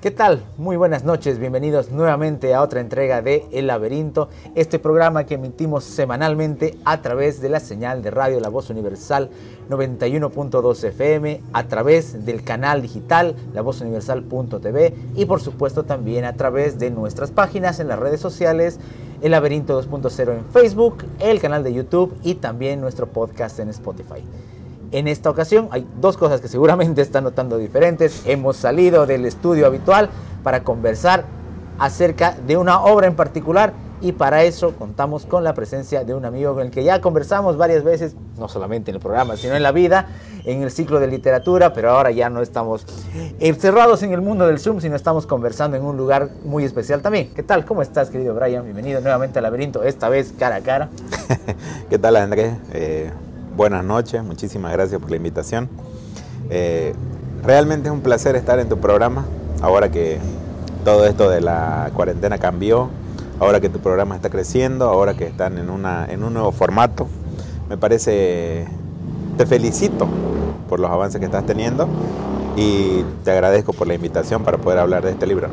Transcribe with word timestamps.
¿Qué 0.00 0.10
tal? 0.10 0.42
Muy 0.56 0.78
buenas 0.78 1.04
noches, 1.04 1.38
bienvenidos 1.38 1.90
nuevamente 1.90 2.54
a 2.54 2.62
otra 2.62 2.80
entrega 2.80 3.20
de 3.20 3.44
El 3.52 3.66
Laberinto, 3.66 4.30
este 4.54 4.78
programa 4.78 5.26
que 5.26 5.34
emitimos 5.34 5.84
semanalmente 5.84 6.78
a 6.86 7.02
través 7.02 7.42
de 7.42 7.50
la 7.50 7.60
señal 7.60 8.00
de 8.00 8.10
radio 8.10 8.40
La 8.40 8.48
Voz 8.48 8.70
Universal 8.70 9.28
91.2 9.68 10.84
FM, 10.84 11.42
a 11.52 11.64
través 11.64 12.24
del 12.24 12.42
canal 12.42 12.80
digital 12.80 13.36
lavozuniversal.tv 13.52 14.94
y 15.16 15.26
por 15.26 15.42
supuesto 15.42 15.82
también 15.82 16.24
a 16.24 16.32
través 16.32 16.78
de 16.78 16.90
nuestras 16.90 17.30
páginas 17.30 17.78
en 17.78 17.88
las 17.88 17.98
redes 17.98 18.22
sociales, 18.22 18.80
El 19.20 19.32
Laberinto 19.32 19.82
2.0 19.82 20.32
en 20.32 20.46
Facebook, 20.46 21.04
el 21.18 21.42
canal 21.42 21.62
de 21.62 21.74
YouTube 21.74 22.16
y 22.22 22.36
también 22.36 22.80
nuestro 22.80 23.06
podcast 23.06 23.58
en 23.58 23.68
Spotify. 23.68 24.24
En 24.92 25.06
esta 25.06 25.30
ocasión 25.30 25.68
hay 25.70 25.86
dos 26.00 26.16
cosas 26.16 26.40
que 26.40 26.48
seguramente 26.48 27.00
están 27.00 27.24
notando 27.24 27.58
diferentes. 27.58 28.22
Hemos 28.26 28.56
salido 28.56 29.06
del 29.06 29.24
estudio 29.24 29.66
habitual 29.66 30.10
para 30.42 30.64
conversar 30.64 31.24
acerca 31.78 32.36
de 32.46 32.56
una 32.56 32.82
obra 32.82 33.06
en 33.06 33.14
particular 33.14 33.72
y 34.00 34.12
para 34.12 34.42
eso 34.42 34.74
contamos 34.76 35.26
con 35.26 35.44
la 35.44 35.54
presencia 35.54 36.04
de 36.04 36.14
un 36.14 36.24
amigo 36.24 36.54
con 36.54 36.64
el 36.64 36.70
que 36.72 36.82
ya 36.82 37.00
conversamos 37.00 37.56
varias 37.56 37.84
veces, 37.84 38.16
no 38.38 38.48
solamente 38.48 38.90
en 38.90 38.96
el 38.96 39.00
programa, 39.00 39.36
sino 39.36 39.54
en 39.54 39.62
la 39.62 39.72
vida, 39.72 40.08
en 40.44 40.62
el 40.62 40.72
ciclo 40.72 40.98
de 40.98 41.06
literatura, 41.06 41.72
pero 41.72 41.90
ahora 41.90 42.10
ya 42.10 42.28
no 42.28 42.42
estamos 42.42 42.84
encerrados 43.38 44.02
en 44.02 44.12
el 44.12 44.22
mundo 44.22 44.46
del 44.46 44.58
Zoom, 44.58 44.80
sino 44.80 44.96
estamos 44.96 45.26
conversando 45.26 45.76
en 45.76 45.84
un 45.84 45.96
lugar 45.96 46.30
muy 46.44 46.64
especial 46.64 47.00
también. 47.00 47.30
¿Qué 47.34 47.42
tal? 47.42 47.64
¿Cómo 47.64 47.82
estás, 47.82 48.10
querido 48.10 48.34
Brian? 48.34 48.64
Bienvenido 48.64 49.00
nuevamente 49.02 49.38
al 49.38 49.44
laberinto, 49.44 49.84
esta 49.84 50.08
vez 50.08 50.34
cara 50.36 50.56
a 50.56 50.60
cara. 50.62 50.88
¿Qué 51.90 51.98
tal, 51.98 52.16
Andrés? 52.16 52.54
Eh, 52.72 53.10
buenas 53.60 53.84
noches, 53.84 54.24
muchísimas 54.24 54.72
gracias 54.72 54.98
por 54.98 55.10
la 55.10 55.16
invitación. 55.16 55.68
Eh, 56.48 56.94
realmente 57.42 57.90
es 57.90 57.92
un 57.92 58.00
placer 58.00 58.34
estar 58.34 58.58
en 58.58 58.70
tu 58.70 58.78
programa, 58.78 59.26
ahora 59.60 59.90
que 59.90 60.18
todo 60.82 61.04
esto 61.04 61.28
de 61.28 61.42
la 61.42 61.90
cuarentena 61.92 62.38
cambió, 62.38 62.88
ahora 63.38 63.60
que 63.60 63.68
tu 63.68 63.78
programa 63.78 64.16
está 64.16 64.30
creciendo, 64.30 64.88
ahora 64.88 65.12
que 65.12 65.26
están 65.26 65.58
en, 65.58 65.68
una, 65.68 66.06
en 66.10 66.24
un 66.24 66.32
nuevo 66.32 66.52
formato. 66.52 67.06
Me 67.68 67.76
parece, 67.76 68.66
te 69.36 69.44
felicito 69.44 70.08
por 70.66 70.80
los 70.80 70.90
avances 70.90 71.18
que 71.18 71.26
estás 71.26 71.44
teniendo 71.44 71.86
y 72.56 73.04
te 73.24 73.30
agradezco 73.30 73.74
por 73.74 73.86
la 73.86 73.92
invitación 73.92 74.42
para 74.42 74.56
poder 74.56 74.78
hablar 74.78 75.04
de 75.04 75.10
este 75.10 75.26
libro. 75.26 75.48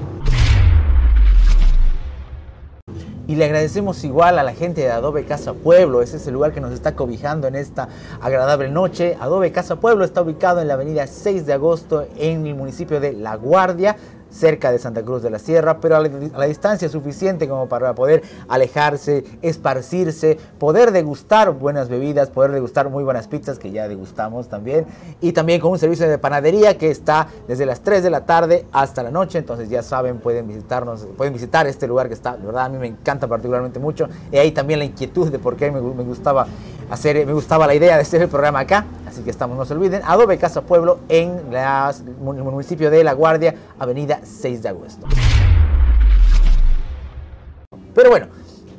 Y 3.27 3.35
le 3.35 3.43
agradecemos 3.43 4.05
igual 4.05 4.39
a 4.39 4.43
la 4.43 4.53
gente 4.53 4.79
de 4.79 4.89
Adobe 4.89 5.25
Casa 5.25 5.51
Pueblo, 5.53 6.01
ese 6.01 6.15
es 6.15 6.25
el 6.27 6.33
lugar 6.33 6.53
que 6.53 6.61
nos 6.61 6.71
está 6.71 6.95
cobijando 6.95 7.45
en 7.49 7.55
esta 7.55 7.89
agradable 8.21 8.69
noche. 8.69 9.17
Adobe 9.19 9.51
Casa 9.51 9.75
Pueblo 9.75 10.05
está 10.05 10.21
ubicado 10.21 10.61
en 10.61 10.69
la 10.69 10.75
avenida 10.75 11.07
6 11.07 11.45
de 11.45 11.51
agosto 11.51 12.07
en 12.15 12.47
el 12.47 12.55
municipio 12.55 13.01
de 13.01 13.11
La 13.11 13.35
Guardia 13.35 13.97
cerca 14.29 14.71
de 14.71 14.79
Santa 14.79 15.03
Cruz 15.03 15.21
de 15.21 15.29
la 15.29 15.39
Sierra, 15.39 15.79
pero 15.79 15.95
a 15.95 16.01
la, 16.01 16.45
distancia 16.45 16.89
suficiente 16.89 17.47
como 17.47 17.67
para 17.67 17.93
poder 17.95 18.23
alejarse, 18.47 19.23
esparcirse, 19.41 20.37
poder 20.59 20.91
degustar 20.91 21.51
buenas 21.51 21.89
bebidas, 21.89 22.29
poder 22.29 22.51
degustar 22.51 22.89
muy 22.89 23.03
buenas 23.03 23.27
pizzas 23.27 23.59
que 23.59 23.71
ya 23.71 23.87
degustamos 23.87 24.47
también, 24.47 24.85
y 25.21 25.31
también 25.31 25.61
con 25.61 25.71
un 25.71 25.79
servicio 25.79 26.07
de 26.07 26.17
panadería 26.17 26.77
que 26.77 26.89
está 26.89 27.27
desde 27.47 27.65
las 27.65 27.81
3 27.81 28.03
de 28.03 28.09
la 28.09 28.25
tarde 28.25 28.65
hasta 28.71 29.03
la 29.03 29.11
noche, 29.11 29.37
entonces 29.37 29.69
ya 29.69 29.81
saben, 29.81 30.19
pueden 30.19 30.47
visitarnos, 30.47 31.07
pueden 31.17 31.33
visitar 31.33 31.67
este 31.67 31.87
lugar 31.87 32.07
que 32.07 32.13
está, 32.13 32.37
de 32.37 32.45
verdad, 32.45 32.65
a 32.65 32.69
mí 32.69 32.77
me 32.77 32.87
encanta 32.87 33.27
particularmente 33.27 33.79
mucho, 33.79 34.07
y 34.31 34.37
ahí 34.37 34.51
también 34.51 34.79
la 34.79 34.85
inquietud 34.85 35.31
de 35.31 35.39
por 35.39 35.55
qué 35.55 35.71
me, 35.71 35.79
gustaba 35.79 36.47
hacer, 36.89 37.25
me 37.25 37.33
gustaba 37.33 37.67
la 37.67 37.75
idea 37.75 37.95
de 37.95 38.01
hacer 38.01 38.21
el 38.21 38.29
programa 38.29 38.59
acá, 38.59 38.85
así 39.07 39.21
que 39.21 39.29
estamos, 39.29 39.57
no 39.57 39.65
se 39.65 39.73
olviden, 39.73 40.01
Adobe 40.05 40.37
Casa 40.37 40.61
Pueblo 40.61 40.99
en 41.09 41.39
el 41.51 42.43
municipio 42.43 42.91
de 42.91 43.03
La 43.03 43.13
Guardia, 43.13 43.55
avenida 43.79 44.19
6 44.27 44.63
de 44.63 44.69
agosto. 44.69 45.07
Pero 47.93 48.09
bueno, 48.09 48.27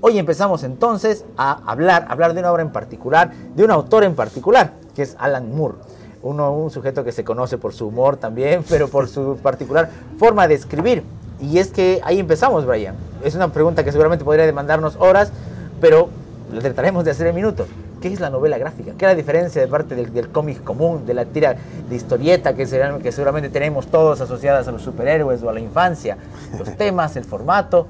hoy 0.00 0.18
empezamos 0.18 0.62
entonces 0.62 1.24
a 1.36 1.52
hablar, 1.70 2.06
hablar 2.08 2.34
de 2.34 2.40
una 2.40 2.52
obra 2.52 2.62
en 2.62 2.70
particular, 2.70 3.33
de 3.56 3.64
un 3.64 3.70
autor 3.70 4.05
en 4.05 4.14
particular, 4.14 4.73
que 4.95 5.02
es 5.02 5.17
Alan 5.18 5.55
Moore. 5.55 5.78
Uno, 6.23 6.52
un 6.52 6.70
sujeto 6.70 7.05
que 7.05 7.12
se 7.12 7.24
conoce 7.24 7.58
por 7.58 7.73
su 7.73 7.89
humor 7.89 8.17
también, 8.17 8.64
pero 8.68 8.89
por 8.89 9.08
su 9.08 9.36
particular 9.42 9.90
forma 10.18 10.46
de 10.48 10.55
escribir. 10.55 11.02
Y 11.40 11.58
es 11.58 11.70
que 11.70 12.00
ahí 12.05 12.18
empezamos, 12.18 12.67
Brian. 12.67 12.96
Es 13.24 13.34
una 13.34 13.52
pregunta 13.52 13.84
que 13.84 13.92
seguramente 13.92 14.24
podría 14.24 14.46
demandarnos 14.46 14.96
horas, 14.96 15.33
pero 15.80 16.08
lo 16.52 16.61
trataremos 16.61 17.05
de 17.05 17.12
hacer 17.12 17.28
en 17.28 17.34
minutos. 17.34 17.68
¿Qué 18.01 18.13
es 18.13 18.20
la 18.20 18.31
novela 18.31 18.59
gráfica? 18.59 18.92
¿Qué 18.97 19.05
es 19.05 19.11
la 19.11 19.14
diferencia 19.14 19.61
de 19.61 19.67
parte 19.67 19.97
del, 19.97 20.29
cómic 20.29 20.63
común, 20.63 21.05
de 21.05 21.14
la 21.14 21.25
tira 21.25 21.57
de 21.89 21.97
historieta 21.97 22.55
que, 22.55 22.64
que 23.03 23.13
seguramente 23.13 23.48
tenemos 23.48 23.89
todos 23.89 24.20
asociadas 24.20 24.69
a 24.69 24.73
los 24.73 24.83
superhéroes 24.83 25.42
o 25.42 25.51
a 25.51 25.53
la 25.53 25.61
infancia? 25.61 26.17
Los 26.59 26.77
temas, 26.77 27.17
el 27.17 27.25
formato. 27.25 27.86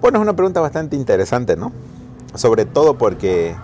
Bueno, 0.00 0.18
es 0.18 0.22
una 0.22 0.34
pregunta 0.34 0.60
bastante 0.60 0.96
interesante, 0.96 1.56
¿no? 1.56 1.72
Sobre 2.34 2.66
todo 2.66 2.98
porque 2.98 3.56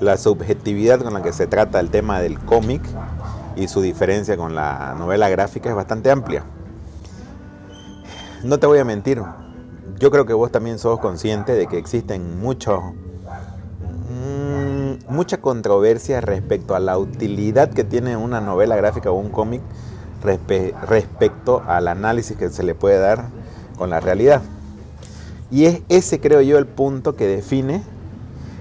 la 0.00 0.16
subjetividad 0.16 1.00
con 1.00 1.14
la 1.14 1.22
que 1.22 1.32
se 1.32 1.48
trata 1.48 1.80
el 1.80 1.90
tema 1.90 2.20
del 2.20 2.38
cómic 2.38 2.82
y 3.56 3.66
su 3.66 3.80
diferencia 3.80 4.36
con 4.36 4.54
la 4.54 4.94
novela 4.96 5.28
gráfica 5.28 5.68
es 5.68 5.74
bastante 5.74 6.12
amplia. 6.12 6.44
No 8.44 8.60
te 8.60 8.68
voy 8.68 8.78
a 8.78 8.84
mentir, 8.84 9.20
yo 9.98 10.12
creo 10.12 10.24
que 10.24 10.32
vos 10.32 10.52
también 10.52 10.78
sos 10.78 11.00
consciente 11.00 11.54
de 11.54 11.66
que 11.66 11.76
existen 11.76 12.38
muchos 12.38 12.80
mucha 15.08 15.40
controversia 15.40 16.20
respecto 16.20 16.74
a 16.74 16.80
la 16.80 16.98
utilidad 16.98 17.70
que 17.70 17.84
tiene 17.84 18.16
una 18.16 18.40
novela 18.40 18.76
gráfica 18.76 19.10
o 19.10 19.14
un 19.14 19.30
cómic 19.30 19.62
respecto 20.22 21.62
al 21.66 21.88
análisis 21.88 22.36
que 22.36 22.50
se 22.50 22.62
le 22.62 22.74
puede 22.74 22.98
dar 22.98 23.26
con 23.76 23.90
la 23.90 24.00
realidad. 24.00 24.42
Y 25.50 25.64
es 25.64 25.82
ese, 25.88 26.20
creo 26.20 26.42
yo, 26.42 26.58
el 26.58 26.66
punto 26.66 27.16
que 27.16 27.26
define 27.26 27.82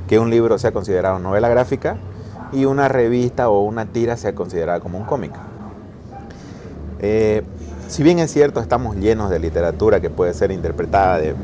que 0.07 0.19
un 0.19 0.29
libro 0.29 0.57
sea 0.57 0.71
considerado 0.71 1.19
novela 1.19 1.49
gráfica 1.49 1.97
y 2.53 2.65
una 2.65 2.87
revista 2.87 3.49
o 3.49 3.61
una 3.63 3.87
tira 3.87 4.15
sea 4.15 4.33
considerada 4.33 4.79
como 4.79 4.97
un 4.97 5.05
cómic. 5.05 5.33
Eh, 6.99 7.43
si 7.89 8.03
bien 8.03 8.19
es 8.19 8.31
cierto, 8.31 8.61
estamos 8.61 8.95
llenos 8.95 9.29
de 9.29 9.39
literatura 9.39 9.99
que 9.99 10.09
puede 10.09 10.33
ser 10.33 10.51
interpretada 10.51 11.17
de, 11.19 11.35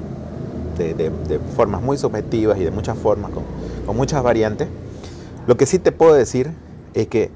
formas 1.55 1.81
muy 1.81 1.97
subjetivas 1.97 2.57
y 2.57 2.63
de 2.63 2.71
muchas 2.71 2.97
formas, 2.97 3.31
con 3.85 3.95
muchas 3.97 4.23
variantes, 4.23 4.67
lo 5.47 5.57
que 5.57 5.65
sí 5.65 5.79
te 5.79 5.91
puedo 5.91 6.13
decir 6.13 6.51
es 6.93 7.07
que 7.07 7.31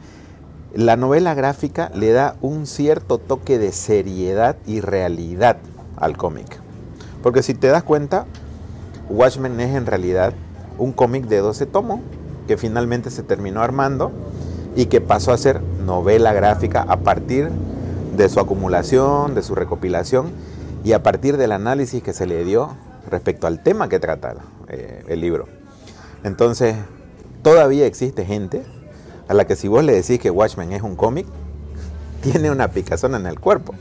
la 0.74 0.96
novela 0.96 1.34
gráfica 1.34 1.92
le 1.96 2.12
da 2.12 2.36
un 2.42 2.68
cierto 2.68 3.18
toque 3.18 3.58
de 3.58 3.72
seriedad 3.72 4.58
y 4.66 4.82
realidad 4.82 5.58
al 5.96 6.18
cómic. 6.18 6.60
Porque 7.24 7.42
si 7.42 7.54
te 7.54 7.68
das 7.68 7.84
cuenta, 7.84 8.26
Watchmen 9.10 9.60
es 9.60 9.76
en 9.76 9.86
realidad 9.86 10.34
un 10.78 10.94
cómic 10.94 11.26
de 11.26 11.40
12 11.40 11.66
tomos 11.66 12.02
que 12.48 12.58
finalmente 12.58 13.10
se 13.10 13.24
terminó 13.24 13.62
armando 13.62 14.12
y 14.76 14.86
que 14.86 15.02
pasó 15.02 15.32
a 15.32 15.38
ser 15.38 15.62
novela 15.62 16.34
gráfica 16.34 16.86
a 16.88 16.98
partir 16.98 17.50
de 18.16 18.30
su 18.30 18.40
acumulación, 18.40 19.36
de 19.36 19.44
su 19.44 19.56
recopilación 19.56 20.28
y 20.84 20.94
a 20.94 21.04
partir 21.04 21.38
del 21.38 21.52
análisis 21.52 22.04
que 22.04 22.14
se 22.14 22.26
le 22.26 22.44
dio 22.46 22.70
respecto 23.10 23.48
al 23.48 23.64
tema 23.64 23.90
que 23.90 24.00
trata 24.00 24.36
eh, 24.68 25.04
el 25.08 25.22
libro. 25.22 25.48
Entonces, 26.24 26.76
todavía 27.48 27.86
existe 27.86 28.26
gente 28.26 28.66
a 29.30 29.34
la 29.34 29.48
que 29.48 29.56
si 29.56 29.70
vos 29.70 29.82
le 29.82 29.94
decís 29.94 30.20
que 30.20 30.30
Watchmen 30.30 30.74
es 30.74 30.82
un 30.82 30.98
cómic, 30.98 31.26
tiene 32.22 32.52
una 32.52 32.68
picazón 32.72 33.16
en 33.16 33.26
el 33.26 33.40
cuerpo, 33.40 33.74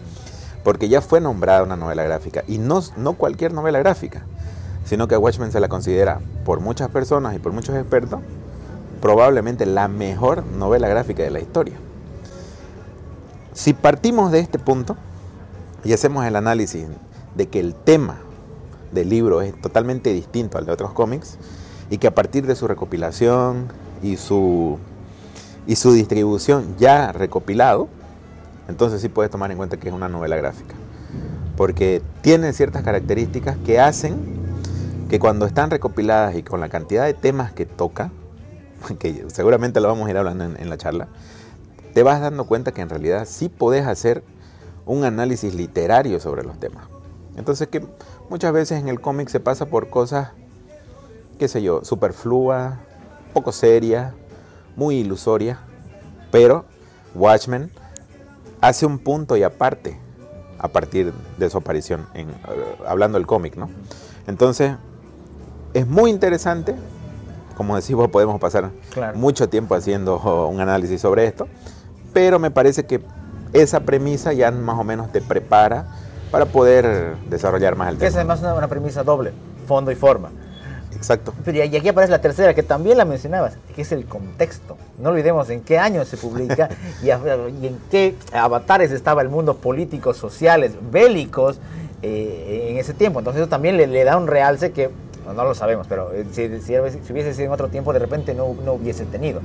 porque 0.63 0.89
ya 0.89 1.01
fue 1.01 1.21
nombrada 1.21 1.65
una 1.65 1.75
novela 1.75 2.05
gráfica, 2.05 2.45
y 2.47 2.59
no, 2.59 2.81
no 2.97 3.15
cualquier 3.15 3.53
novela 3.53 3.81
gráfica, 3.81 4.23
sino 4.85 5.09
que 5.09 5.17
Watchmen 5.17 5.51
se 5.51 5.59
la 5.59 5.69
considera 5.69 6.21
por 6.45 6.61
muchas 6.61 6.91
personas 6.91 7.35
y 7.35 7.41
por 7.41 7.51
muchos 7.51 7.75
expertos 7.75 8.21
probablemente 9.01 9.67
la 9.67 9.89
mejor 9.89 10.47
novela 10.47 10.87
gráfica 10.87 11.25
de 11.25 11.33
la 11.33 11.41
historia. 11.41 11.75
Si 13.53 13.73
partimos 13.73 14.31
de 14.31 14.39
este 14.39 14.61
punto 14.61 14.97
y 15.83 15.93
hacemos 15.93 16.25
el 16.25 16.37
análisis 16.37 16.87
de 17.35 17.49
que 17.49 17.59
el 17.59 17.75
tema 17.75 18.19
del 18.93 19.09
libro 19.09 19.43
es 19.43 19.61
totalmente 19.61 20.13
distinto 20.13 20.57
al 20.57 20.67
de 20.67 20.73
otros 20.73 20.93
cómics, 20.93 21.37
y 21.91 21.99
que 21.99 22.07
a 22.07 22.15
partir 22.15 22.47
de 22.47 22.57
su 22.57 22.67
recopilación 22.67 23.69
y 24.03 24.17
su, 24.17 24.79
y 25.67 25.77
su 25.77 25.93
distribución 25.93 26.77
ya 26.79 27.13
recopilado, 27.13 27.89
entonces 28.69 29.01
sí 29.01 29.09
puedes 29.09 29.31
tomar 29.31 29.51
en 29.51 29.57
cuenta 29.57 29.77
que 29.77 29.89
es 29.89 29.95
una 29.95 30.09
novela 30.09 30.37
gráfica. 30.37 30.75
Porque 31.57 32.03
tiene 32.23 32.53
ciertas 32.53 32.83
características 32.83 33.57
que 33.65 33.81
hacen 33.81 34.37
que 35.09 35.19
cuando 35.19 35.47
están 35.47 35.71
recopiladas 35.71 36.35
y 36.35 36.43
con 36.43 36.61
la 36.61 36.69
cantidad 36.69 37.05
de 37.05 37.15
temas 37.15 37.53
que 37.53 37.65
toca, 37.67 38.11
que 38.99 39.25
seguramente 39.29 39.81
lo 39.81 39.89
vamos 39.89 40.09
a 40.09 40.11
ir 40.11 40.17
hablando 40.17 40.45
en, 40.45 40.69
la 40.69 40.77
charla, 40.77 41.09
te 41.95 42.03
vas 42.03 42.21
dando 42.21 42.47
cuenta 42.47 42.73
que 42.73 42.83
en 42.83 42.89
realidad 42.89 43.27
sí 43.29 43.49
podés 43.49 43.87
hacer 43.87 44.23
un 44.85 45.05
análisis 45.05 45.55
literario 45.55 46.21
sobre 46.21 46.43
los 46.43 46.59
temas. 46.59 46.85
Entonces 47.37 47.69
que 47.69 47.87
muchas 48.29 48.53
veces 48.53 48.81
en 48.81 48.89
el 48.89 49.01
cómic 49.01 49.29
se 49.29 49.41
pasa 49.41 49.67
por 49.67 49.89
cosas 49.89 50.31
qué 51.39 51.49
sé 51.49 51.63
yo, 51.63 51.85
superflua, 51.85 52.79
poco 53.33 53.53
seria, 53.53 54.15
muy 54.77 54.97
ilusoria, 54.97 55.59
pero 56.31 56.65
Watchmen 57.15 57.71
hace 58.61 58.87
un 58.87 58.99
punto 58.99 59.37
y 59.37 59.43
aparte 59.43 59.99
a 60.59 60.69
partir 60.69 61.13
de 61.39 61.51
su 61.51 61.59
aparición, 61.59 62.07
en, 62.15 62.31
eh, 62.31 62.35
hablando 62.87 63.19
del 63.19 63.27
cómic, 63.27 63.57
¿no? 63.57 63.69
Entonces, 64.27 64.73
es 65.75 65.87
muy 65.87 66.11
interesante, 66.11 66.75
como 67.57 67.77
decimos, 67.77 68.09
podemos 68.09 68.41
pasar 68.41 68.71
mucho 69.15 69.49
tiempo 69.49 69.75
haciendo 69.75 70.19
un 70.49 70.61
análisis 70.61 71.01
sobre 71.01 71.27
esto, 71.27 71.47
pero 72.13 72.39
me 72.39 72.51
parece 72.51 72.87
que 72.87 73.03
esa 73.53 73.81
premisa 73.81 74.33
ya 74.33 74.51
más 74.51 74.79
o 74.79 74.85
menos 74.85 75.13
te 75.13 75.21
prepara 75.21 75.87
para 76.31 76.47
poder 76.47 77.17
desarrollar 77.29 77.77
más 77.77 77.91
el 77.91 77.99
tema. 77.99 78.09
Es 78.09 78.17
además 78.17 78.41
una 78.41 78.69
premisa 78.69 79.03
doble, 79.03 79.33
fondo 79.67 79.91
y 79.91 79.95
forma. 79.95 80.31
Exacto. 80.97 81.35
y 81.53 81.61
aquí 81.61 81.89
aparece 81.89 82.11
la 82.11 82.21
tercera, 82.21 82.55
que 82.55 82.63
también 82.63 82.99
la 82.99 83.05
mencionabas, 83.05 83.57
que 83.75 83.83
es 83.83 83.93
el 83.93 84.07
contexto. 84.07 84.77
No 84.99 85.11
olvidemos 85.11 85.49
en 85.51 85.61
qué 85.61 85.79
año 85.79 86.05
se 86.05 86.17
publica 86.17 86.69
y, 87.03 87.11
en 87.11 87.79
qué 87.91 88.15
avatares 88.33 88.91
estaba 88.93 89.23
el 89.23 89.29
mundo 89.29 89.57
político, 89.59 90.15
sociales, 90.15 90.73
bélicos 90.91 91.59
eh, 92.03 92.69
en 92.71 92.79
ese 92.79 92.95
tiempo. 92.95 93.19
Entonces 93.19 93.43
eso 93.43 93.49
también 93.49 93.77
le, 93.77 94.05
da 94.05 94.17
un 94.17 94.27
realce 94.27 94.73
que 94.73 94.91
no, 95.27 95.45
lo 95.45 95.55
sabemos, 95.55 95.87
pero 95.89 96.13
eh, 96.13 96.25
si, 96.31 96.45
hubiese 97.13 97.35
sido 97.35 97.47
en 97.47 97.53
otro 97.53 97.69
tiempo, 97.69 97.93
de 97.93 97.99
repente 97.99 98.33
no, 98.33 98.55
no 98.65 98.75
hubiese 98.75 99.05
tenido. 99.05 99.41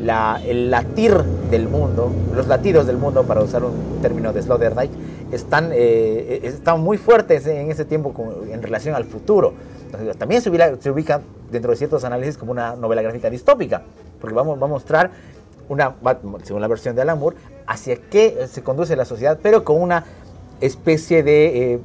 La, 0.00 0.40
el 0.44 0.70
latir 0.70 1.14
del 1.50 1.68
mundo, 1.68 2.10
los 2.34 2.48
latidos 2.48 2.86
del 2.86 2.96
mundo, 2.96 3.24
para 3.24 3.42
usar 3.42 3.62
un 3.62 4.00
término 4.02 4.32
de 4.32 4.42
Sloterdijk, 4.42 4.90
están, 5.30 5.70
eh, 5.72 6.40
están 6.42 6.80
muy 6.80 6.98
fuertes 6.98 7.46
en 7.46 7.70
ese 7.70 7.84
tiempo 7.84 8.14
en 8.50 8.62
relación 8.62 8.94
al 8.94 9.04
futuro 9.04 9.54
también 10.18 10.42
se 10.42 10.50
ubica, 10.50 11.20
dentro 11.50 11.70
de 11.70 11.76
ciertos 11.76 12.04
análisis 12.04 12.36
como 12.36 12.52
una 12.52 12.76
novela 12.76 13.02
gráfica 13.02 13.30
distópica, 13.30 13.82
porque 14.20 14.34
vamos, 14.34 14.60
va 14.60 14.66
a 14.66 14.68
mostrar, 14.68 15.10
una, 15.68 15.94
según 16.44 16.60
la 16.60 16.68
versión 16.68 16.94
de 16.94 17.02
Alan 17.02 17.20
hacia 17.66 17.96
qué 17.96 18.46
se 18.48 18.62
conduce 18.62 18.94
la 18.96 19.04
sociedad, 19.04 19.38
pero 19.42 19.64
con 19.64 19.80
una 19.80 20.04
especie 20.60 21.22
de 21.22 21.74
eh, 21.74 21.80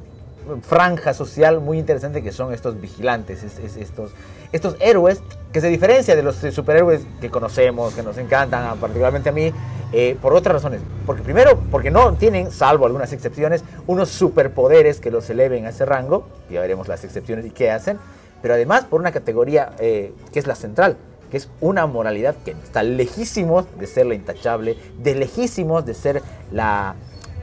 franja 0.62 1.14
social 1.14 1.60
muy 1.60 1.78
interesante 1.78 2.22
que 2.22 2.32
son 2.32 2.52
estos 2.52 2.80
vigilantes, 2.80 3.42
estos, 3.42 4.12
estos 4.52 4.76
héroes 4.80 5.22
que 5.52 5.60
se 5.60 5.68
diferencian 5.68 6.16
de 6.16 6.22
los 6.22 6.36
superhéroes 6.36 7.02
que 7.20 7.30
conocemos, 7.30 7.94
que 7.94 8.02
nos 8.02 8.16
encantan, 8.18 8.78
particularmente 8.78 9.28
a 9.28 9.32
mí, 9.32 9.52
eh, 9.92 10.16
por 10.20 10.32
otras 10.34 10.54
razones. 10.54 10.80
Porque 11.04 11.22
primero, 11.22 11.60
porque 11.70 11.90
no 11.90 12.14
tienen, 12.14 12.50
salvo 12.50 12.86
algunas 12.86 13.12
excepciones, 13.12 13.64
unos 13.86 14.08
superpoderes 14.08 15.00
que 15.00 15.10
los 15.10 15.28
eleven 15.28 15.66
a 15.66 15.70
ese 15.70 15.84
rango, 15.84 16.26
ya 16.50 16.60
veremos 16.60 16.88
las 16.88 17.04
excepciones 17.04 17.44
y 17.44 17.50
qué 17.50 17.70
hacen, 17.70 17.98
pero 18.40 18.54
además 18.54 18.84
por 18.84 19.00
una 19.00 19.12
categoría 19.12 19.72
eh, 19.78 20.12
que 20.32 20.38
es 20.38 20.46
la 20.46 20.54
central, 20.54 20.96
que 21.30 21.36
es 21.36 21.48
una 21.60 21.86
moralidad 21.86 22.34
que 22.44 22.52
está 22.52 22.82
lejísimos 22.82 23.66
de 23.78 23.86
ser 23.86 24.06
la 24.06 24.14
intachable, 24.14 24.76
de 24.98 25.14
lejísimos 25.14 25.84
de 25.84 25.94
ser 25.94 26.22
la, 26.50 26.94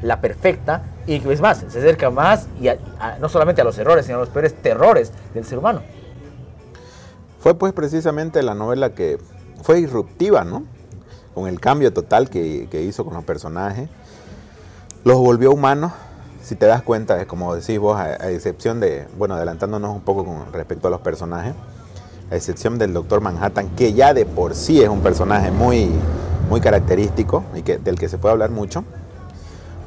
la 0.02 0.22
perfecta, 0.22 0.84
y 1.06 1.20
que 1.20 1.34
es 1.34 1.42
más, 1.42 1.60
se 1.68 1.80
acerca 1.80 2.12
más 2.12 2.48
y 2.62 2.70
no 3.20 3.30
solamente 3.30 3.62
a 3.62 3.64
los 3.64 3.78
errores, 3.80 4.06
sino 4.06 4.18
a 4.18 4.22
los 4.22 4.30
peores 4.30 4.54
terrores 4.54 5.12
del 5.34 5.44
ser 5.46 5.58
humano. 5.58 5.82
Fue 7.40 7.56
pues 7.56 7.74
precisamente 7.74 8.44
la 8.44 8.56
novela 8.56 8.94
que 8.94 9.18
fue 9.64 9.78
disruptiva, 9.78 10.44
¿no? 10.44 10.64
con 11.34 11.48
el 11.48 11.60
cambio 11.60 11.94
total 11.94 12.30
que, 12.30 12.68
hizo 12.86 13.06
con 13.06 13.14
los 13.14 13.24
personajes. 13.24 13.90
Los 15.04 15.18
volvió 15.18 15.52
humanos, 15.52 15.94
si 16.42 16.56
te 16.56 16.66
das 16.66 16.82
cuenta, 16.82 17.26
como 17.28 17.56
decís 17.56 17.80
vos, 17.80 17.98
a, 17.98 18.30
excepción 18.30 18.80
de, 18.80 19.08
bueno, 19.18 19.36
adelantándonos 19.36 19.96
un 19.96 20.02
poco 20.02 20.26
con 20.26 20.52
respecto 20.52 20.88
a 20.88 20.92
los 20.92 21.02
personajes, 21.02 21.54
a 22.30 22.36
excepción 22.36 22.78
del 22.78 22.94
Doctor 22.94 23.22
Manhattan, 23.22 23.70
que 23.70 23.94
ya 23.94 24.14
de 24.14 24.26
por 24.26 24.56
sí 24.56 24.82
es 24.82 24.90
un 24.90 25.02
personaje 25.02 25.52
muy, 25.52 25.90
muy 26.50 26.60
característico 26.60 27.44
y 27.56 27.62
que, 27.62 27.78
del 27.78 27.98
que 27.98 28.10
se 28.10 28.18
puede 28.18 28.34
hablar 28.34 28.50
mucho, 28.50 28.84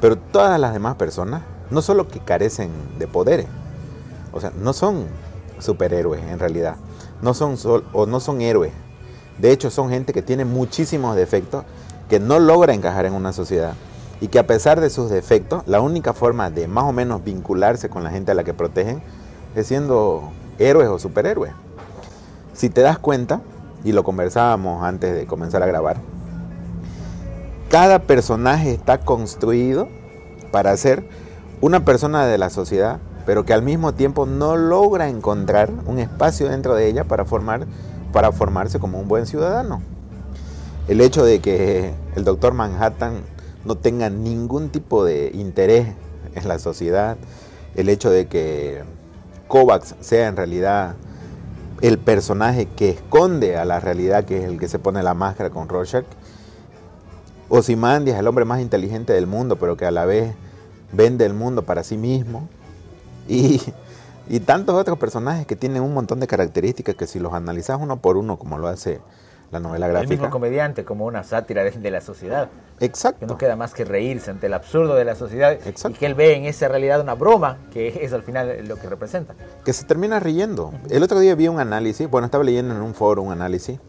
pero 0.01 0.17
todas 0.17 0.59
las 0.59 0.73
demás 0.73 0.95
personas, 0.95 1.43
no 1.69 1.81
solo 1.81 2.07
que 2.07 2.19
carecen 2.19 2.71
de 2.97 3.07
poderes, 3.07 3.47
o 4.31 4.41
sea, 4.41 4.51
no 4.59 4.73
son 4.73 5.05
superhéroes 5.59 6.23
en 6.23 6.39
realidad, 6.39 6.75
no 7.23 7.33
son, 7.33 7.57
o 7.93 8.05
no 8.05 8.19
son 8.19 8.41
héroes, 8.41 8.71
de 9.37 9.51
hecho, 9.51 9.69
son 9.69 9.89
gente 9.89 10.13
que 10.13 10.21
tiene 10.21 10.45
muchísimos 10.45 11.15
defectos, 11.15 11.65
que 12.09 12.19
no 12.19 12.39
logra 12.39 12.73
encajar 12.73 13.05
en 13.05 13.13
una 13.13 13.33
sociedad 13.33 13.73
y 14.21 14.27
que 14.27 14.39
a 14.39 14.47
pesar 14.47 14.79
de 14.79 14.89
sus 14.89 15.09
defectos, 15.09 15.63
la 15.65 15.81
única 15.81 16.13
forma 16.13 16.49
de 16.49 16.67
más 16.67 16.83
o 16.85 16.93
menos 16.93 17.23
vincularse 17.23 17.89
con 17.89 18.03
la 18.03 18.11
gente 18.11 18.31
a 18.31 18.35
la 18.35 18.43
que 18.43 18.53
protegen 18.53 19.01
es 19.55 19.67
siendo 19.67 20.31
héroes 20.59 20.87
o 20.87 20.99
superhéroes. 20.99 21.53
Si 22.53 22.69
te 22.69 22.81
das 22.81 22.99
cuenta, 22.99 23.41
y 23.83 23.91
lo 23.91 24.03
conversábamos 24.03 24.83
antes 24.83 25.13
de 25.13 25.25
comenzar 25.25 25.63
a 25.63 25.65
grabar, 25.65 25.97
cada 27.69 27.99
personaje 27.99 28.71
está 28.71 28.99
construido 28.99 29.89
para 30.51 30.77
ser 30.77 31.03
una 31.59 31.83
persona 31.83 32.25
de 32.27 32.37
la 32.37 32.49
sociedad, 32.49 32.99
pero 33.25 33.45
que 33.45 33.53
al 33.53 33.61
mismo 33.61 33.93
tiempo 33.93 34.25
no 34.25 34.55
logra 34.55 35.09
encontrar 35.09 35.69
un 35.85 35.99
espacio 35.99 36.49
dentro 36.49 36.75
de 36.75 36.87
ella 36.87 37.03
para 37.03 37.25
formar 37.25 37.65
para 38.13 38.31
formarse 38.31 38.79
como 38.79 38.99
un 38.99 39.07
buen 39.07 39.25
ciudadano. 39.25 39.81
El 40.87 41.01
hecho 41.01 41.25
de 41.25 41.39
que 41.39 41.93
el 42.15 42.23
doctor 42.23 42.53
Manhattan 42.53 43.21
no 43.65 43.75
tenga 43.75 44.09
ningún 44.09 44.69
tipo 44.69 45.03
de 45.03 45.31
interés 45.33 45.87
en 46.35 46.47
la 46.47 46.59
sociedad, 46.59 47.17
el 47.75 47.89
hecho 47.89 48.09
de 48.09 48.27
que 48.27 48.83
Kovacs 49.47 49.95
sea 49.99 50.27
en 50.27 50.37
realidad 50.37 50.95
el 51.81 51.97
personaje 51.97 52.67
que 52.67 52.89
esconde 52.89 53.57
a 53.57 53.65
la 53.65 53.79
realidad, 53.79 54.25
que 54.25 54.37
es 54.37 54.43
el 54.45 54.59
que 54.59 54.67
se 54.67 54.79
pone 54.79 55.03
la 55.03 55.13
máscara 55.13 55.49
con 55.49 55.67
Rorschach. 55.67 56.05
Ozymandias 57.49 58.17
el 58.17 58.27
hombre 58.27 58.45
más 58.45 58.61
inteligente 58.61 59.13
del 59.13 59.27
mundo, 59.27 59.57
pero 59.57 59.75
que 59.75 59.85
a 59.85 59.91
la 59.91 60.05
vez 60.05 60.33
vende 60.91 61.25
el 61.25 61.33
mundo 61.33 61.63
para 61.63 61.83
sí 61.83 61.97
mismo. 61.97 62.47
Y 63.27 63.61
y 64.29 64.39
tantos 64.39 64.75
otros 64.75 64.97
personajes 64.97 65.45
que 65.45 65.55
tienen 65.55 65.83
un 65.83 65.93
montón 65.93 66.19
de 66.19 66.27
características 66.27 66.95
que 66.95 67.07
si 67.07 67.19
los 67.19 67.33
analizas 67.33 67.77
uno 67.79 67.97
por 67.97 68.17
uno, 68.17 68.37
como 68.37 68.57
lo 68.57 68.67
hace 68.67 69.01
la 69.51 69.59
novela 69.59 69.87
gráfica. 69.87 70.13
El 70.13 70.19
mismo 70.19 70.29
comediante, 70.31 70.83
como 70.85 71.05
una 71.05 71.23
sátira 71.23 71.63
de, 71.63 71.91
la 71.91 72.01
sociedad. 72.01 72.49
Exacto. 72.79 73.19
Que 73.19 73.25
no 73.27 73.37
queda 73.37 73.55
más 73.55 73.73
que 73.73 73.85
reírse 73.85 74.31
ante 74.31 74.47
el 74.47 74.53
absurdo 74.53 74.95
de 74.95 75.05
la 75.05 75.15
sociedad 75.15 75.51
Exacto. 75.51 75.89
y 75.89 75.93
que 75.93 76.05
él 76.07 76.15
ve 76.15 76.35
en 76.35 76.45
esa 76.45 76.67
realidad 76.69 77.01
una 77.01 77.13
broma, 77.13 77.57
que 77.71 78.03
es 78.03 78.13
al 78.13 78.23
final 78.23 78.65
lo 78.67 78.77
que 78.77 78.87
representa. 78.89 79.35
Que 79.63 79.73
se 79.73 79.83
termina 79.83 80.19
riendo. 80.19 80.73
El 80.89 81.03
otro 81.03 81.19
día 81.19 81.35
vi 81.35 81.49
un 81.49 81.59
análisis, 81.59 82.09
bueno, 82.09 82.25
estaba 82.25 82.43
leyendo 82.43 82.73
en 82.73 82.81
un 82.81 82.95
foro 82.95 83.21
un 83.21 83.31
análisis, 83.31 83.79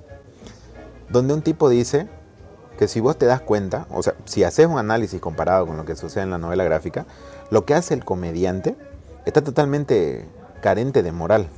donde 1.08 1.32
un 1.32 1.42
tipo 1.42 1.68
dice 1.68 2.08
que 2.76 2.88
si 2.88 3.00
vos 3.00 3.16
te 3.16 3.24
das 3.24 3.40
cuenta, 3.40 3.86
o 3.90 4.02
sea, 4.02 4.14
si 4.24 4.42
haces 4.42 4.66
un 4.66 4.78
análisis 4.78 5.20
comparado 5.20 5.66
con 5.66 5.76
lo 5.76 5.84
que 5.84 5.94
sucede 5.94 6.24
en 6.24 6.30
la 6.30 6.38
novela 6.38 6.64
gráfica, 6.64 7.06
lo 7.50 7.64
que 7.64 7.74
hace 7.74 7.94
el 7.94 8.04
comediante 8.04 8.76
está 9.24 9.42
totalmente 9.42 10.28
carente 10.60 11.02
de 11.02 11.12
moral. 11.12 11.48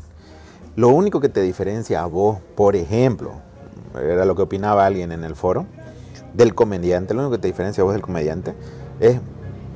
Lo 0.76 0.88
único 0.88 1.20
que 1.20 1.28
te 1.28 1.40
diferencia 1.40 2.02
a 2.02 2.06
vos, 2.06 2.38
por 2.54 2.76
ejemplo, 2.76 3.32
era 3.94 4.24
lo 4.24 4.36
que 4.36 4.42
opinaba 4.42 4.84
alguien 4.84 5.12
en 5.12 5.24
el 5.24 5.34
foro, 5.34 5.66
del 6.34 6.54
comediante, 6.54 7.14
lo 7.14 7.20
único 7.20 7.36
que 7.36 7.42
te 7.42 7.48
diferencia 7.48 7.80
a 7.82 7.84
vos 7.84 7.94
del 7.94 8.02
comediante 8.02 8.54
es, 9.00 9.18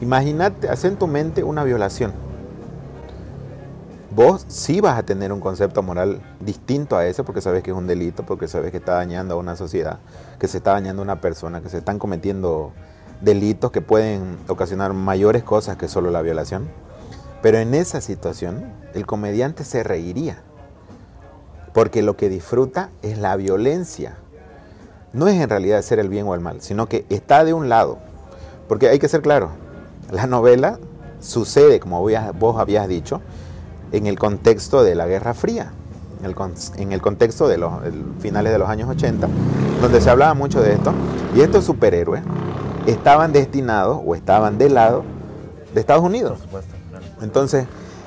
imagínate, 0.01 0.69
haz 0.69 0.85
en 0.85 0.97
tu 0.97 1.07
mente 1.07 1.43
una 1.43 1.65
violación. 1.65 2.13
Vos 4.15 4.45
sí 4.49 4.81
vas 4.81 4.99
a 4.99 5.05
tener 5.05 5.33
un 5.33 5.41
concepto 5.41 5.83
moral 5.83 6.21
distinto 6.41 6.97
a 6.97 7.07
ese 7.07 7.23
porque 7.23 7.41
sabes 7.41 7.63
que 7.63 7.71
es 7.71 7.77
un 7.77 7.87
delito, 7.87 8.27
porque 8.27 8.49
sabes 8.49 8.73
que 8.73 8.79
está 8.79 8.95
dañando 8.95 9.35
a 9.35 9.37
una 9.39 9.57
sociedad, 9.57 10.01
que 10.39 10.49
se 10.49 10.59
está 10.59 10.73
dañando 10.73 11.01
a 11.01 11.05
una 11.05 11.21
persona, 11.21 11.61
que 11.61 11.69
se 11.69 11.79
están 11.79 11.99
cometiendo 11.99 12.73
delitos 13.21 13.71
que 13.71 13.81
pueden 13.81 14.39
ocasionar 14.49 14.93
mayores 14.95 15.45
cosas 15.45 15.77
que 15.77 15.87
solo 15.87 16.11
la 16.11 16.23
violación. 16.23 16.69
Pero 17.43 17.59
en 17.59 17.75
esa 17.75 18.01
situación, 18.01 18.65
el 18.95 19.07
comediante 19.07 19.65
se 19.65 19.83
reiría, 19.83 20.43
porque 21.73 22.03
lo 22.03 22.17
que 22.17 22.29
disfruta 22.29 22.91
es 23.03 23.19
la 23.19 23.37
violencia. 23.37 24.17
No 25.13 25.27
es 25.27 25.41
en 25.41 25.49
realidad 25.49 25.79
hacer 25.79 25.99
el 25.99 26.09
bien 26.09 26.27
o 26.27 26.35
el 26.35 26.41
mal, 26.41 26.61
sino 26.61 26.87
que 26.87 27.07
está 27.09 27.45
de 27.45 27.55
un 27.55 27.69
lado. 27.69 27.99
Porque 28.69 28.89
hay 28.89 28.99
que 28.99 29.09
ser 29.09 29.23
claro, 29.23 29.51
la 30.11 30.27
novela 30.27 30.79
sucede, 31.21 31.81
como 31.81 32.03
vos 32.03 32.59
habías 32.59 32.89
dicho, 32.89 33.21
en 33.93 34.07
el 34.07 34.19
contexto 34.19 34.83
de 34.83 34.95
la 34.95 35.07
Guerra 35.07 35.35
Fría, 35.35 35.73
en 36.77 36.93
el, 36.93 37.01
contexto 37.01 37.49
de 37.49 37.59
los 37.59 37.73
finales 38.21 38.53
de 38.53 38.59
los 38.59 38.69
años 38.69 38.89
80, 38.91 39.29
donde 39.81 40.01
se 40.01 40.11
hablaba 40.11 40.35
mucho 40.35 40.61
de 40.61 40.75
esto, 40.75 40.93
y 41.35 41.41
estos 41.41 41.65
superhéroes 41.65 42.23
estaban 42.87 43.33
destinados 43.33 44.01
o 44.05 44.15
estaban 44.15 44.59
del 44.59 44.75
lado 44.75 45.05
de 45.73 45.81
Estados 45.81 46.05
Unidos. 46.05 46.39
Por 46.39 46.43
supuesto. 46.43 46.80
Entonces, 47.23 47.67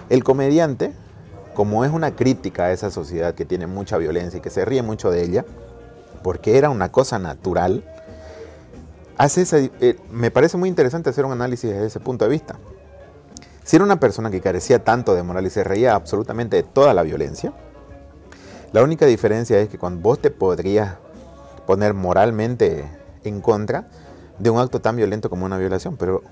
el 0.09 0.23
comediante, 0.23 0.93
como 1.53 1.85
es 1.85 1.91
una 1.91 2.15
crítica 2.15 2.65
a 2.65 2.71
esa 2.71 2.91
sociedad 2.91 3.35
que 3.35 3.45
tiene 3.45 3.67
mucha 3.67 3.97
violencia 3.97 4.37
y 4.37 4.41
que 4.41 4.49
se 4.49 4.65
ríe 4.65 4.81
mucho 4.81 5.11
de 5.11 5.23
ella, 5.23 5.45
porque 6.23 6.57
era 6.57 6.69
una 6.69 6.91
cosa 6.91 7.19
natural, 7.19 7.83
hace 9.17 9.71
eh, 9.81 9.97
me 10.11 10.31
parece 10.31 10.57
muy 10.57 10.69
interesante 10.69 11.09
hacer 11.09 11.25
un 11.25 11.31
análisis 11.31 11.69
desde 11.69 11.85
ese 11.85 11.99
punto 11.99 12.25
de 12.25 12.31
vista. 12.31 12.57
Si 13.63 13.75
era 13.75 13.85
una 13.85 13.99
persona 13.99 14.29
que 14.29 14.41
carecía 14.41 14.83
tanto 14.83 15.15
de 15.15 15.23
moral 15.23 15.45
y 15.45 15.49
se 15.49 15.63
reía 15.63 15.95
absolutamente 15.95 16.57
de 16.57 16.63
toda 16.63 16.93
la 16.93 17.03
violencia, 17.03 17.53
la 18.73 18.83
única 18.83 19.05
diferencia 19.05 19.59
es 19.59 19.69
que 19.69 19.77
cuando 19.77 20.01
vos 20.01 20.19
te 20.19 20.31
podrías 20.31 20.95
poner 21.65 21.93
moralmente 21.93 22.89
en 23.23 23.39
contra 23.39 23.87
de 24.39 24.49
un 24.49 24.59
acto 24.59 24.81
tan 24.81 24.95
violento 24.95 25.29
como 25.29 25.45
una 25.45 25.57
violación, 25.57 25.95
pero 25.95 26.23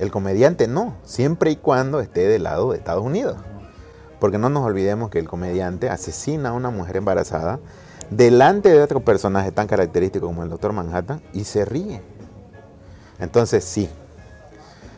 El 0.00 0.10
comediante 0.10 0.66
no, 0.66 0.96
siempre 1.04 1.50
y 1.50 1.56
cuando 1.56 2.00
esté 2.00 2.26
del 2.26 2.44
lado 2.44 2.72
de 2.72 2.78
Estados 2.78 3.04
Unidos. 3.04 3.36
Porque 4.18 4.38
no 4.38 4.48
nos 4.48 4.64
olvidemos 4.64 5.10
que 5.10 5.18
el 5.18 5.28
comediante 5.28 5.90
asesina 5.90 6.48
a 6.48 6.52
una 6.52 6.70
mujer 6.70 6.96
embarazada 6.96 7.60
delante 8.08 8.70
de 8.70 8.82
otro 8.82 9.00
personaje 9.00 9.52
tan 9.52 9.66
característico 9.66 10.26
como 10.26 10.42
el 10.42 10.48
Doctor 10.48 10.72
Manhattan 10.72 11.20
y 11.34 11.44
se 11.44 11.66
ríe. 11.66 12.00
Entonces 13.18 13.62
sí, 13.62 13.90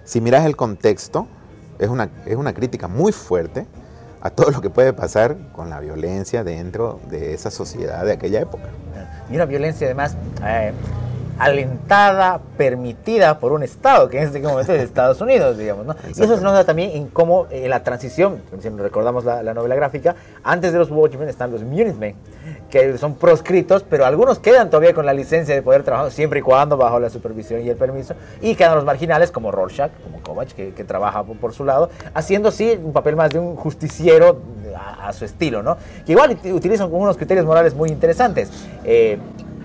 si 0.05 0.21
miras 0.21 0.47
el 0.47 0.57
contexto, 0.57 1.27
es 1.81 1.89
una, 1.89 2.09
es 2.25 2.37
una 2.37 2.55
crítica 2.55 2.87
muy 2.87 3.11
fuerte 3.11 3.67
a 4.21 4.31
todo 4.31 4.53
lo 4.53 4.61
que 4.61 4.71
puede 4.71 4.93
pasar 4.93 5.37
con 5.53 5.69
la 5.69 5.81
violencia 5.81 6.45
dentro 6.45 7.01
de 7.11 7.35
esa 7.35 7.51
sociedad 7.51 8.05
de 8.05 8.13
aquella 8.13 8.41
época. 8.41 8.69
Y 9.29 9.35
una 9.35 9.47
violencia 9.47 9.89
además 9.89 10.17
eh, 10.45 10.73
alentada, 11.43 12.41
permitida 12.57 13.41
por 13.41 13.51
un 13.51 13.65
Estado, 13.65 14.09
que 14.09 14.19
en 14.19 14.25
este 14.25 14.41
momento 14.41 14.73
es 14.73 14.83
Estados 14.83 15.21
Unidos, 15.21 15.59
digamos. 15.59 15.85
¿no? 15.85 15.97
Y 16.07 16.11
eso 16.13 16.37
se 16.37 16.43
nota 16.43 16.65
también 16.65 16.93
en 16.93 17.09
cómo 17.09 17.49
en 17.51 17.69
la 17.69 17.83
transición, 17.83 18.41
si 18.61 18.69
recordamos 18.69 19.25
la, 19.25 19.43
novela 19.53 19.75
gráfica, 19.75 20.15
antes 20.45 20.73
de 20.73 20.79
los 20.79 20.89
Watchmen 20.93 21.29
están 21.29 21.51
los 21.51 21.65
Minutemen, 21.65 22.15
que 22.71 22.97
son 22.97 23.17
proscritos, 23.17 23.83
pero 23.83 24.07
algunos 24.07 24.39
quedan 24.39 24.71
todavía 24.71 24.95
con 24.95 25.05
la 25.05 25.13
licencia 25.13 25.53
de 25.53 25.63
poder 25.63 25.83
trabajar 25.83 26.13
siempre 26.13 26.39
y 26.39 26.43
cuando 26.43 26.77
bajo 26.77 27.01
la 27.01 27.11
supervisión 27.11 27.61
y 27.61 27.69
el 27.69 27.77
permiso, 27.77 28.15
y 28.41 28.55
quedan 28.55 28.77
los 28.77 28.85
marginales 28.85 29.33
como 29.33 29.51
Rorschach, 29.51 29.91
como 30.05 30.23
Kovac, 30.23 30.53
que, 30.53 30.85
trabaja 30.85 31.25
por, 31.25 31.53
su 31.53 31.65
lado, 31.65 31.91
haciendo 32.15 32.53
sí 32.53 32.79
un 32.81 32.93
papel 32.93 33.17
más 33.17 33.31
de 33.31 33.41
un 33.41 33.57
justiciero 33.57 34.39
a, 35.01 35.13
su 35.13 35.25
estilo, 35.25 35.63
¿no? 35.63 35.77
Que 36.07 36.13
igual 36.13 36.39
utilizan 36.53 36.89
unos 36.93 37.17
criterios 37.17 37.45
morales 37.45 37.75
muy 37.75 37.89
interesantes. 37.91 38.51
Eh, 38.85 39.19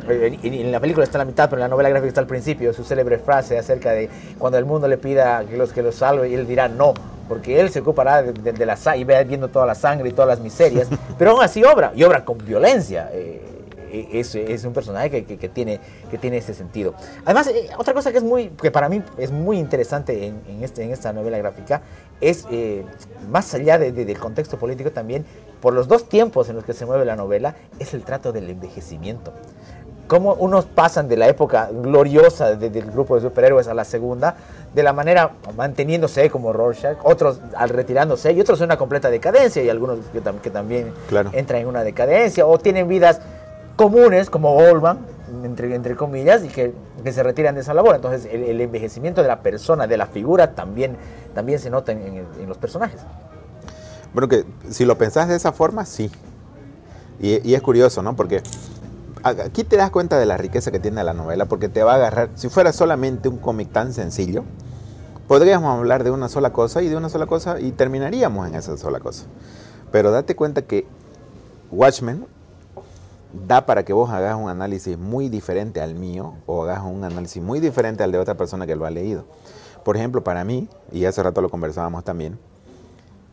en 0.09 0.71
la 0.71 0.79
película 0.79 1.03
está 1.03 1.17
en 1.17 1.19
la 1.19 1.25
mitad, 1.25 1.49
pero 1.49 1.57
en 1.61 1.63
la 1.63 1.67
novela 1.67 1.89
gráfica 1.89 2.07
está 2.09 2.21
al 2.21 2.27
principio, 2.27 2.73
su 2.73 2.83
célebre 2.83 3.19
frase 3.19 3.57
acerca 3.57 3.91
de 3.91 4.09
cuando 4.37 4.57
el 4.57 4.65
mundo 4.65 4.87
le 4.87 4.97
pida 4.97 5.43
que 5.45 5.57
los 5.57 5.73
que 5.73 5.81
lo 5.81 5.91
salve, 5.91 6.29
y 6.29 6.33
él 6.33 6.47
dirá 6.47 6.67
no, 6.67 6.93
porque 7.27 7.59
él 7.59 7.69
se 7.69 7.79
ocupará 7.79 8.23
de, 8.23 8.65
la 8.65 8.75
sangre 8.77 9.01
y 9.01 9.03
ve 9.03 9.23
viendo 9.23 9.49
toda 9.49 9.65
la 9.65 9.75
sangre 9.75 10.09
y 10.09 10.11
todas 10.11 10.27
las 10.29 10.39
miserias, 10.39 10.87
pero 11.17 11.31
aún 11.31 11.43
así 11.43 11.63
obra, 11.63 11.91
y 11.95 12.03
obra 12.03 12.23
con 12.23 12.37
violencia. 12.37 13.09
Eh, 13.13 13.41
e, 13.89 14.19
es, 14.19 14.35
es, 14.35 14.65
un 14.65 14.73
personaje 14.73 15.09
que, 15.09 15.37
que, 15.37 15.49
tiene, 15.49 15.79
que 16.11 16.17
tiene 16.17 16.37
ese 16.37 16.53
sentido. 16.53 16.93
Además, 17.23 17.47
eh, 17.47 17.69
otra 17.77 17.93
cosa 17.93 18.11
que, 18.11 18.17
es 18.17 18.23
muy, 18.23 18.49
que 18.49 18.69
para 18.69 18.89
mí 18.89 19.01
es 19.17 19.31
muy 19.31 19.57
interesante 19.59 20.27
en, 20.27 20.41
en, 20.47 20.63
este, 20.63 20.83
en 20.83 20.91
esta 20.91 21.13
novela 21.13 21.37
gráfica 21.37 21.81
es, 22.19 22.45
eh, 22.51 22.83
más 23.29 23.53
allá 23.53 23.77
de, 23.77 23.91
del 23.91 24.17
contexto 24.19 24.57
político 24.57 24.91
también, 24.91 25.25
por 25.61 25.73
los 25.73 25.87
dos 25.87 26.09
tiempos 26.09 26.49
en 26.49 26.55
los 26.55 26.65
que 26.65 26.73
se 26.73 26.85
mueve 26.85 27.05
la 27.05 27.15
novela, 27.15 27.55
es 27.79 27.93
el 27.93 28.03
trato 28.03 28.31
del 28.31 28.49
envejecimiento 28.49 29.33
cómo 30.07 30.33
unos 30.35 30.65
pasan 30.65 31.07
de 31.07 31.17
la 31.17 31.27
época 31.27 31.69
gloriosa 31.71 32.55
del 32.55 32.91
grupo 32.91 33.15
de 33.15 33.21
superhéroes 33.21 33.67
a 33.67 33.73
la 33.73 33.83
segunda, 33.83 34.35
de 34.73 34.83
la 34.83 34.93
manera 34.93 35.31
manteniéndose 35.55 36.29
como 36.29 36.53
Rorschach, 36.53 36.97
otros 37.03 37.39
al 37.55 37.69
retirándose 37.69 38.31
y 38.31 38.41
otros 38.41 38.59
en 38.61 38.65
una 38.65 38.77
completa 38.77 39.09
decadencia 39.09 39.61
y 39.61 39.69
algunos 39.69 39.99
que, 40.41 40.49
también 40.49 40.93
entran 41.33 41.61
en 41.61 41.67
una 41.67 41.83
decadencia 41.83 42.45
o 42.45 42.57
tienen 42.57 42.87
vidas 42.87 43.19
comunes 43.75 44.29
como 44.29 44.53
Goldman, 44.53 44.99
entre, 45.43 45.73
entre 45.75 45.95
comillas, 45.95 46.43
y 46.43 46.47
que, 46.47 46.73
se 47.11 47.23
retiran 47.23 47.55
de 47.55 47.61
esa 47.61 47.73
labor. 47.73 47.95
Entonces 47.95 48.27
el, 48.31 48.59
envejecimiento 48.59 49.21
de 49.21 49.27
la 49.27 49.41
persona, 49.41 49.87
de 49.87 49.97
la 49.97 50.07
figura, 50.07 50.55
también, 50.55 50.97
también 51.33 51.59
se 51.59 51.69
nota 51.69 51.91
en, 51.91 52.25
los 52.47 52.57
personajes. 52.57 52.99
Bueno, 54.13 54.27
que 54.27 54.45
si 54.69 54.83
lo 54.83 54.97
pensás 54.97 55.27
de 55.27 55.35
esa 55.35 55.51
forma, 55.51 55.85
sí. 55.85 56.09
Y, 57.19 57.49
y 57.49 57.55
es 57.55 57.61
curioso, 57.61 58.01
¿no? 58.01 58.15
Porque 58.15 58.41
aquí 59.23 59.63
te 59.63 59.77
das 59.77 59.91
cuenta 59.91 60.17
de 60.19 60.25
la 60.25 60.37
riqueza 60.37 60.71
que 60.71 60.79
tiene 60.79 61.03
la 61.03 61.13
novela, 61.13 61.45
porque 61.45 61.69
te 61.69 61.83
va 61.83 61.93
a 61.93 61.95
agarrar, 61.95 62.29
si 62.35 62.49
fuera 62.49 62.73
solamente 62.73 63.29
un 63.29 63.37
cómic 63.37 63.71
tan 63.71 63.93
sencillo, 63.93 64.43
podríamos 65.27 65.77
hablar 65.77 66.03
de 66.03 66.11
una 66.11 66.29
sola 66.29 66.53
cosa 66.53 66.81
y 66.81 66.87
de 66.87 66.95
una 66.95 67.09
sola 67.09 67.25
cosa 67.25 67.59
y 67.59 67.71
terminaríamos 67.71 68.47
en 68.47 68.55
esa 68.55 68.77
sola 68.77 68.99
cosa. 68.99 69.25
Pero 69.91 70.11
date 70.11 70.35
cuenta 70.35 70.61
que 70.63 70.85
Watchmen 71.71 72.25
da 73.47 73.65
para 73.65 73.83
que 73.83 73.93
vos 73.93 74.09
hagas 74.09 74.35
un 74.35 74.49
análisis 74.49 74.97
muy 74.97 75.29
diferente 75.29 75.81
al 75.81 75.95
mío 75.95 76.35
o 76.45 76.63
hagas 76.63 76.83
un 76.83 77.03
análisis 77.03 77.41
muy 77.41 77.59
diferente 77.59 78.03
al 78.03 78.11
de 78.11 78.19
otra 78.19 78.35
persona 78.35 78.65
que 78.65 78.75
lo 78.75 78.85
ha 78.85 78.89
leído. 78.89 79.25
Por 79.83 79.97
ejemplo, 79.97 80.23
para 80.23 80.43
mí, 80.43 80.67
y 80.91 81.05
hace 81.05 81.23
rato 81.23 81.41
lo 81.41 81.49
conversábamos 81.49 82.03
también, 82.03 82.39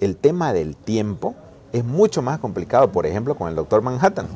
el 0.00 0.16
tema 0.16 0.52
del 0.52 0.76
tiempo 0.76 1.34
es 1.72 1.84
mucho 1.84 2.22
más 2.22 2.38
complicado, 2.38 2.92
por 2.92 3.06
ejemplo, 3.06 3.34
con 3.36 3.48
el 3.48 3.56
Doctor 3.56 3.82
Manhattan 3.82 4.26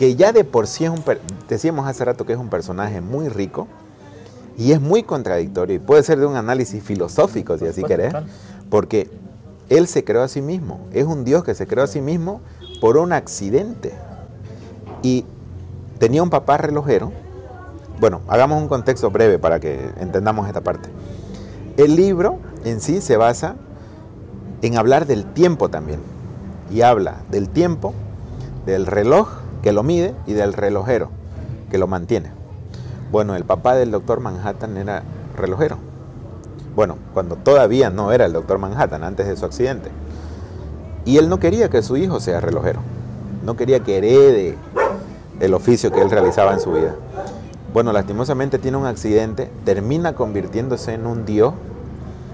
que 0.00 0.16
ya 0.16 0.32
de 0.32 0.44
por 0.44 0.66
sí 0.66 0.86
es 0.86 0.90
un, 0.90 1.04
decíamos 1.46 1.86
hace 1.86 2.06
rato 2.06 2.24
que 2.24 2.32
es 2.32 2.38
un 2.38 2.48
personaje 2.48 3.02
muy 3.02 3.28
rico 3.28 3.68
y 4.56 4.72
es 4.72 4.80
muy 4.80 5.02
contradictorio 5.02 5.76
y 5.76 5.78
puede 5.78 6.02
ser 6.02 6.18
de 6.18 6.24
un 6.24 6.36
análisis 6.36 6.82
filosófico, 6.82 7.58
si 7.58 7.66
así 7.66 7.82
querés, 7.82 8.14
porque 8.70 9.10
él 9.68 9.86
se 9.86 10.02
creó 10.02 10.22
a 10.22 10.28
sí 10.28 10.40
mismo, 10.40 10.80
es 10.94 11.04
un 11.04 11.22
Dios 11.22 11.44
que 11.44 11.54
se 11.54 11.66
creó 11.66 11.84
a 11.84 11.86
sí 11.86 12.00
mismo 12.00 12.40
por 12.80 12.96
un 12.96 13.12
accidente 13.12 13.92
y 15.02 15.26
tenía 15.98 16.22
un 16.22 16.30
papá 16.30 16.56
relojero. 16.56 17.12
Bueno, 18.00 18.22
hagamos 18.26 18.62
un 18.62 18.68
contexto 18.68 19.10
breve 19.10 19.38
para 19.38 19.60
que 19.60 19.90
entendamos 20.00 20.46
esta 20.46 20.62
parte. 20.62 20.88
El 21.76 21.94
libro 21.94 22.38
en 22.64 22.80
sí 22.80 23.02
se 23.02 23.18
basa 23.18 23.56
en 24.62 24.78
hablar 24.78 25.06
del 25.06 25.26
tiempo 25.26 25.68
también 25.68 26.00
y 26.70 26.80
habla 26.80 27.16
del 27.30 27.50
tiempo, 27.50 27.92
del 28.64 28.86
reloj 28.86 29.40
que 29.62 29.72
lo 29.72 29.82
mide 29.82 30.14
y 30.26 30.32
del 30.32 30.52
relojero 30.52 31.10
que 31.70 31.78
lo 31.78 31.86
mantiene. 31.86 32.30
Bueno, 33.10 33.34
el 33.34 33.44
papá 33.44 33.74
del 33.74 33.90
doctor 33.90 34.20
Manhattan 34.20 34.76
era 34.76 35.02
relojero. 35.36 35.78
Bueno, 36.76 36.96
cuando 37.12 37.36
todavía 37.36 37.90
no 37.90 38.12
era 38.12 38.26
el 38.26 38.32
doctor 38.32 38.58
Manhattan, 38.58 39.02
antes 39.02 39.26
de 39.26 39.36
su 39.36 39.44
accidente. 39.44 39.90
Y 41.04 41.18
él 41.18 41.28
no 41.28 41.40
quería 41.40 41.68
que 41.70 41.82
su 41.82 41.96
hijo 41.96 42.20
sea 42.20 42.40
relojero. 42.40 42.80
No 43.44 43.56
quería 43.56 43.80
que 43.80 43.98
herede 43.98 44.56
el 45.40 45.54
oficio 45.54 45.90
que 45.90 46.00
él 46.00 46.10
realizaba 46.10 46.52
en 46.52 46.60
su 46.60 46.72
vida. 46.72 46.94
Bueno, 47.72 47.92
lastimosamente 47.92 48.58
tiene 48.58 48.76
un 48.76 48.86
accidente, 48.86 49.50
termina 49.64 50.14
convirtiéndose 50.14 50.94
en 50.94 51.06
un 51.06 51.24
dios 51.24 51.54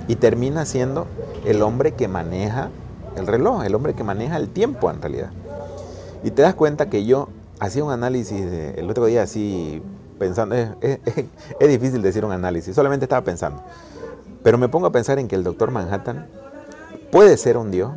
y 0.09 0.17
termina 0.17 0.65
siendo 0.65 1.07
el 1.45 1.63
hombre 1.63 1.93
que 1.93 2.09
maneja 2.09 2.71
el 3.17 3.27
reloj, 3.27 3.65
el 3.65 3.75
hombre 3.75 3.95
que 3.95 4.05
maneja 4.05 4.37
el 4.37 4.49
tiempo 4.49 4.91
en 4.91 5.01
realidad. 5.01 5.31
Y 6.23 6.31
te 6.31 6.43
das 6.43 6.55
cuenta 6.55 6.89
que 6.89 7.05
yo 7.05 7.29
hacía 7.61 7.85
un 7.85 7.93
análisis 7.93 8.41
el 8.77 8.91
otro 8.91 9.07
día 9.07 9.23
así 9.23 9.83
pensando, 10.19 10.55
es, 10.55 10.99
difícil 11.61 12.03
decir 12.03 12.25
un 12.25 12.33
análisis, 12.33 12.75
solamente 12.75 13.05
estaba 13.05 13.25
pensando. 13.25 13.63
Pero 14.43 14.59
me 14.59 14.69
pongo 14.69 14.87
a 14.87 14.93
pensar 14.93 15.19
en 15.19 15.29
que 15.29 15.37
el 15.37 15.45
doctor 15.45 15.71
Manhattan 15.71 16.27
puede 17.11 17.37
ser 17.37 17.57
un 17.57 17.71
dios, 17.71 17.93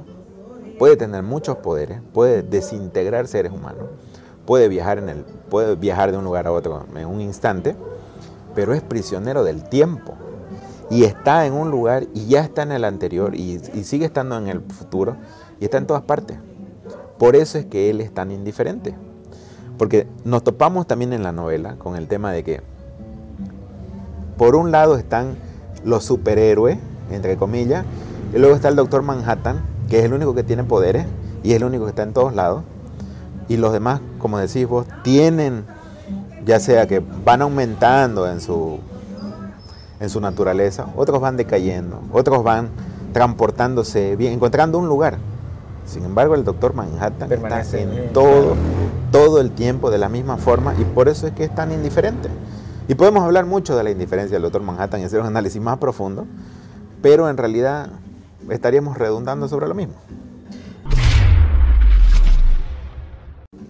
puede 0.78 0.98
tener 0.98 1.24
muchos 1.24 1.58
poderes, 1.58 2.02
puede 2.14 2.44
desintegrar 2.44 3.28
seres 3.28 3.52
humanos, 3.52 3.86
puede 4.46 4.68
viajar, 4.68 4.98
en 4.98 5.10
el, 5.10 5.24
puede 5.50 5.76
viajar 5.76 6.12
de 6.12 6.18
un 6.18 6.24
lugar 6.24 6.48
a 6.48 6.52
otro 6.52 6.86
en 6.96 7.06
un 7.06 7.22
instante, 7.22 7.76
pero 8.56 8.74
es 8.74 8.82
prisionero 8.82 9.44
del 9.44 9.64
tiempo. 9.70 10.16
Y 10.92 11.04
está 11.04 11.46
en 11.46 11.54
un 11.54 11.70
lugar 11.70 12.08
y 12.16 12.26
ya 12.26 12.42
está 12.42 12.64
en 12.64 12.72
el 12.72 12.84
anterior 12.84 13.36
y 13.36 13.60
sigue 13.84 14.06
estando 14.06 14.38
en 14.40 14.48
el 14.48 14.62
futuro 14.62 15.18
y 15.60 15.66
está 15.66 15.78
en 15.78 15.86
todas 15.86 16.02
partes. 16.02 16.40
Por 17.20 17.36
eso 17.36 17.58
es 17.58 17.66
que 17.66 17.90
él 17.90 18.02
es 18.02 18.12
tan 18.12 18.32
indiferente. 18.32 18.96
Porque 19.78 20.08
nos 20.24 20.44
topamos 20.44 20.88
también 20.88 21.14
en 21.14 21.22
la 21.22 21.32
novela 21.32 21.76
con 21.76 21.96
el 21.96 22.08
tema 22.08 22.32
de 22.32 22.44
que, 22.44 22.62
por 24.38 24.56
un 24.56 24.72
lado 24.72 24.96
están 24.96 25.36
los 25.84 26.04
superhéroes, 26.06 26.80
entre 27.12 27.38
comillas, 27.38 27.86
y 28.34 28.40
luego 28.40 28.56
está 28.56 28.70
el 28.70 28.76
Doctor 28.76 29.04
Manhattan, 29.04 29.62
que 29.90 30.00
es 30.00 30.06
el 30.06 30.14
único 30.14 30.34
que 30.34 30.44
tiene 30.44 30.64
poderes 30.64 31.06
y 31.44 31.52
es 31.52 31.58
el 31.58 31.64
único 31.66 31.86
que 31.86 31.90
está 31.90 32.04
en 32.04 32.14
todos 32.14 32.34
lados. 32.34 32.64
Y 33.48 33.58
los 33.58 33.74
demás, 33.74 34.02
como 34.18 34.38
decís 34.38 34.68
vos, 34.68 34.86
tienen, 35.04 35.66
ya 36.46 36.60
sea 36.60 36.88
que 36.88 37.02
van 37.26 37.42
aumentando 37.42 38.30
en 38.30 38.40
su, 38.40 38.80
en 40.00 40.10
su 40.10 40.22
naturaleza, 40.22 40.88
otros 40.96 41.20
van 41.20 41.36
decayendo, 41.36 42.02
otros 42.14 42.44
van 42.44 42.70
transportándose 43.12 44.14
encontrando 44.14 44.78
un 44.78 44.88
lugar. 44.88 45.18
Sin 45.90 46.06
embargo, 46.06 46.36
el 46.36 46.44
doctor 46.44 46.76
Manhattan 46.76 47.28
Permanece 47.28 47.82
está 47.82 47.92
en 47.92 48.14
todo, 48.14 48.56
todo 49.12 49.42
el 49.42 49.50
tiempo 49.50 49.90
de 49.90 49.98
la 49.98 50.08
misma 50.08 50.38
forma 50.38 50.76
y 50.80 50.84
por 50.84 51.10
eso 51.10 51.26
es 51.26 51.34
que 51.34 51.46
es 51.46 51.56
tan 51.56 51.72
indiferente. 51.72 52.30
Y 52.88 52.94
podemos 52.94 53.24
hablar 53.24 53.48
mucho 53.48 53.76
de 53.76 53.84
la 53.84 53.90
indiferencia 53.90 54.36
del 54.36 54.44
doctor 54.44 54.62
Manhattan 54.62 55.02
y 55.02 55.06
hacer 55.06 55.20
un 55.20 55.26
análisis 55.26 55.60
más 55.60 55.80
profundo, 55.80 56.28
pero 57.02 57.28
en 57.28 57.38
realidad 57.38 57.90
estaríamos 58.50 59.00
redundando 59.00 59.48
sobre 59.48 59.68
lo 59.68 59.74
mismo. 59.74 59.96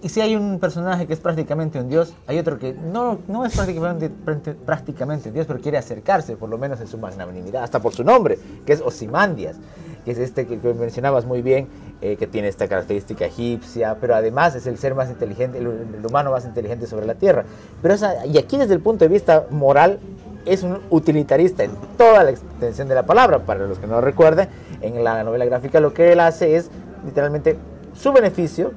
Y 0.02 0.10
si 0.10 0.20
hay 0.20 0.36
un 0.36 0.58
personaje 0.60 1.06
que 1.06 1.14
es 1.14 1.20
prácticamente 1.20 1.80
un 1.80 1.88
dios, 1.88 2.12
hay 2.26 2.38
otro 2.38 2.58
que 2.58 2.74
no, 2.74 3.18
no 3.28 3.46
es 3.46 3.54
prácticamente, 3.54 4.10
prácticamente 4.10 5.28
un 5.28 5.34
dios, 5.34 5.46
pero 5.46 5.58
quiere 5.60 5.78
acercarse, 5.78 6.36
por 6.36 6.50
lo 6.50 6.58
menos 6.58 6.82
en 6.82 6.86
su 6.86 6.98
magnanimidad, 6.98 7.64
hasta 7.64 7.80
por 7.80 7.94
su 7.94 8.04
nombre, 8.04 8.38
que 8.66 8.74
es 8.74 8.82
Osimandias 8.82 9.56
que 10.04 10.12
es 10.12 10.18
este 10.18 10.46
que, 10.46 10.56
mencionabas 10.74 11.24
muy 11.24 11.42
bien, 11.42 11.68
eh, 12.02 12.16
que 12.16 12.26
tiene 12.26 12.48
esta 12.48 12.66
característica 12.68 13.26
egipcia, 13.26 13.96
pero 14.00 14.14
además 14.14 14.54
es 14.54 14.66
el 14.66 14.78
ser 14.78 14.94
más 14.94 15.10
inteligente, 15.10 15.58
el, 15.58 15.68
humano 16.06 16.30
más 16.30 16.44
inteligente 16.44 16.86
sobre 16.86 17.06
la 17.06 17.14
Tierra. 17.14 17.44
Pero 17.82 17.94
y 18.26 18.38
aquí 18.38 18.56
desde 18.56 18.74
el 18.74 18.80
punto 18.80 19.04
de 19.04 19.08
vista 19.08 19.46
moral, 19.50 19.98
es 20.46 20.62
un 20.62 20.80
utilitarista 20.90 21.64
en 21.64 21.72
toda 21.98 22.24
la 22.24 22.30
extensión 22.30 22.88
de 22.88 22.94
la 22.94 23.04
palabra. 23.04 23.40
Para 23.40 23.66
los 23.66 23.78
que 23.78 23.86
no 23.86 23.94
lo 23.94 24.00
recuerden, 24.00 24.48
en 24.80 25.02
la 25.04 25.22
novela 25.22 25.44
gráfica 25.44 25.80
lo 25.80 25.92
que 25.92 26.12
él 26.12 26.20
hace 26.20 26.56
es 26.56 26.70
literalmente 27.04 27.58
su 27.94 28.12
beneficio 28.12 28.72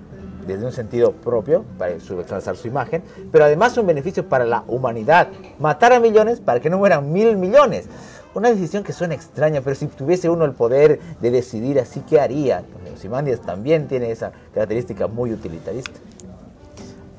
desde 0.46 0.66
un 0.66 0.72
sentido 0.72 1.14
propio, 1.14 1.64
para 1.78 1.94
exaltar 1.94 2.58
su 2.58 2.68
imagen, 2.68 3.02
pero 3.32 3.46
además 3.46 3.78
un 3.78 3.88
beneficio 3.88 4.28
para 4.28 4.46
la 4.46 4.64
humanidad. 4.68 5.30
Matar 5.60 5.94
a 5.94 6.00
millones 6.00 6.42
para 6.42 6.60
que 6.60 6.70
no 6.70 6.78
mueran 6.78 7.12
mil 7.14 7.38
millones. 7.38 7.88
Una 8.36 8.50
decisión 8.50 8.84
que 8.84 8.94
suena 8.94 9.14
extraña, 9.14 9.62
pero 9.62 9.76
si 9.76 9.86
tuviese 9.88 10.30
uno 10.30 10.46
el 10.46 10.54
poder 10.54 11.00
de 11.22 11.30
decidir 11.30 11.80
así, 11.80 12.02
¿qué 12.02 12.20
haría? 12.20 12.64
Simandias 13.00 13.42
también 13.42 13.88
tiene 13.88 14.12
esa 14.12 14.32
característica 14.54 15.08
muy 15.08 15.32
utilitarista. 15.32 15.92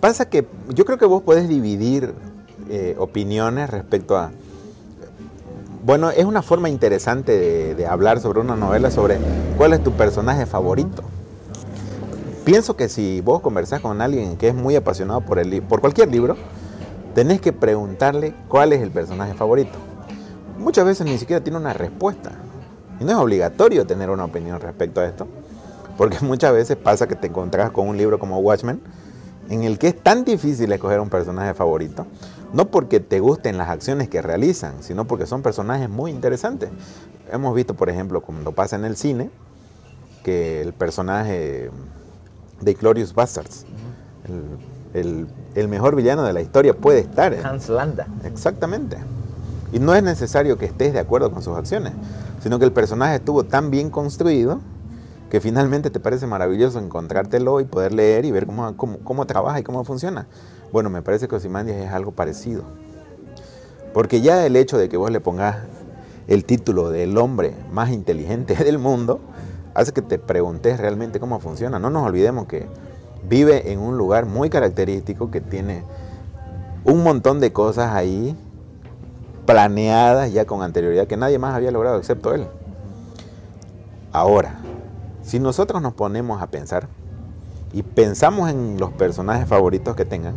Pasa 0.00 0.28
que 0.28 0.46
yo 0.74 0.84
creo 0.84 0.98
que 0.98 1.06
vos 1.06 1.22
podés 1.22 1.48
dividir 1.48 2.14
eh, 2.68 2.96
opiniones 2.98 3.70
respecto 3.70 4.16
a... 4.16 4.32
Bueno, 5.84 6.10
es 6.10 6.24
una 6.24 6.42
forma 6.42 6.68
interesante 6.68 7.38
de, 7.38 7.74
de 7.74 7.86
hablar 7.86 8.18
sobre 8.18 8.40
una 8.40 8.56
novela, 8.56 8.90
sobre 8.90 9.18
cuál 9.56 9.72
es 9.72 9.84
tu 9.84 9.92
personaje 9.92 10.46
favorito. 10.46 11.04
Pienso 12.44 12.76
que 12.76 12.88
si 12.88 13.20
vos 13.20 13.40
conversás 13.40 13.80
con 13.80 14.00
alguien 14.00 14.36
que 14.36 14.48
es 14.48 14.54
muy 14.54 14.74
apasionado 14.76 15.20
por, 15.20 15.38
el, 15.38 15.62
por 15.62 15.80
cualquier 15.80 16.10
libro, 16.10 16.36
tenés 17.14 17.40
que 17.40 17.52
preguntarle 17.52 18.34
cuál 18.48 18.72
es 18.72 18.82
el 18.82 18.90
personaje 18.90 19.34
favorito. 19.34 19.78
Muchas 20.58 20.84
veces 20.84 21.06
ni 21.06 21.18
siquiera 21.18 21.42
tiene 21.42 21.58
una 21.58 21.72
respuesta. 21.72 22.32
Y 23.00 23.04
no 23.04 23.10
es 23.12 23.16
obligatorio 23.16 23.86
tener 23.86 24.10
una 24.10 24.24
opinión 24.24 24.60
respecto 24.60 25.00
a 25.00 25.06
esto, 25.06 25.26
porque 25.96 26.18
muchas 26.22 26.52
veces 26.52 26.76
pasa 26.76 27.06
que 27.06 27.16
te 27.16 27.26
encontrás 27.26 27.70
con 27.70 27.88
un 27.88 27.96
libro 27.96 28.18
como 28.18 28.38
Watchmen, 28.38 28.80
en 29.48 29.64
el 29.64 29.78
que 29.78 29.88
es 29.88 30.02
tan 30.02 30.24
difícil 30.24 30.72
escoger 30.72 31.00
un 31.00 31.10
personaje 31.10 31.54
favorito, 31.54 32.06
no 32.52 32.66
porque 32.70 33.00
te 33.00 33.20
gusten 33.20 33.58
las 33.58 33.68
acciones 33.68 34.08
que 34.08 34.22
realizan, 34.22 34.82
sino 34.82 35.06
porque 35.06 35.26
son 35.26 35.42
personajes 35.42 35.90
muy 35.90 36.10
interesantes. 36.10 36.70
Hemos 37.30 37.54
visto, 37.54 37.74
por 37.74 37.90
ejemplo, 37.90 38.22
cuando 38.22 38.52
pasa 38.52 38.76
en 38.76 38.84
el 38.84 38.96
cine, 38.96 39.30
que 40.22 40.62
el 40.62 40.72
personaje 40.72 41.70
de 42.60 42.74
Glorious 42.74 43.14
Bastards. 43.14 43.66
el, 44.94 45.68
mejor 45.68 45.96
villano 45.96 46.22
de 46.22 46.32
la 46.32 46.40
historia 46.40 46.74
puede 46.74 47.00
estar. 47.00 47.34
Hans 47.44 47.68
Landa. 47.68 48.06
Exactamente. 48.24 48.96
Y 49.74 49.80
no 49.80 49.92
es 49.92 50.04
necesario 50.04 50.56
que 50.56 50.66
estés 50.66 50.92
de 50.92 51.00
acuerdo 51.00 51.32
con 51.32 51.42
sus 51.42 51.56
acciones, 51.56 51.92
sino 52.40 52.60
que 52.60 52.64
el 52.64 52.70
personaje 52.70 53.16
estuvo 53.16 53.42
tan 53.42 53.72
bien 53.72 53.90
construido 53.90 54.60
que 55.30 55.40
finalmente 55.40 55.90
te 55.90 55.98
parece 55.98 56.28
maravilloso 56.28 56.78
encontrártelo 56.78 57.58
y 57.58 57.64
poder 57.64 57.92
leer 57.92 58.24
y 58.24 58.30
ver 58.30 58.46
cómo, 58.46 58.76
cómo, 58.76 59.26
trabaja 59.26 59.58
y 59.58 59.64
cómo 59.64 59.82
funciona. 59.82 60.28
Bueno, 60.72 60.90
me 60.90 61.02
parece 61.02 61.26
que 61.26 61.34
Ozymandias 61.34 61.76
es 61.78 61.90
algo 61.90 62.12
parecido. 62.12 62.62
Porque 63.92 64.20
ya 64.20 64.46
el 64.46 64.54
hecho 64.54 64.78
de 64.78 64.88
que 64.88 64.96
vos 64.96 65.10
le 65.10 65.18
pongas 65.18 65.56
el 66.28 66.44
título 66.44 66.90
del 66.90 67.18
hombre 67.18 67.52
más 67.72 67.90
inteligente 67.90 68.54
del 68.64 68.78
mundo, 68.78 69.18
hace 69.74 69.90
que 69.90 70.02
te 70.02 70.20
preguntes 70.20 70.78
realmente 70.78 71.18
cómo 71.18 71.40
funciona. 71.40 71.80
No 71.80 71.90
nos 71.90 72.06
olvidemos 72.06 72.46
que 72.46 72.68
vive 73.28 73.72
en 73.72 73.80
un 73.80 73.98
lugar 73.98 74.24
muy 74.24 74.50
característico 74.50 75.32
que 75.32 75.40
tiene 75.40 75.82
un 76.84 77.02
montón 77.02 77.40
de 77.40 77.52
cosas 77.52 77.92
ahí 77.92 78.36
planeadas 79.46 80.32
ya 80.32 80.44
con 80.46 80.62
anterioridad 80.62 81.06
que 81.06 81.16
nadie 81.16 81.38
más 81.38 81.54
había 81.54 81.70
logrado 81.70 81.98
excepto 81.98 82.34
él. 82.34 82.46
Ahora, 84.12 84.58
si 85.22 85.40
nosotros 85.40 85.82
nos 85.82 85.94
ponemos 85.94 86.42
a 86.42 86.46
pensar 86.46 86.88
y 87.72 87.82
pensamos 87.82 88.50
en 88.50 88.78
los 88.78 88.92
personajes 88.92 89.48
favoritos 89.48 89.96
que 89.96 90.04
tengan, 90.04 90.36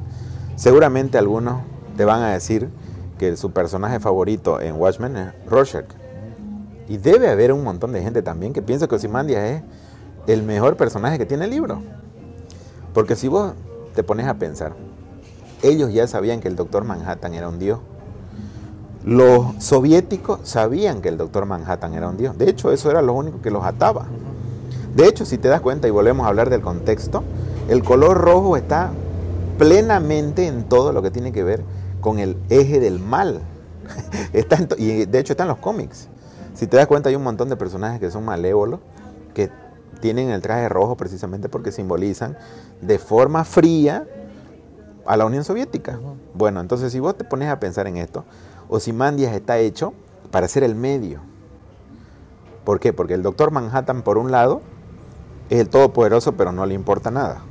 seguramente 0.56 1.18
algunos 1.18 1.62
te 1.96 2.06
van 2.06 2.22
a 2.22 2.32
decir 2.32 2.70
que 3.18 3.36
su 3.38 3.52
personaje 3.52 4.00
favorito 4.00 4.62
en 4.62 4.76
Watchmen 4.76 5.16
es 5.16 5.34
Rorschach 5.48 5.86
y 6.88 6.98
debe 6.98 7.30
haber 7.30 7.52
un 7.52 7.64
montón 7.64 7.92
de 7.92 8.02
gente 8.02 8.22
también 8.22 8.54
que 8.54 8.62
piensa 8.62 8.88
que 8.88 8.96
Ozymandias 8.96 9.44
es 9.44 9.64
el 10.28 10.44
mejor 10.44 10.78
personaje 10.78 11.18
que 11.18 11.26
tiene 11.26 11.46
el 11.46 11.52
libro. 11.52 11.82
Porque 12.94 13.16
si 13.16 13.28
vos 13.28 13.54
te 13.94 14.04
pones 14.04 14.28
a 14.28 14.36
pensar, 14.36 14.74
ellos 15.62 15.92
ya 15.92 16.08
sabían 16.08 16.40
que 16.40 16.48
el 16.48 16.56
doctor 16.56 16.84
Manhattan 16.84 17.34
era 17.34 17.50
un 17.50 17.60
dios. 17.60 17.80
Los 19.08 19.64
soviéticos 19.64 20.42
sabían 20.44 21.00
que 21.00 21.08
el 21.08 21.16
doctor 21.16 21.46
Manhattan 21.46 21.94
era 21.94 22.10
un 22.10 22.18
dios. 22.18 22.38
De 22.38 22.50
hecho, 22.50 22.74
eso 22.74 22.92
era 22.92 23.02
lo 23.02 23.14
único 23.14 23.42
que 23.42 23.50
los 23.50 23.64
ataba. 23.64 24.06
De 24.98 25.08
hecho, 25.08 25.26
si 25.26 25.38
te 25.38 25.48
das 25.48 25.62
cuenta 25.62 25.88
y 25.88 25.92
volvemos 25.92 26.26
a 26.26 26.30
hablar 26.30 26.50
del 26.50 26.60
contexto, 26.60 27.24
el 27.70 27.86
color 27.86 28.18
rojo 28.18 28.58
está 28.58 28.92
plenamente 29.58 30.48
en 30.48 30.66
todo 30.66 30.92
lo 30.92 31.02
que 31.02 31.10
tiene 31.10 31.32
que 31.32 31.42
ver 31.42 31.64
con 32.02 32.20
el 32.20 32.36
eje 32.50 32.82
del 32.82 33.00
mal. 33.00 33.40
está 34.34 34.58
y 34.78 35.06
de 35.06 35.20
hecho 35.20 35.32
está 35.32 35.44
en 35.44 35.50
los 35.50 35.60
cómics. 35.60 36.10
Si 36.54 36.68
te 36.68 36.76
das 36.76 36.88
cuenta, 36.88 37.08
hay 37.08 37.16
un 37.16 37.24
montón 37.24 37.48
de 37.48 37.56
personajes 37.56 38.02
que 38.02 38.12
son 38.12 38.26
malévolos, 38.26 38.82
que 39.34 39.50
tienen 40.02 40.32
el 40.32 40.42
traje 40.42 40.68
rojo 40.68 40.98
precisamente 40.98 41.48
porque 41.48 41.72
simbolizan 41.72 42.38
de 42.82 43.00
forma 43.00 43.46
fría 43.46 44.06
a 45.06 45.16
la 45.16 45.26
Unión 45.26 45.46
Soviética. 45.46 45.98
Bueno, 46.34 46.60
entonces 46.60 46.92
si 46.92 47.00
vos 47.00 47.18
te 47.18 47.24
pones 47.24 47.48
a 47.48 47.58
pensar 47.62 47.88
en 47.88 47.96
esto, 47.96 48.26
Ozymandias 48.70 49.34
está 49.34 49.58
hecho 49.60 49.94
para 50.32 50.48
ser 50.48 50.64
el 50.64 50.76
medio. 50.76 51.22
¿Por 52.64 52.80
qué? 52.80 52.94
Porque 52.94 53.14
el 53.14 53.24
doctor 53.24 53.52
Manhattan, 53.52 54.02
por 54.02 54.18
un 54.18 54.32
lado, 54.32 54.62
es 55.50 55.60
el 55.60 55.70
todopoderoso, 55.70 56.34
pero 56.34 56.52
no 56.52 56.66
le 56.66 56.74
importa 56.74 57.12
nada. 57.12 57.42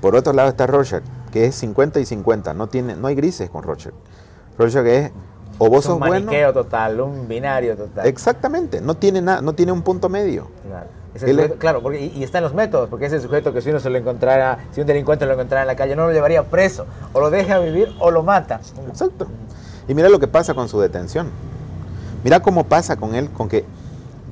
Por 0.00 0.14
otro 0.16 0.32
lado 0.32 0.48
está 0.48 0.66
Rorschach, 0.66 1.02
que 1.32 1.46
es 1.46 1.54
50 1.56 2.00
y 2.00 2.06
50, 2.06 2.54
no, 2.54 2.68
tiene, 2.68 2.94
no 2.94 3.08
hay 3.08 3.14
grises 3.14 3.50
con 3.50 3.62
Rorschach. 3.62 3.94
Rorschach 4.56 4.86
es 4.86 5.12
o 5.62 5.68
vos 5.68 5.84
un 5.86 5.98
maniqueo 5.98 6.54
total, 6.54 7.00
un 7.00 7.28
binario 7.28 7.76
total. 7.76 8.06
Exactamente, 8.06 8.80
no 8.80 8.94
tiene 8.94 9.20
nada, 9.20 9.42
no 9.42 9.52
tiene 9.52 9.72
un 9.72 9.82
punto 9.82 10.08
medio. 10.08 10.48
Claro, 11.18 11.54
claro 11.58 11.82
porque, 11.82 12.00
y, 12.00 12.22
está 12.22 12.38
en 12.38 12.44
los 12.44 12.54
métodos, 12.54 12.88
porque 12.88 13.06
ese 13.06 13.20
sujeto 13.20 13.52
que 13.52 13.60
si 13.60 13.68
uno 13.68 13.78
se 13.78 13.90
lo 13.90 13.98
encontrara, 13.98 14.58
si 14.70 14.80
un 14.80 14.86
delincuente 14.86 15.26
lo 15.26 15.34
encontrara 15.34 15.62
en 15.62 15.66
la 15.66 15.76
calle, 15.76 15.94
no 15.96 16.06
lo 16.06 16.12
llevaría 16.12 16.44
preso, 16.44 16.86
o 17.12 17.20
lo 17.20 17.28
deja 17.28 17.58
vivir 17.58 17.94
o 17.98 18.10
lo 18.10 18.22
mata. 18.22 18.60
Exacto. 18.88 19.26
Y 19.90 19.94
mira 19.94 20.08
lo 20.08 20.20
que 20.20 20.28
pasa 20.28 20.54
con 20.54 20.68
su 20.68 20.78
detención. 20.78 21.30
Mira 22.22 22.38
cómo 22.38 22.62
pasa 22.62 22.94
con 22.94 23.16
él, 23.16 23.28
con 23.28 23.48
que 23.48 23.64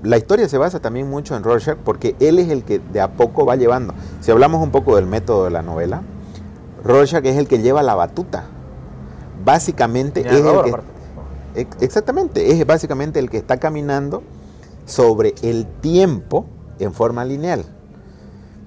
la 0.04 0.16
historia 0.16 0.48
se 0.48 0.56
basa 0.56 0.78
también 0.78 1.10
mucho 1.10 1.34
en 1.34 1.42
Rorschach, 1.42 1.76
porque 1.78 2.14
él 2.20 2.38
es 2.38 2.48
el 2.50 2.62
que 2.62 2.78
de 2.78 3.00
a 3.00 3.10
poco 3.10 3.44
va 3.44 3.56
llevando. 3.56 3.92
Si 4.20 4.30
hablamos 4.30 4.62
un 4.62 4.70
poco 4.70 4.94
del 4.94 5.06
método 5.06 5.46
de 5.46 5.50
la 5.50 5.62
novela, 5.62 6.02
Rorschach 6.84 7.26
es 7.26 7.36
el 7.36 7.48
que 7.48 7.58
lleva 7.58 7.82
la 7.82 7.96
batuta. 7.96 8.44
Básicamente 9.44 10.20
es 10.20 10.26
el 10.32 10.44
que... 10.62 11.66
Exactamente, 11.80 12.52
es 12.52 12.64
básicamente 12.64 13.18
el 13.18 13.28
que 13.28 13.38
está 13.38 13.56
caminando 13.56 14.22
sobre 14.86 15.34
el 15.42 15.66
tiempo 15.66 16.46
en 16.78 16.92
forma 16.92 17.24
lineal. 17.24 17.64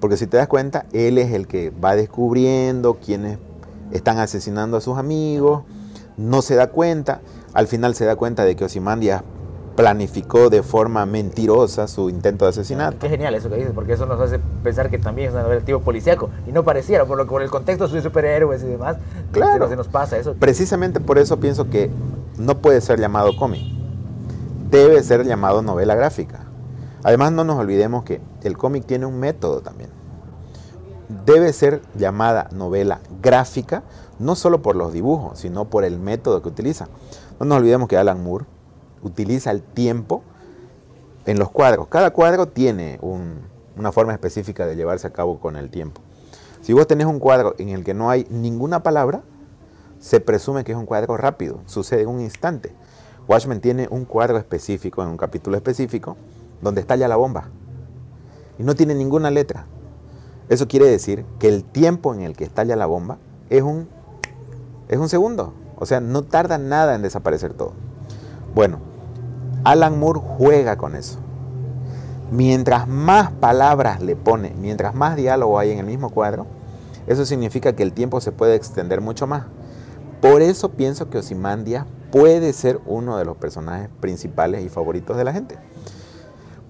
Porque 0.01 0.17
si 0.17 0.27
te 0.27 0.35
das 0.35 0.49
cuenta, 0.49 0.87
él 0.91 1.19
es 1.19 1.31
el 1.31 1.47
que 1.47 1.69
va 1.69 1.95
descubriendo 1.95 2.95
quiénes 2.95 3.37
están 3.93 4.17
asesinando 4.17 4.75
a 4.75 4.81
sus 4.81 4.97
amigos, 4.97 5.63
no 6.17 6.41
se 6.41 6.55
da 6.55 6.67
cuenta, 6.67 7.21
al 7.53 7.67
final 7.67 7.95
se 7.95 8.05
da 8.05 8.15
cuenta 8.15 8.43
de 8.45 8.55
que 8.55 8.65
Osimandia 8.65 9.23
planificó 9.75 10.49
de 10.49 10.63
forma 10.63 11.05
mentirosa 11.05 11.87
su 11.87 12.09
intento 12.09 12.45
de 12.45 12.49
asesinato. 12.49 12.97
Qué 12.99 13.09
genial 13.09 13.33
eso 13.35 13.49
que 13.49 13.55
dices, 13.55 13.71
porque 13.73 13.93
eso 13.93 14.05
nos 14.05 14.19
hace 14.19 14.39
pensar 14.63 14.89
que 14.89 14.99
también 14.99 15.29
es 15.29 15.35
un 15.35 15.41
novela 15.41 15.61
tipo 15.61 15.81
policíaco 15.81 16.29
y 16.47 16.51
no 16.51 16.63
pareciera, 16.63 17.05
por 17.05 17.17
lo 17.17 17.23
que 17.25 17.29
por 17.29 17.41
el 17.41 17.49
contexto 17.49 17.87
de 17.87 18.01
superhéroes 18.01 18.63
y 18.63 18.67
demás, 18.67 18.97
claro. 19.31 19.69
se 19.69 19.75
nos 19.75 19.87
pasa 19.87 20.17
eso. 20.17 20.35
Precisamente 20.35 20.99
por 20.99 21.17
eso 21.17 21.39
pienso 21.39 21.69
que 21.69 21.89
no 22.37 22.57
puede 22.59 22.81
ser 22.81 22.99
llamado 22.99 23.35
cómic, 23.35 23.61
debe 24.69 25.01
ser 25.03 25.25
llamado 25.25 25.61
novela 25.61 25.95
gráfica. 25.95 26.45
Además 27.03 27.31
no 27.31 27.43
nos 27.43 27.57
olvidemos 27.57 28.03
que 28.03 28.21
el 28.43 28.57
cómic 28.57 28.85
tiene 28.85 29.05
un 29.05 29.19
método 29.19 29.61
también. 29.61 29.89
Debe 31.25 31.51
ser 31.51 31.81
llamada 31.95 32.47
novela 32.51 32.99
gráfica, 33.21 33.83
no 34.21 34.35
solo 34.35 34.61
por 34.61 34.75
los 34.75 34.93
dibujos, 34.93 35.39
sino 35.39 35.69
por 35.69 35.83
el 35.83 35.99
método 35.99 36.41
que 36.41 36.49
utiliza. 36.49 36.87
No 37.39 37.45
nos 37.45 37.57
olvidemos 37.57 37.87
que 37.87 37.97
Alan 37.97 38.23
Moore 38.23 38.45
utiliza 39.03 39.51
el 39.51 39.61
tiempo 39.61 40.23
en 41.25 41.39
los 41.39 41.49
cuadros. 41.49 41.87
Cada 41.87 42.11
cuadro 42.11 42.47
tiene 42.47 42.99
una 43.01 43.91
forma 43.91 44.13
específica 44.13 44.65
de 44.65 44.75
llevarse 44.75 45.07
a 45.07 45.13
cabo 45.13 45.39
con 45.39 45.55
el 45.55 45.69
tiempo. 45.69 46.01
Si 46.61 46.73
vos 46.73 46.85
tenés 46.85 47.07
un 47.07 47.19
cuadro 47.19 47.55
en 47.57 47.69
el 47.69 47.83
que 47.83 47.95
no 47.95 48.09
hay 48.09 48.27
ninguna 48.29 48.83
palabra, 48.83 49.23
se 49.99 50.19
presume 50.19 50.63
que 50.63 50.71
es 50.71 50.77
un 50.77 50.85
cuadro 50.85 51.17
rápido, 51.17 51.59
sucede 51.65 52.01
en 52.01 52.09
un 52.09 52.21
instante. 52.21 52.73
Watchmen 53.27 53.61
tiene 53.61 53.87
un 53.89 54.05
cuadro 54.05 54.37
específico, 54.37 55.01
en 55.01 55.09
un 55.09 55.17
capítulo 55.17 55.57
específico, 55.57 56.17
donde 56.61 56.81
estalla 56.81 57.07
la 57.07 57.15
bomba. 57.15 57.49
Y 58.59 58.63
no 58.63 58.75
tiene 58.75 58.93
ninguna 58.93 59.31
letra. 59.31 59.65
Eso 60.49 60.67
quiere 60.67 60.87
decir 60.87 61.25
que 61.39 61.47
el 61.47 61.63
tiempo 61.63 62.13
en 62.13 62.21
el 62.21 62.35
que 62.35 62.43
estalla 62.43 62.75
la 62.75 62.85
bomba 62.85 63.17
es 63.49 63.61
un, 63.61 63.87
es 64.91 64.99
un 64.99 65.09
segundo. 65.09 65.53
O 65.77 65.87
sea, 65.87 65.99
no 65.99 66.21
tarda 66.21 66.59
nada 66.59 66.93
en 66.93 67.01
desaparecer 67.01 67.53
todo. 67.53 67.73
Bueno, 68.53 68.77
Alan 69.63 69.97
Moore 69.97 70.19
juega 70.37 70.77
con 70.77 70.95
eso. 70.95 71.17
Mientras 72.29 72.87
más 72.87 73.31
palabras 73.31 74.01
le 74.01 74.15
pone, 74.15 74.53
mientras 74.59 74.93
más 74.93 75.15
diálogo 75.15 75.57
hay 75.57 75.71
en 75.71 75.79
el 75.79 75.85
mismo 75.85 76.11
cuadro, 76.11 76.45
eso 77.07 77.25
significa 77.25 77.73
que 77.73 77.83
el 77.83 77.93
tiempo 77.93 78.21
se 78.21 78.31
puede 78.31 78.55
extender 78.55 79.01
mucho 79.01 79.25
más. 79.27 79.45
Por 80.21 80.41
eso 80.41 80.69
pienso 80.69 81.09
que 81.09 81.17
Osimandia 81.17 81.87
puede 82.11 82.53
ser 82.53 82.79
uno 82.85 83.17
de 83.17 83.25
los 83.25 83.37
personajes 83.37 83.89
principales 83.99 84.63
y 84.63 84.69
favoritos 84.69 85.17
de 85.17 85.23
la 85.23 85.33
gente. 85.33 85.57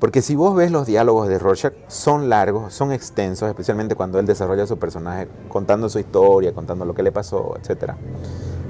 Porque 0.02 0.24
si 0.24 0.34
vos 0.36 0.56
ves 0.56 0.72
los 0.72 0.88
diálogos 0.88 1.28
de 1.28 1.38
Rorschach, 1.38 1.76
son 1.86 2.28
largos, 2.28 2.74
son 2.74 2.92
extensos, 2.92 3.48
especialmente 3.48 3.94
cuando 3.94 4.18
él 4.18 4.26
desarrolla 4.26 4.66
su 4.66 4.80
personaje 4.80 5.28
contando 5.48 5.90
su 5.90 6.00
historia, 6.00 6.54
contando 6.54 6.86
lo 6.86 6.96
que 6.96 7.04
le 7.04 7.12
pasó, 7.12 7.54
etc. 7.56 7.94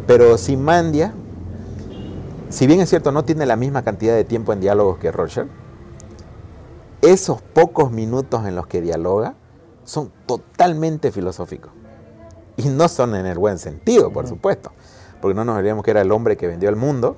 Pero 0.06 0.38
Simandia, 0.38 1.14
si 2.50 2.68
bien 2.68 2.82
es 2.82 2.90
cierto, 2.90 3.14
no 3.14 3.24
tiene 3.24 3.46
la 3.46 3.56
misma 3.56 3.82
cantidad 3.82 4.14
de 4.14 4.26
tiempo 4.26 4.52
en 4.52 4.60
diálogos 4.60 4.98
que 4.98 5.10
Rorschach, 5.10 5.48
esos 7.02 7.42
pocos 7.42 7.92
minutos 7.92 8.46
en 8.46 8.58
los 8.58 8.68
que 8.68 8.82
dialoga 8.82 9.36
son 9.86 10.12
totalmente 10.26 11.14
filosóficos. 11.14 11.72
Y 12.58 12.68
no 12.68 12.90
son 12.90 13.16
en 13.16 13.26
el 13.26 13.40
buen 13.40 13.58
sentido, 13.58 14.12
por 14.12 14.28
supuesto. 14.28 14.74
Porque 15.22 15.34
no 15.34 15.46
nos 15.46 15.58
olvidemos 15.58 15.86
que 15.86 15.92
era 15.92 16.02
el 16.02 16.12
hombre 16.12 16.36
que 16.36 16.48
vendió 16.48 16.68
el 16.68 16.76
mundo, 16.76 17.16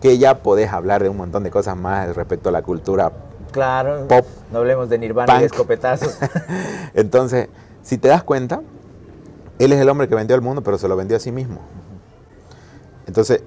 que 0.00 0.18
ya 0.18 0.42
podés 0.42 0.72
hablar 0.72 1.04
de 1.04 1.10
un 1.10 1.16
montón 1.16 1.44
de 1.44 1.52
cosas 1.52 1.76
más 1.76 2.12
respecto 2.16 2.48
a 2.48 2.52
la 2.52 2.62
cultura 2.62 3.12
claro, 3.56 4.06
pop. 4.06 4.26
No 4.52 4.58
hablemos 4.58 4.90
de 4.90 4.98
Nirvana 4.98 5.36
y 5.36 5.40
de 5.40 5.46
escopetazos. 5.46 6.18
Entonces, 6.94 7.48
si 7.82 7.96
te 7.96 8.08
das 8.08 8.22
cuenta, 8.22 8.60
él 9.58 9.72
es 9.72 9.80
el 9.80 9.88
hombre 9.88 10.08
que 10.08 10.14
vendió 10.14 10.36
el 10.36 10.42
mundo, 10.42 10.62
pero 10.62 10.76
se 10.76 10.86
lo 10.88 10.96
vendió 10.96 11.16
a 11.16 11.20
sí 11.20 11.32
mismo. 11.32 11.60
Entonces, 13.06 13.42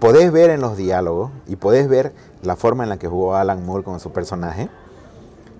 podés 0.00 0.30
ver 0.30 0.50
en 0.50 0.60
los 0.60 0.76
diálogos 0.76 1.30
y 1.46 1.56
podés 1.56 1.88
ver 1.88 2.12
la 2.42 2.56
forma 2.56 2.84
en 2.84 2.90
la 2.90 2.98
que 2.98 3.08
jugó 3.08 3.36
Alan 3.36 3.64
Moore 3.64 3.84
con 3.84 4.00
su 4.00 4.12
personaje. 4.12 4.68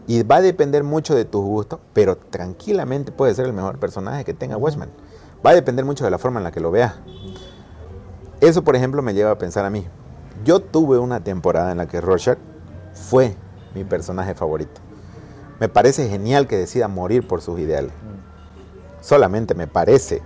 Y 0.07 0.23
va 0.23 0.37
a 0.37 0.43
depender 0.43 0.85
mucho 0.85 1.15
de 1.15 1.25
tus 1.25 1.43
gustos, 1.43 1.81
pero 1.95 2.17
tranquilamente 2.17 3.11
puede 3.11 3.35
ser 3.35 3.47
el 3.47 3.55
mejor 3.55 3.79
personaje 3.79 4.25
que 4.25 4.35
tenga 4.35 4.59
Watchmen. 4.59 4.91
Va 5.45 5.51
a 5.51 5.55
depender 5.55 5.87
mucho 5.87 6.05
de 6.05 6.11
la 6.11 6.19
forma 6.19 6.41
en 6.41 6.45
la 6.45 6.53
que 6.53 6.61
lo 6.61 6.71
veas. 6.71 6.95
Eso, 8.43 8.63
por 8.63 8.77
ejemplo, 8.77 9.01
me 9.01 9.15
lleva 9.15 9.31
a 9.31 9.39
pensar 9.39 9.65
a 9.65 9.71
mí. 9.71 9.87
Yo 10.45 10.61
tuve 10.61 10.99
una 10.99 11.21
temporada 11.21 11.73
en 11.73 11.79
la 11.79 11.87
que 11.87 12.03
Rorschach 12.03 12.39
fue 12.93 13.37
mi 13.75 13.85
personaje 13.85 14.35
favorito. 14.35 14.81
Me 15.61 15.69
parece 15.69 16.09
genial 16.09 16.47
que 16.47 16.57
decida 16.57 16.89
morir 16.89 17.27
por 17.27 17.41
sus 17.41 17.59
ideales. 17.59 17.93
Solamente 19.01 19.55
me 19.55 19.67
parece. 19.67 20.23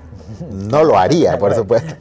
No 0.51 0.85
lo 0.85 0.99
haría, 0.99 1.39
por 1.39 1.55
supuesto. 1.55 1.95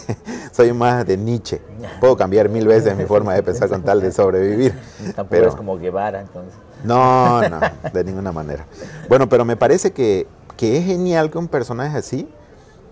Soy 0.52 0.72
más 0.72 1.06
de 1.06 1.16
Nietzsche. 1.16 1.60
Puedo 2.00 2.16
cambiar 2.16 2.48
mil 2.48 2.66
veces 2.66 2.96
mi 2.96 3.04
forma 3.04 3.34
de 3.34 3.42
pensar 3.42 3.68
con 3.68 3.82
tal 3.82 4.00
de 4.00 4.12
sobrevivir. 4.12 4.72
Tampoco 5.16 5.26
pero... 5.30 5.48
es 5.48 5.54
como 5.54 5.78
Guevara, 5.78 6.20
entonces. 6.20 6.54
No, 6.84 7.48
no, 7.48 7.60
de 7.92 8.04
ninguna 8.04 8.32
manera. 8.32 8.66
Bueno, 9.08 9.28
pero 9.28 9.44
me 9.44 9.56
parece 9.56 9.92
que, 9.92 10.26
que 10.56 10.78
es 10.78 10.84
genial 10.84 11.30
que 11.30 11.38
un 11.38 11.48
personaje 11.48 11.96
así 11.96 12.28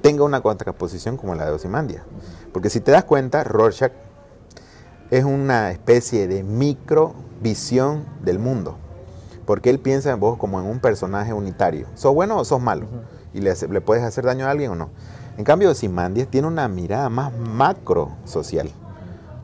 tenga 0.01 0.25
una 0.25 0.41
contraposición 0.41 1.17
como 1.17 1.35
la 1.35 1.47
de 1.47 1.53
Osimandia. 1.53 2.05
Porque 2.53 2.71
si 2.71 2.81
te 2.81 2.93
das 2.93 3.05
cuenta, 3.05 3.45
Rorschach 3.45 3.93
es 5.11 5.25
una 5.25 5.71
especie 5.71 6.29
de 6.29 6.43
microvisión 7.41 8.05
del 8.23 8.39
mundo. 8.39 8.77
Porque 9.47 9.71
él 9.71 9.79
piensa 9.79 10.13
en 10.13 10.21
vos 10.21 10.37
como 10.39 10.61
en 10.61 10.67
un 10.67 10.79
personaje 10.79 11.33
unitario. 11.33 11.87
¿Sos 11.95 12.15
bueno 12.15 12.39
o 12.39 12.45
sos 12.45 12.61
malo? 12.61 12.87
Y 13.33 13.41
le, 13.41 13.55
le, 13.71 13.81
puedes 13.81 14.05
hacer 14.05 14.25
daño 14.25 14.47
a 14.47 14.51
alguien 14.51 14.71
o 14.73 14.75
no. 14.77 14.91
En 15.37 15.45
cambio, 15.45 15.75
Simandias 15.75 16.29
tiene 16.29 16.47
una 16.47 16.69
mirada 16.69 17.09
más 17.09 17.33
macro 17.33 18.11
social. 18.25 18.71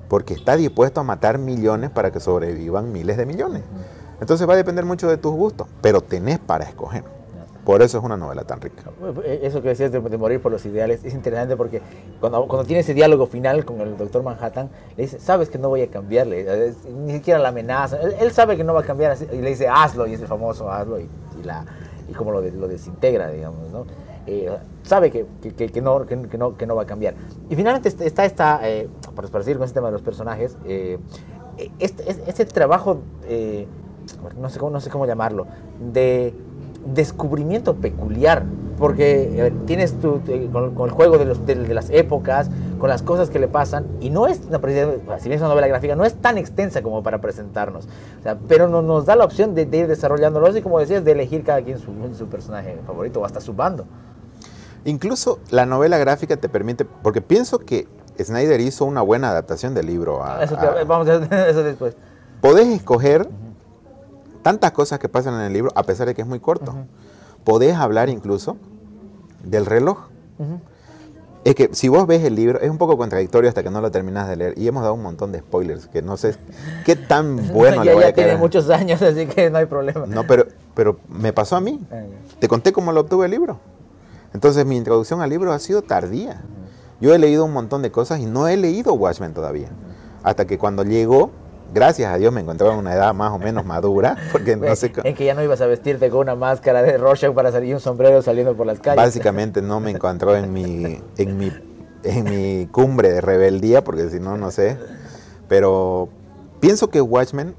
Porque 0.09 0.35
está 0.35 0.57
dispuesto 0.57 1.01
a 1.01 1.05
matar 1.05 1.39
millones 1.39 1.91
para 1.91 2.13
que 2.13 2.21
sobrevivan 2.21 2.93
miles 2.93 3.17
de 3.17 3.27
millones. 3.27 3.63
Entonces 4.21 4.49
va 4.49 4.53
a 4.53 4.57
depender 4.57 4.85
mucho 4.85 5.09
de 5.09 5.17
tus 5.17 5.33
gustos, 5.33 5.67
pero 5.81 6.01
tenés 6.01 6.39
para 6.39 6.65
escoger. 6.65 7.15
Por 7.66 7.83
eso 7.83 7.98
es 7.98 8.05
una 8.05 8.16
novela 8.16 8.44
tan 8.44 8.61
rica. 8.61 8.85
Eso 9.24 9.61
que 9.61 9.70
decías 9.70 9.90
de, 9.90 9.98
morir 9.98 10.40
por 10.40 10.52
los 10.52 10.64
ideales 10.64 11.05
es 11.05 11.12
interesante 11.14 11.57
porque 11.57 11.83
cuando, 12.20 12.46
tiene 12.64 12.81
ese 12.81 12.94
diálogo 12.94 13.26
final 13.26 13.64
con 13.64 13.81
el 13.81 13.96
doctor 13.96 14.22
Manhattan, 14.22 14.70
le 14.96 15.02
dice, 15.02 15.18
sabes 15.18 15.50
que 15.50 15.59
no 15.59 15.68
voy 15.68 15.83
a 15.83 15.88
cambiarle, 15.88 16.72
ni 17.05 17.14
siquiera 17.14 17.40
la 17.40 17.48
amenaza. 17.48 17.98
Él, 18.00 18.31
sabe 18.31 18.57
que 18.57 18.62
no 18.62 18.72
va 18.72 18.83
a 18.83 18.85
cambiar 18.85 19.16
y 19.33 19.42
le 19.42 19.50
dice, 19.50 19.66
hazlo, 19.66 20.07
y 20.07 20.14
es 20.14 20.20
el 20.20 20.29
famoso 20.29 20.70
hazlo, 20.70 21.00
y, 21.00 21.09
y 22.09 22.12
como 22.12 22.31
lo, 22.31 22.40
de, 22.40 22.52
lo, 22.52 22.68
desintegra, 22.68 23.31
digamos, 23.31 23.68
¿no? 23.72 23.85
Eh, 24.29 24.48
sabe 24.85 25.11
que, 25.11 25.26
que, 25.42 25.83
no, 25.83 26.07
que, 26.07 26.16
no, 26.38 26.57
que 26.57 26.66
no 26.66 26.76
va 26.76 26.83
a 26.83 26.87
cambiar. 26.87 27.14
Y 27.50 27.57
finalmente 27.57 27.88
está 27.88 28.24
esta, 28.24 28.61
eh, 28.62 28.88
para, 29.16 29.26
para 29.26 29.42
seguir 29.42 29.59
con 29.59 29.64
este 29.64 29.74
tema 29.74 29.88
de 29.88 29.92
los 29.92 30.02
personajes, 30.02 30.57
eh, 30.66 30.98
este, 31.81 32.09
este, 32.09 32.44
trabajo, 32.44 33.00
eh, 33.24 33.66
no, 34.38 34.48
sé 34.50 34.61
cómo, 34.61 34.70
no 34.70 34.81
sé 34.81 34.88
cómo 34.88 35.05
llamarlo, 35.05 35.48
de 35.81 36.33
descubrimiento 36.94 37.77
peculiar, 37.77 38.44
porque 38.79 39.53
tienes 39.66 39.99
tu, 40.01 40.20
con, 40.53 40.75
con, 40.75 40.88
el 40.88 40.94
juego 40.94 41.18
de, 41.18 41.25
los, 41.25 41.46
de, 41.46 41.55
de, 41.55 41.75
las 41.75 41.88
épocas, 41.90 42.51
con 42.79 42.88
las 42.88 43.03
cosas 43.03 43.31
que 43.31 43.38
le 43.38 43.49
pasan, 43.49 43.87
y 44.01 44.11
no 44.11 44.27
es, 44.27 44.40
una, 44.49 44.59
si 45.18 45.29
bien 45.29 45.37
es 45.37 45.40
una 45.40 45.49
novela 45.49 45.66
gráfica, 45.66 45.96
no 45.96 46.05
es 46.05 46.14
tan 46.14 46.37
extensa 46.38 46.83
como 46.83 47.03
para 47.03 47.20
presentarnos, 47.20 47.87
o 48.20 48.22
sea, 48.22 48.37
pero 48.49 48.68
no, 48.68 48.83
nos 48.83 49.07
da 49.07 49.16
la 49.16 49.25
opción 49.25 49.55
de, 49.55 49.66
de, 49.66 49.79
ir 49.79 49.87
desarrollándolo 49.88 50.57
y 50.57 50.62
como 50.62 50.79
decías, 50.79 51.05
de 51.05 51.12
elegir 51.12 51.42
cada 51.42 51.62
quien 51.62 51.79
su, 51.79 51.92
su 52.16 52.27
personaje 52.27 52.79
favorito 52.87 53.20
o 53.20 53.25
hasta 53.25 53.40
su 53.40 53.55
bando. 53.55 53.87
Incluso 54.85 55.40
la 55.51 55.66
novela 55.66 55.99
gráfica 55.99 56.37
te 56.37 56.49
permite, 56.49 56.85
porque 56.85 57.20
pienso 57.20 57.59
que 57.59 57.88
Snyder 58.22 58.61
hizo 58.61 58.85
una 58.85 59.03
buena 59.03 59.31
adaptación 59.31 59.75
del 59.75 59.87
libro. 59.87 60.25
A, 60.25 60.44
eso, 60.44 60.57
a, 60.57 60.85
vamos 60.85 61.09
a 61.09 61.16
eso 61.49 61.62
después. 61.62 61.96
Podés 62.40 62.68
escoger. 62.68 63.29
Tantas 64.47 64.71
cosas 64.71 65.01
que 65.01 65.09
pasan 65.09 65.35
en 65.35 65.41
el 65.41 65.53
libro, 65.53 65.73
a 65.75 65.83
pesar 65.83 66.07
de 66.07 66.15
que 66.15 66.23
es 66.23 66.29
muy 66.29 66.39
corto. 66.39 66.71
Uh 66.71 66.75
-huh. 66.77 67.43
Podés 67.43 67.75
hablar 67.75 68.09
incluso 68.09 68.57
del 69.43 69.67
reloj. 69.67 70.07
Uh 70.39 70.45
-huh. 70.45 70.61
Es 71.43 71.57
que 71.57 71.71
si 71.73 71.89
vos 71.89 72.07
ves 72.07 72.23
el 72.23 72.37
libro, 72.37 72.61
es 72.61 72.71
un 72.71 72.79
poco 72.79 72.97
contradictorio 72.97 73.49
hasta 73.49 73.65
que 73.65 73.71
no 73.71 73.81
lo 73.81 73.91
terminas 73.91 74.29
de 74.29 74.37
leer. 74.37 74.55
Y 74.57 74.69
hemos 74.69 74.85
dado 74.85 74.95
un 74.95 75.03
montón 75.03 75.33
de 75.33 75.41
spoilers, 75.41 75.89
que 75.89 76.01
no 76.01 76.17
sé 76.17 76.37
qué 76.85 76.95
tan 76.95 77.49
bueno 77.53 77.79
ya, 77.79 77.85
le 77.87 77.95
voy 77.95 78.03
ya 78.05 78.11
a 78.11 78.13
quedar. 78.13 78.29
tiene 78.29 78.39
muchos 78.41 78.71
años, 78.71 79.03
así 79.11 79.27
que 79.27 79.51
no 79.51 79.59
hay 79.59 79.67
problema. 79.67 80.07
No, 80.07 80.25
pero, 80.29 80.47
pero 80.77 81.01
me 81.09 81.33
pasó 81.33 81.57
a 81.57 81.61
mí. 81.61 81.85
Ah, 81.91 82.05
Te 82.39 82.47
conté 82.47 82.73
cómo 82.73 82.93
lo 82.93 83.01
obtuve 83.01 83.25
el 83.25 83.33
libro. 83.33 83.59
Entonces 84.33 84.65
mi 84.65 84.77
introducción 84.77 85.23
al 85.23 85.31
libro 85.31 85.53
ha 85.53 85.59
sido 85.59 85.83
tardía. 85.83 86.41
Yo 87.01 87.13
he 87.13 87.19
leído 87.19 87.45
un 87.45 87.53
montón 87.53 87.83
de 87.83 87.91
cosas 87.91 88.21
y 88.21 88.27
no 88.27 88.47
he 88.47 88.57
leído 88.57 88.95
Watchmen 88.95 89.35
todavía. 89.35 89.71
Hasta 90.23 90.45
que 90.45 90.57
cuando 90.57 90.85
llegó, 90.85 91.33
gracias 91.72 92.12
a 92.12 92.16
Dios 92.18 92.33
me 92.33 92.40
encontraba 92.40 92.72
en 92.74 92.81
una 92.81 92.94
edad 92.94 93.14
más 93.14 93.33
o 93.33 93.38
menos 93.38 93.64
madura. 93.64 94.16
Porque 94.33 94.57
no 94.57 94.74
sé 94.76 94.92
en 95.05 95.14
que 95.14 95.24
ya 95.24 95.35
no 95.35 95.42
ibas 95.42 95.61
a 95.61 95.66
vestirte 95.66 96.11
con 96.11 96.20
una 96.20 96.35
máscara 96.35 96.83
de 96.83 96.96
Rorschach 96.98 97.33
para 97.33 97.52
salir 97.52 97.74
un 97.74 97.81
sombrero 97.81 98.22
saliendo 98.22 98.57
por 98.57 98.66
las 98.66 98.81
calles. 98.81 98.96
Básicamente 98.96 99.62
no 99.62 99.81
me 99.81 99.90
encontró 99.90 100.37
en 100.37 100.52
mi, 100.52 101.02
en 101.16 101.37
mi, 101.38 101.52
en 102.05 102.24
mi 102.24 102.66
cumbre 102.66 103.11
de 103.11 103.20
rebeldía, 103.20 103.85
porque 103.85 104.09
si 104.11 104.20
no, 104.20 104.37
no 104.37 104.50
sé. 104.50 104.79
Pero 105.48 106.09
pienso 106.61 106.90
que 106.90 107.00
Watchmen 107.00 107.55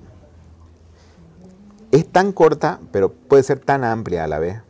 es 1.92 2.08
tan 2.08 2.32
corta, 2.32 2.80
pero 2.92 3.12
puede 3.12 3.44
ser 3.44 3.60
tan 3.60 3.84
amplia 3.84 4.24
a 4.24 4.28
la 4.28 4.40
vez, 4.40 4.62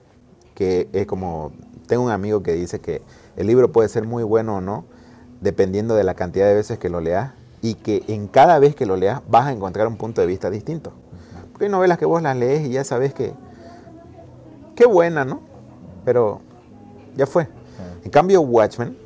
que 0.54 0.88
es 0.93 1.08
como 1.08 1.52
tengo 1.88 2.04
un 2.04 2.12
amigo 2.12 2.43
que 2.43 2.54
dice 2.54 2.80
que 2.80 3.02
el 3.36 3.47
libro 3.47 3.71
puede 3.71 3.89
ser 3.89 4.06
muy 4.06 4.23
bueno 4.23 4.58
o 4.58 4.62
no, 4.62 4.86
dependiendo 5.41 5.95
de 5.95 6.04
la 6.04 6.13
cantidad 6.13 6.47
de 6.47 6.54
veces 6.54 6.78
que 6.78 6.89
lo 6.89 7.02
leas, 7.02 7.34
y 7.62 7.76
que 7.76 8.04
en 8.08 8.28
cada 8.28 8.60
vez 8.60 8.76
que 8.76 8.86
lo 8.86 8.96
leas 8.96 9.22
vas 9.28 9.48
a 9.48 9.52
encontrar 9.52 9.88
un 9.88 9.98
punto 9.98 10.22
de 10.22 10.28
vista 10.28 10.50
distinto. 10.50 10.91
Porque 11.52 11.65
hay 11.65 11.72
novelas 11.72 11.98
que 11.98 12.06
vos 12.06 12.22
las 12.22 12.36
lees 12.36 12.67
y 12.67 12.72
ya 12.72 12.84
sabes 12.84 13.13
que, 13.13 13.34
qué 14.76 14.86
buena, 14.86 15.26
¿no? 15.26 15.41
Pero 16.06 16.41
ya 17.15 17.26
fue. 17.26 17.48
En 18.04 18.12
cambio, 18.12 18.41
Watchmen, 18.41 18.98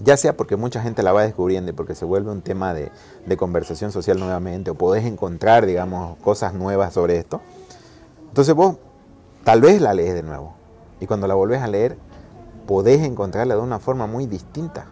ya 0.00 0.16
sea 0.16 0.36
porque 0.36 0.56
mucha 0.56 0.80
gente 0.80 1.02
la 1.02 1.12
va 1.12 1.22
descubriendo 1.22 1.70
y 1.70 1.74
porque 1.74 1.94
se 1.94 2.04
vuelve 2.04 2.30
un 2.30 2.42
tema 2.42 2.72
de, 2.74 2.90
de 3.24 3.36
conversación 3.36 3.92
social 3.92 4.18
nuevamente, 4.18 4.70
o 4.70 4.74
podés 4.74 5.04
encontrar, 5.04 5.66
digamos, 5.66 6.16
cosas 6.18 6.54
nuevas 6.54 6.94
sobre 6.94 7.18
esto, 7.18 7.40
entonces 8.28 8.54
vos 8.54 8.76
tal 9.44 9.60
vez 9.60 9.80
la 9.80 9.94
lees 9.94 10.14
de 10.14 10.22
nuevo 10.22 10.54
y 11.00 11.06
cuando 11.06 11.26
la 11.26 11.34
volvés 11.34 11.62
a 11.62 11.66
leer, 11.66 11.96
podés 12.66 13.02
encontrarla 13.02 13.54
de 13.54 13.60
una 13.60 13.78
forma 13.78 14.06
muy 14.06 14.26
distinta. 14.26 14.86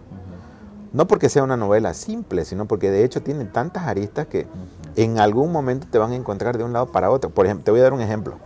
No 0.94 1.08
porque 1.08 1.28
sea 1.28 1.42
una 1.42 1.56
novela 1.56 1.92
simple, 1.92 2.44
sino 2.44 2.66
porque 2.66 2.88
de 2.90 3.04
hecho 3.04 3.20
tiene 3.20 3.44
tantas 3.46 3.82
aristas 3.82 4.28
que 4.28 4.46
en 4.94 5.18
algún 5.18 5.50
momento 5.50 5.88
te 5.90 5.98
van 5.98 6.12
a 6.12 6.14
encontrar 6.14 6.56
de 6.56 6.62
un 6.62 6.72
lado 6.72 6.86
para 6.86 7.10
otro. 7.10 7.30
Por 7.30 7.46
ejemplo, 7.46 7.64
te 7.64 7.72
voy 7.72 7.80
a 7.80 7.82
dar 7.82 7.92
un 7.92 8.00
ejemplo. 8.00 8.36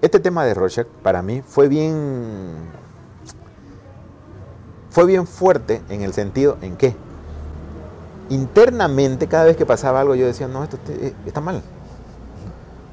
Este 0.00 0.20
tema 0.20 0.44
de 0.44 0.54
Rorschach 0.54 0.86
para 1.02 1.22
mí 1.22 1.42
fue 1.44 1.66
bien 1.66 2.54
fue 4.90 5.06
bien 5.06 5.26
fuerte 5.26 5.82
en 5.88 6.02
el 6.02 6.12
sentido 6.12 6.56
en 6.62 6.76
que 6.76 6.94
internamente 8.28 9.26
cada 9.26 9.44
vez 9.44 9.56
que 9.56 9.66
pasaba 9.66 10.00
algo 10.00 10.14
yo 10.14 10.26
decía, 10.26 10.46
no, 10.46 10.62
esto 10.62 10.78
está 11.26 11.40
mal. 11.40 11.62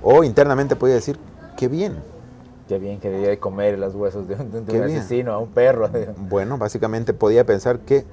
O 0.01 0.23
internamente 0.23 0.75
podía 0.75 0.95
decir, 0.95 1.19
qué 1.57 1.67
bien. 1.67 1.95
Qué 2.67 2.79
bien 2.79 2.99
que 2.99 3.09
debía 3.09 3.29
de 3.29 3.39
comer 3.39 3.77
los 3.77 3.93
huesos 3.93 4.27
de 4.27 4.35
un, 4.35 4.65
de 4.65 4.79
un 4.79 4.83
asesino 4.83 5.31
a 5.31 5.37
un 5.37 5.49
perro. 5.49 5.89
Bueno, 6.17 6.57
básicamente 6.57 7.13
podía 7.13 7.45
pensar 7.45 7.79
que, 7.79 8.03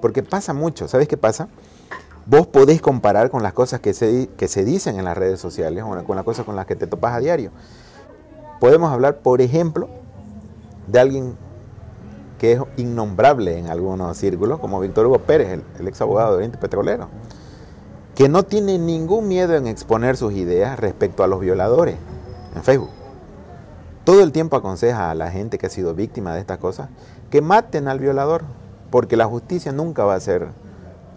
porque 0.00 0.22
pasa 0.22 0.52
mucho, 0.52 0.88
¿sabes 0.88 1.08
qué 1.08 1.16
pasa? 1.16 1.48
Vos 2.26 2.46
podés 2.46 2.80
comparar 2.80 3.30
con 3.30 3.42
las 3.42 3.52
cosas 3.52 3.80
que 3.80 3.94
se, 3.94 4.28
que 4.36 4.48
se 4.48 4.64
dicen 4.64 4.98
en 4.98 5.04
las 5.04 5.16
redes 5.16 5.40
sociales 5.40 5.84
o 5.84 6.04
con 6.04 6.16
las 6.16 6.24
cosas 6.24 6.44
con 6.44 6.56
las 6.56 6.66
que 6.66 6.76
te 6.76 6.86
topas 6.86 7.14
a 7.14 7.20
diario. 7.20 7.50
Podemos 8.60 8.92
hablar, 8.92 9.18
por 9.18 9.40
ejemplo, 9.40 9.88
de 10.86 11.00
alguien 11.00 11.36
que 12.40 12.52
es 12.52 12.60
innombrable 12.78 13.58
en 13.58 13.68
algunos 13.68 14.16
círculos, 14.16 14.60
como 14.60 14.80
Víctor 14.80 15.06
Hugo 15.06 15.18
Pérez, 15.18 15.60
el, 15.78 15.88
ex 15.88 16.00
abogado 16.00 16.30
de 16.30 16.36
Oriente 16.36 16.56
Petrolero, 16.56 17.08
que 18.14 18.30
no 18.30 18.44
tiene 18.44 18.78
ningún 18.78 19.28
miedo 19.28 19.54
en 19.56 19.66
exponer 19.66 20.16
sus 20.16 20.32
ideas 20.32 20.78
respecto 20.78 21.22
a 21.22 21.26
los 21.26 21.40
violadores 21.40 21.96
en 22.54 22.62
Facebook. 22.62 22.88
Todo 24.04 24.22
el 24.22 24.32
tiempo 24.32 24.56
aconseja 24.56 25.10
a 25.10 25.14
la 25.14 25.30
gente 25.30 25.58
que 25.58 25.66
ha 25.66 25.70
sido 25.70 25.94
víctima 25.94 26.32
de 26.32 26.40
estas 26.40 26.56
cosas 26.56 26.88
que 27.30 27.42
maten 27.42 27.88
al 27.88 27.98
violador, 27.98 28.44
porque 28.90 29.16
la 29.16 29.26
justicia 29.26 29.72
nunca 29.72 30.04
va 30.04 30.14
a 30.14 30.20
ser 30.20 30.48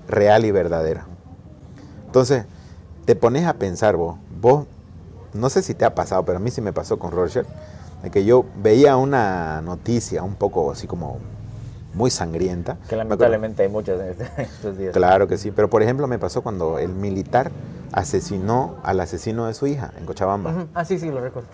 real 0.08 0.46
y 0.46 0.52
verdadera. 0.52 1.06
Entonces, 2.06 2.46
te 3.06 3.16
pones 3.16 3.46
a 3.46 3.54
pensar 3.56 3.96
vos, 3.96 4.18
vos, 4.40 4.66
no 5.34 5.50
sé 5.50 5.62
si 5.62 5.74
te 5.74 5.86
ha 5.86 5.96
pasado, 5.96 6.24
pero 6.24 6.38
a 6.38 6.40
mí 6.40 6.52
sí 6.52 6.62
me 6.62 6.74
pasó 6.74 7.00
con 7.00 7.12
Roger, 7.12 7.46
de 8.04 8.12
que 8.12 8.24
yo 8.26 8.46
veía 8.62 8.98
una 8.98 9.62
noticia 9.62 10.24
un 10.24 10.36
poco 10.36 10.72
así 10.72 10.88
como 10.88 11.18
muy 11.94 12.12
sangrienta. 12.12 12.78
Que 12.90 12.96
lamentablemente 12.96 13.64
hay 13.64 13.70
muchas 13.70 14.00
en 14.38 14.44
estos 14.44 14.78
días. 14.78 14.94
Claro 14.94 15.28
que 15.28 15.38
sí, 15.38 15.52
pero 15.52 15.70
por 15.70 15.82
ejemplo 15.82 16.08
me 16.08 16.20
pasó 16.20 16.42
cuando 16.42 16.80
el 16.80 16.90
militar 16.94 17.52
asesinó 17.92 18.76
al 18.84 19.00
asesino 19.00 19.46
de 19.48 19.54
su 19.54 19.68
hija 19.68 19.92
en 19.98 20.06
Cochabamba. 20.06 20.66
Ah, 20.74 20.84
sí, 20.86 20.98
sí, 20.98 21.10
lo 21.10 21.22
recuerdo. 21.22 21.50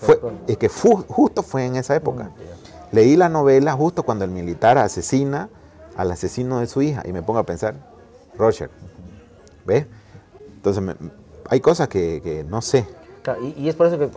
es 0.48 0.58
que 0.58 0.70
justo 0.70 1.44
fue 1.44 1.66
en 1.66 1.76
esa 1.76 1.96
época. 1.96 2.26
Mm, 2.26 2.96
Leí 2.96 3.16
la 3.16 3.30
novela 3.30 3.74
justo 3.74 4.04
cuando 4.04 4.26
el 4.26 4.32
militar 4.32 4.78
asesina 4.78 5.50
al 6.00 6.10
asesino 6.12 6.62
de 6.62 6.68
su 6.68 6.82
hija 6.82 7.04
y 7.06 7.12
me 7.12 7.22
pongo 7.22 7.40
a 7.40 7.46
pensar, 7.46 7.76
Roger, 8.38 8.70
¿ves? 9.66 9.86
Entonces 10.56 10.82
hay 11.50 11.60
cosas 11.60 11.90
que, 11.90 12.46
no 12.48 12.62
sé. 12.62 12.86
y, 13.58 13.68
es 13.68 13.76
por 13.76 13.88
eso 13.88 14.00
que, 14.00 14.10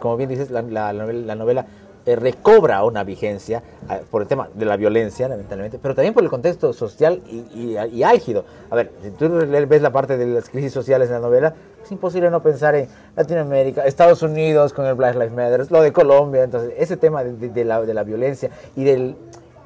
como 0.00 0.16
bien 0.16 0.28
dices, 0.28 0.50
la, 0.50 0.62
novela, 0.92 1.66
eh, 2.06 2.16
recobra 2.16 2.82
una 2.82 3.04
vigencia 3.04 3.62
ah, 3.88 4.00
por 4.10 4.22
el 4.22 4.26
tema 4.26 4.48
de 4.52 4.64
la 4.64 4.76
violencia, 4.76 5.28
lamentablemente, 5.28 5.78
pero 5.80 5.94
también 5.94 6.12
por 6.12 6.24
el 6.24 6.28
contexto 6.28 6.72
social 6.72 7.22
y, 7.28 7.76
y, 7.76 8.02
álgido. 8.02 8.44
A 8.68 8.74
ver, 8.74 8.90
si 9.00 9.12
tú 9.12 9.28
ves 9.30 9.80
la 9.80 9.92
parte 9.92 10.16
de 10.16 10.26
las 10.26 10.48
crisis 10.48 10.72
sociales 10.72 11.06
en 11.06 11.14
la 11.14 11.20
novela, 11.20 11.54
es 11.84 11.92
imposible 11.92 12.32
no 12.32 12.42
pensar 12.42 12.74
en 12.74 12.88
Latinoamérica, 13.14 13.86
Estados 13.86 14.22
Unidos 14.22 14.72
con 14.72 14.86
el 14.86 14.94
Black 14.94 15.14
Lives 15.14 15.32
Matter, 15.32 15.70
lo 15.70 15.82
de 15.82 15.92
Colombia, 15.92 16.42
entonces 16.42 16.72
ese 16.76 16.96
tema 16.96 17.22
de, 17.22 17.64
la, 17.64 17.80
de 17.80 17.94
la 17.94 18.02
violencia 18.02 18.50
y 18.74 18.82
del 18.82 19.14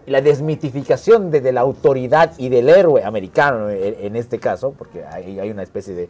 la 0.07 0.21
desmitificación 0.21 1.31
de, 1.31 1.53
la 1.53 1.61
autoridad 1.61 2.33
y 2.38 2.49
del 2.49 2.69
héroe 2.69 3.05
americano 3.05 3.71
en, 3.71 4.17
este 4.17 4.38
caso, 4.38 4.75
porque 4.77 5.05
hay, 5.05 5.38
hay 5.38 5.51
una 5.51 5.62
especie 5.62 6.09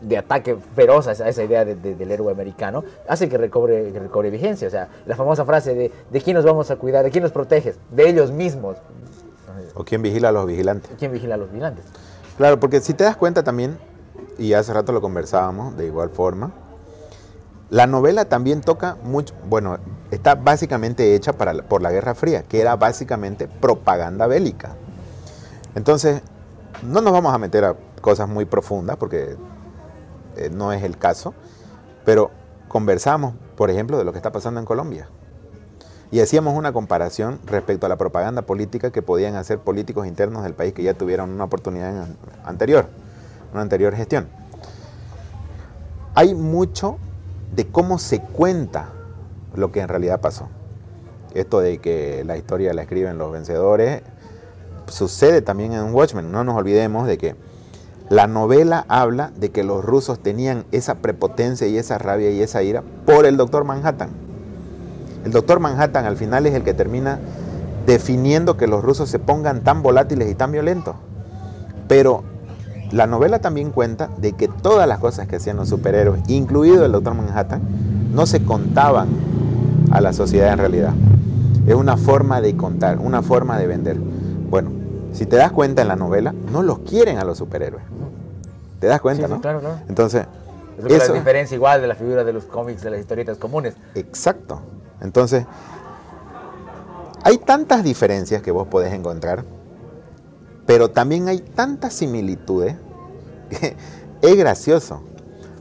de, 0.00 0.16
ataque 0.18 0.56
feroz 0.74 1.08
a 1.08 1.12
esa, 1.12 1.42
idea 1.42 1.64
del 1.64 2.10
héroe 2.10 2.32
americano, 2.32 2.84
hace 3.08 3.28
que 3.28 3.38
recobre, 3.38 3.92
que 3.92 3.98
recobre 3.98 4.30
vigencia. 4.30 4.68
O 4.68 4.70
sea, 4.70 4.88
la 5.06 5.16
famosa 5.16 5.44
frase 5.44 5.74
de 5.74 5.92
¿de 6.10 6.20
quién 6.20 6.36
nos 6.36 6.44
vamos 6.44 6.70
a 6.70 6.76
cuidar? 6.76 7.04
¿De 7.04 7.10
quién 7.10 7.22
nos 7.22 7.32
proteges? 7.32 7.78
De 7.90 8.08
ellos 8.08 8.30
mismos. 8.30 8.76
¿O 9.74 9.84
quién 9.84 10.02
vigila 10.02 10.28
a 10.28 10.32
los 10.32 10.46
vigilantes? 10.46 10.90
¿Quién 10.98 11.12
vigila 11.12 11.34
a 11.34 11.38
los 11.38 11.50
vigilantes? 11.50 11.84
Claro, 12.36 12.58
porque 12.60 12.80
si 12.80 12.94
te 12.94 13.04
das 13.04 13.16
cuenta 13.16 13.42
también, 13.42 13.78
y 14.38 14.52
hace 14.52 14.72
rato 14.72 14.92
lo 14.92 15.00
conversábamos 15.00 15.76
de 15.76 15.86
igual 15.86 16.10
forma, 16.10 16.52
la 17.70 17.86
novela 17.86 18.26
también 18.26 18.60
toca 18.60 18.96
mucho, 19.02 19.34
bueno, 19.48 19.78
está 20.10 20.34
básicamente 20.34 21.14
hecha 21.14 21.32
para, 21.32 21.54
por 21.62 21.82
la 21.82 21.90
Guerra 21.90 22.14
Fría, 22.14 22.42
que 22.42 22.60
era 22.60 22.76
básicamente 22.76 23.48
propaganda 23.48 24.26
bélica. 24.26 24.76
Entonces, 25.74 26.22
no 26.82 27.00
nos 27.00 27.12
vamos 27.12 27.34
a 27.34 27.38
meter 27.38 27.64
a 27.64 27.76
cosas 28.00 28.28
muy 28.28 28.44
profundas 28.44 28.96
porque 28.96 29.36
eh, 30.36 30.50
no 30.52 30.72
es 30.72 30.82
el 30.82 30.98
caso, 30.98 31.34
pero 32.04 32.30
conversamos, 32.68 33.34
por 33.56 33.70
ejemplo, 33.70 33.98
de 33.98 34.04
lo 34.04 34.12
que 34.12 34.18
está 34.18 34.30
pasando 34.30 34.60
en 34.60 34.66
Colombia. 34.66 35.08
Y 36.10 36.20
hacíamos 36.20 36.56
una 36.56 36.72
comparación 36.72 37.40
respecto 37.46 37.86
a 37.86 37.88
la 37.88 37.96
propaganda 37.96 38.42
política 38.42 38.92
que 38.92 39.02
podían 39.02 39.36
hacer 39.36 39.58
políticos 39.58 40.06
internos 40.06 40.44
del 40.44 40.54
país 40.54 40.74
que 40.74 40.82
ya 40.82 40.94
tuvieron 40.94 41.30
una 41.30 41.44
oportunidad 41.44 42.06
anterior, 42.44 42.88
una 43.52 43.62
anterior 43.62 43.94
gestión. 43.94 44.28
Hay 46.14 46.34
mucho 46.34 46.98
de 47.54 47.66
cómo 47.66 47.98
se 47.98 48.20
cuenta 48.20 48.90
lo 49.54 49.70
que 49.72 49.80
en 49.80 49.88
realidad 49.88 50.20
pasó. 50.20 50.48
Esto 51.34 51.60
de 51.60 51.78
que 51.78 52.22
la 52.24 52.36
historia 52.36 52.74
la 52.74 52.82
escriben 52.82 53.18
los 53.18 53.32
vencedores 53.32 54.02
sucede 54.86 55.42
también 55.42 55.72
en 55.72 55.94
Watchmen. 55.94 56.30
No 56.30 56.44
nos 56.44 56.56
olvidemos 56.56 57.06
de 57.06 57.18
que 57.18 57.36
la 58.08 58.26
novela 58.26 58.84
habla 58.88 59.32
de 59.36 59.50
que 59.50 59.64
los 59.64 59.84
rusos 59.84 60.20
tenían 60.20 60.64
esa 60.72 60.96
prepotencia 60.96 61.66
y 61.66 61.78
esa 61.78 61.98
rabia 61.98 62.30
y 62.30 62.42
esa 62.42 62.62
ira 62.62 62.82
por 63.06 63.26
el 63.26 63.36
doctor 63.36 63.64
Manhattan. 63.64 64.10
El 65.24 65.32
doctor 65.32 65.58
Manhattan 65.58 66.04
al 66.04 66.16
final 66.16 66.46
es 66.46 66.54
el 66.54 66.64
que 66.64 66.74
termina 66.74 67.18
definiendo 67.86 68.56
que 68.56 68.66
los 68.66 68.82
rusos 68.84 69.08
se 69.08 69.18
pongan 69.18 69.62
tan 69.62 69.82
volátiles 69.82 70.30
y 70.30 70.34
tan 70.34 70.52
violentos. 70.52 70.96
Pero 71.88 72.24
la 72.92 73.06
novela 73.06 73.40
también 73.40 73.70
cuenta 73.70 74.08
de 74.18 74.32
que 74.32 74.48
todas 74.48 74.86
las 74.86 74.98
cosas 74.98 75.26
que 75.26 75.36
hacían 75.36 75.56
los 75.56 75.68
superhéroes, 75.68 76.22
incluido 76.28 76.84
el 76.84 76.92
Doctor 76.92 77.14
Manhattan, 77.14 77.60
no 78.12 78.26
se 78.26 78.42
contaban 78.44 79.08
a 79.90 80.00
la 80.00 80.12
sociedad 80.12 80.52
en 80.52 80.58
realidad. 80.58 80.92
Es 81.66 81.74
una 81.74 81.96
forma 81.96 82.40
de 82.40 82.56
contar, 82.56 82.98
una 82.98 83.22
forma 83.22 83.58
de 83.58 83.66
vender. 83.66 83.96
Bueno, 83.96 84.70
si 85.12 85.26
te 85.26 85.36
das 85.36 85.52
cuenta 85.52 85.82
en 85.82 85.88
la 85.88 85.96
novela, 85.96 86.34
no 86.52 86.62
los 86.62 86.80
quieren 86.80 87.18
a 87.18 87.24
los 87.24 87.38
superhéroes. 87.38 87.84
¿Te 88.80 88.86
das 88.86 89.00
cuenta, 89.00 89.28
no? 89.28 89.40
Claro, 89.40 89.60
claro. 89.60 89.76
Entonces, 89.88 90.26
es 90.78 91.08
la 91.08 91.14
diferencia 91.14 91.54
igual 91.54 91.80
de 91.80 91.86
la 91.86 91.94
figura 91.94 92.24
de 92.24 92.32
los 92.32 92.44
cómics, 92.44 92.82
de 92.82 92.90
las 92.90 93.00
historietas 93.00 93.38
comunes. 93.38 93.74
Exacto. 93.94 94.60
Entonces, 95.00 95.46
hay 97.22 97.38
tantas 97.38 97.82
diferencias 97.82 98.42
que 98.42 98.50
vos 98.50 98.66
podés 98.66 98.92
encontrar 98.92 99.44
pero 100.66 100.90
también 100.90 101.28
hay 101.28 101.40
tantas 101.40 101.94
similitudes 101.94 102.76
que 103.50 103.76
es 104.22 104.36
gracioso. 104.36 105.02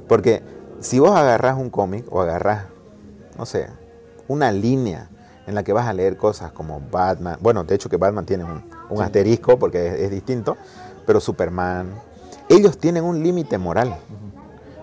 Porque 0.08 0.44
si 0.80 1.00
vos 1.00 1.12
agarrás 1.12 1.58
un 1.58 1.70
cómic 1.70 2.06
o 2.10 2.22
agarrás, 2.22 2.66
no 3.38 3.46
sé, 3.46 3.68
una 4.28 4.52
línea 4.52 5.10
en 5.48 5.56
la 5.56 5.64
que 5.64 5.74
vas 5.74 5.88
a 5.88 5.94
leer 5.94 6.18
cosas 6.18 6.52
como 6.52 6.82
Batman, 6.92 7.38
bueno, 7.42 7.64
de 7.64 7.76
hecho 7.76 7.90
que 7.90 7.98
Batman 7.98 8.26
tiene 8.26 8.46
un, 8.46 8.64
asterisco 9.02 9.58
porque 9.58 10.06
es, 10.06 10.12
distinto, 10.12 10.56
pero 11.06 11.20
Superman, 11.20 11.96
ellos 12.48 12.78
tienen 12.78 13.04
un 13.04 13.24
límite 13.24 13.58
moral. 13.58 13.98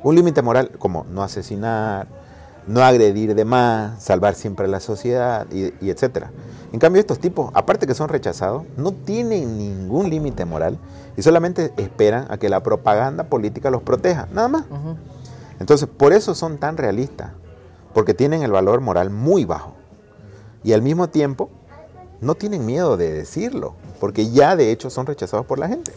Un 0.03 0.15
límite 0.15 0.43
moral 0.43 0.73
como 0.79 1.05
no 1.05 1.23
asesinar, 1.23 2.09
no 2.67 2.83
agredir 2.83 3.35
de 3.35 3.45
más, 3.45 4.03
salvar 4.03 4.35
siempre 4.35 4.67
a 4.67 4.69
la 4.69 4.81
sociedad 4.81 5.47
y, 5.51 5.73
y 5.85 5.91
etcétera. 5.91 6.31
En 6.73 6.79
cambio, 6.79 7.01
estos 7.01 7.19
tipos, 7.19 7.51
aparte 7.55 7.87
que 7.87 7.95
son 7.95 8.09
rechazados, 8.09 8.63
no 8.77 8.93
tienen 8.93 9.59
ningún 9.59 10.09
límite 10.09 10.45
moral 10.45 10.79
y 11.17 11.23
solamente 11.23 11.73
esperan 11.77 12.27
a 12.31 12.39
que 12.39 12.49
la 12.49 12.63
propaganda 12.63 13.25
política 13.25 13.71
los 13.71 13.83
proteja, 13.83 14.29
nada 14.33 14.49
más. 14.49 14.65
Entonces, 15.59 15.89
por 15.89 16.13
eso 16.13 16.35
son 16.35 16.59
tan 16.59 16.77
realistas, 16.77 17.33
porque 17.93 18.15
tienen 18.15 18.43
el 18.43 18.53
valor 18.53 18.81
moral 18.81 19.11
muy 19.11 19.45
bajo. 19.45 19.75
Y 20.63 20.73
al 20.73 20.83
mismo 20.83 21.09
tiempo, 21.09 21.51
no 22.21 22.35
tienen 22.35 22.65
miedo 22.65 22.97
de 22.97 23.13
decirlo, 23.13 23.75
porque 23.99 24.31
ya 24.31 24.57
de 24.57 24.71
hecho 24.71 24.91
son 24.91 25.07
rechazados 25.07 25.47
por 25.47 25.59
la 25.59 25.69
gente. 25.69 25.93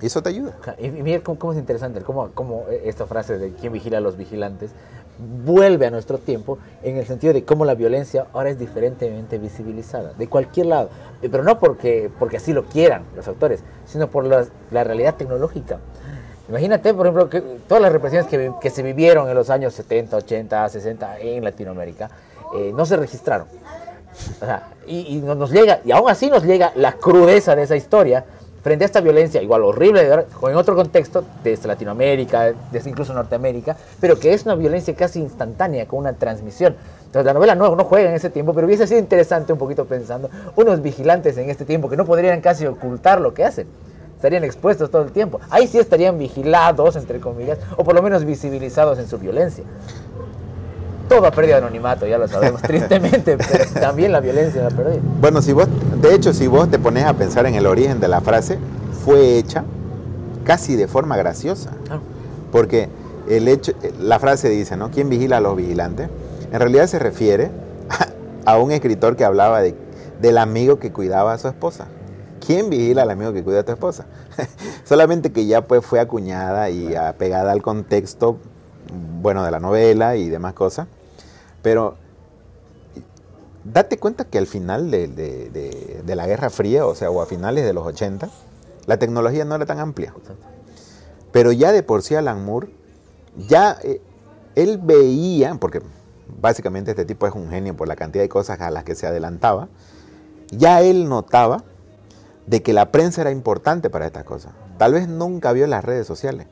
Y 0.00 0.06
eso 0.06 0.22
te 0.22 0.30
ayuda. 0.30 0.56
Y 0.78 0.88
mira 0.88 1.22
cómo, 1.22 1.52
es 1.52 1.58
interesante, 1.58 2.00
cómo, 2.00 2.30
cómo 2.32 2.64
esta 2.84 3.06
frase 3.06 3.38
de 3.38 3.52
quién 3.52 3.72
vigila 3.72 3.98
a 3.98 4.00
los 4.00 4.16
vigilantes 4.16 4.72
vuelve 5.44 5.86
a 5.86 5.90
nuestro 5.90 6.18
tiempo 6.18 6.58
en 6.82 6.96
el 6.96 7.06
sentido 7.06 7.32
de 7.32 7.44
cómo 7.44 7.64
la 7.64 7.74
violencia 7.74 8.26
ahora 8.32 8.50
es 8.50 8.58
diferentemente 8.58 9.38
visibilizada, 9.38 10.12
de 10.14 10.26
cualquier 10.28 10.66
lado, 10.66 10.90
eh, 11.22 11.28
pero 11.30 11.42
no 11.42 11.58
porque, 11.58 12.10
porque 12.18 12.36
así 12.36 12.52
lo 12.52 12.64
quieran 12.64 13.04
los 13.16 13.28
autores, 13.28 13.62
sino 13.86 14.08
por 14.08 14.24
la, 14.24 14.84
realidad 14.84 15.16
tecnológica. 15.16 15.78
Imagínate, 16.48 16.92
por 16.92 17.06
ejemplo, 17.06 17.30
que 17.30 17.40
todas 17.68 17.82
las 17.82 17.92
represiones 17.92 18.26
que, 18.26 18.70
se 18.70 18.82
vivieron 18.82 19.28
en 19.28 19.34
los 19.34 19.48
años 19.48 19.74
70, 19.74 20.16
80, 20.16 20.68
60 20.68 21.18
en 21.20 21.44
Latinoamérica 21.44 22.10
eh, 22.56 22.72
no 22.74 22.84
se 22.84 22.96
registraron. 22.96 23.46
y, 24.86 25.16
y 25.16 25.20
nos 25.20 25.50
llega, 25.50 25.80
y 25.84 25.92
aún 25.92 26.10
así 26.10 26.28
nos 26.28 26.42
llega 26.42 26.72
la 26.74 26.92
crudeza 26.92 27.54
de 27.56 27.62
esa 27.62 27.76
historia, 27.76 28.24
frente 28.62 28.84
a 28.84 28.86
esta 28.86 29.00
violencia 29.00 29.42
igual 29.42 29.62
horrible, 29.64 30.08
en 30.10 30.56
otro 30.56 30.74
contexto, 30.74 31.24
desde 31.42 31.68
Latinoamérica, 31.68 32.52
desde 32.70 32.90
incluso 32.90 33.12
Norteamérica, 33.12 33.76
pero 34.00 34.18
que 34.18 34.32
es 34.32 34.44
una 34.44 34.54
violencia 34.54 34.94
casi 34.94 35.20
instantánea, 35.20 35.86
con 35.86 35.98
una 35.98 36.12
transmisión. 36.14 36.76
Entonces 37.06 37.26
la 37.26 37.34
novela 37.34 37.54
no, 37.54 37.74
no 37.76 37.84
juega 37.84 38.08
en 38.08 38.14
ese 38.14 38.30
tiempo, 38.30 38.54
pero 38.54 38.66
hubiese 38.66 38.86
sido 38.86 39.00
interesante 39.00 39.52
un 39.52 39.58
poquito 39.58 39.84
pensando, 39.84 40.30
unos 40.56 40.80
vigilantes 40.80 41.36
en 41.36 41.50
este 41.50 41.64
tiempo 41.64 41.88
que 41.88 41.96
no 41.96 42.06
podrían 42.06 42.40
casi 42.40 42.66
ocultar 42.66 43.20
lo 43.20 43.34
que 43.34 43.44
hacen. 43.44 43.66
Estarían 44.16 44.44
expuestos 44.44 44.88
todo 44.88 45.02
el 45.02 45.10
tiempo. 45.10 45.40
Ahí 45.50 45.66
sí 45.66 45.80
estarían 45.80 46.16
vigilados, 46.16 46.94
entre 46.94 47.18
comillas, 47.18 47.58
o 47.76 47.82
por 47.82 47.94
lo 47.94 48.02
menos 48.02 48.24
visibilizados 48.24 49.00
en 49.00 49.08
su 49.08 49.18
violencia 49.18 49.64
todo 51.12 51.26
ha 51.26 51.30
perdido 51.30 51.58
anonimato, 51.58 52.06
ya 52.06 52.16
lo 52.16 52.26
sabemos, 52.26 52.62
tristemente, 52.62 53.36
pero 53.36 53.64
también 53.80 54.12
la 54.12 54.20
violencia 54.20 54.66
ha 54.66 54.70
perdido. 54.70 55.02
Bueno, 55.20 55.42
si 55.42 55.52
vos, 55.52 55.68
de 56.00 56.14
hecho, 56.14 56.32
si 56.32 56.46
vos 56.46 56.70
te 56.70 56.78
pones 56.78 57.04
a 57.04 57.12
pensar 57.12 57.44
en 57.44 57.54
el 57.54 57.66
origen 57.66 58.00
de 58.00 58.08
la 58.08 58.20
frase, 58.22 58.58
fue 59.04 59.36
hecha 59.36 59.64
casi 60.44 60.74
de 60.74 60.88
forma 60.88 61.16
graciosa. 61.16 61.72
Porque 62.50 62.88
el 63.28 63.48
hecho, 63.48 63.72
la 64.00 64.18
frase 64.18 64.48
dice, 64.48 64.76
¿no? 64.76 64.90
¿Quién 64.90 65.10
vigila 65.10 65.36
a 65.36 65.40
los 65.40 65.54
vigilantes? 65.54 66.08
En 66.50 66.58
realidad 66.58 66.86
se 66.86 66.98
refiere 66.98 67.50
a, 68.46 68.58
un 68.58 68.72
escritor 68.72 69.16
que 69.16 69.24
hablaba 69.24 69.60
de, 69.60 69.74
del 70.20 70.38
amigo 70.38 70.78
que 70.78 70.92
cuidaba 70.92 71.34
a 71.34 71.38
su 71.38 71.48
esposa. 71.48 71.88
¿Quién 72.44 72.70
vigila 72.70 73.02
al 73.02 73.10
amigo 73.10 73.32
que 73.32 73.44
cuida 73.44 73.60
a 73.60 73.62
tu 73.64 73.72
esposa? 73.72 74.06
Solamente 74.84 75.30
que 75.30 75.46
ya 75.46 75.66
pues 75.66 75.84
fue 75.84 76.00
acuñada 76.00 76.70
y 76.70 76.94
apegada 76.94 77.52
al 77.52 77.60
contexto, 77.60 78.38
bueno, 79.20 79.44
de 79.44 79.50
la 79.50 79.60
novela 79.60 80.16
y 80.16 80.28
demás 80.30 80.54
cosas. 80.54 80.86
Pero 81.62 81.96
date 83.64 83.98
cuenta 83.98 84.24
que 84.24 84.38
al 84.38 84.46
final 84.46 84.90
de, 84.90 86.02
la 86.06 86.26
Guerra 86.26 86.50
Fría, 86.50 86.86
o 86.86 86.94
sea, 86.94 87.10
o 87.10 87.22
a 87.22 87.26
finales 87.26 87.64
de 87.64 87.72
los 87.72 87.86
80, 87.86 88.28
la 88.86 88.96
tecnología 88.98 89.44
no 89.44 89.54
era 89.54 89.66
tan 89.66 89.78
amplia. 89.78 90.14
Pero 91.30 91.52
ya 91.52 91.72
de 91.72 91.82
por 91.82 92.02
sí 92.02 92.14
Alan 92.14 92.44
Moore, 92.44 92.68
ya 93.48 93.78
eh, 93.82 94.02
él 94.54 94.78
veía, 94.82 95.54
porque 95.54 95.80
básicamente 96.40 96.90
este 96.90 97.04
tipo 97.04 97.26
es 97.26 97.34
un 97.34 97.48
genio 97.48 97.76
por 97.76 97.88
la 97.88 97.96
cantidad 97.96 98.22
de 98.22 98.28
cosas 98.28 98.60
a 98.60 98.70
las 98.70 98.84
que 98.84 98.94
se 98.94 99.06
adelantaba, 99.06 99.68
ya 100.50 100.82
él 100.82 101.08
notaba 101.08 101.64
de 102.46 102.62
que 102.62 102.72
la 102.72 102.90
prensa 102.90 103.22
era 103.22 103.30
importante 103.30 103.88
para 103.88 104.06
estas 104.06 104.24
cosas. 104.24 104.52
Tal 104.78 104.92
vez 104.92 105.08
nunca 105.08 105.52
vio 105.52 105.66
las 105.66 105.84
redes 105.84 106.06
sociales, 106.06 106.48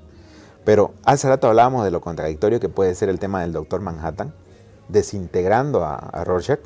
pero 0.65 0.95
hace 1.05 1.29
rato 1.29 1.49
hablábamos 1.49 1.85
de 1.85 1.91
lo 1.91 2.01
contradictorio 2.01 2.61
que 2.61 2.69
puede 2.69 2.95
ser 2.95 3.09
el 3.09 3.19
tema 3.19 3.43
del 3.43 3.53
doctor 3.53 3.81
Manhattan, 3.81 4.33
desintegrando 4.91 5.85
a, 5.85 5.97
a 5.97 6.25
Rorschach 6.25 6.61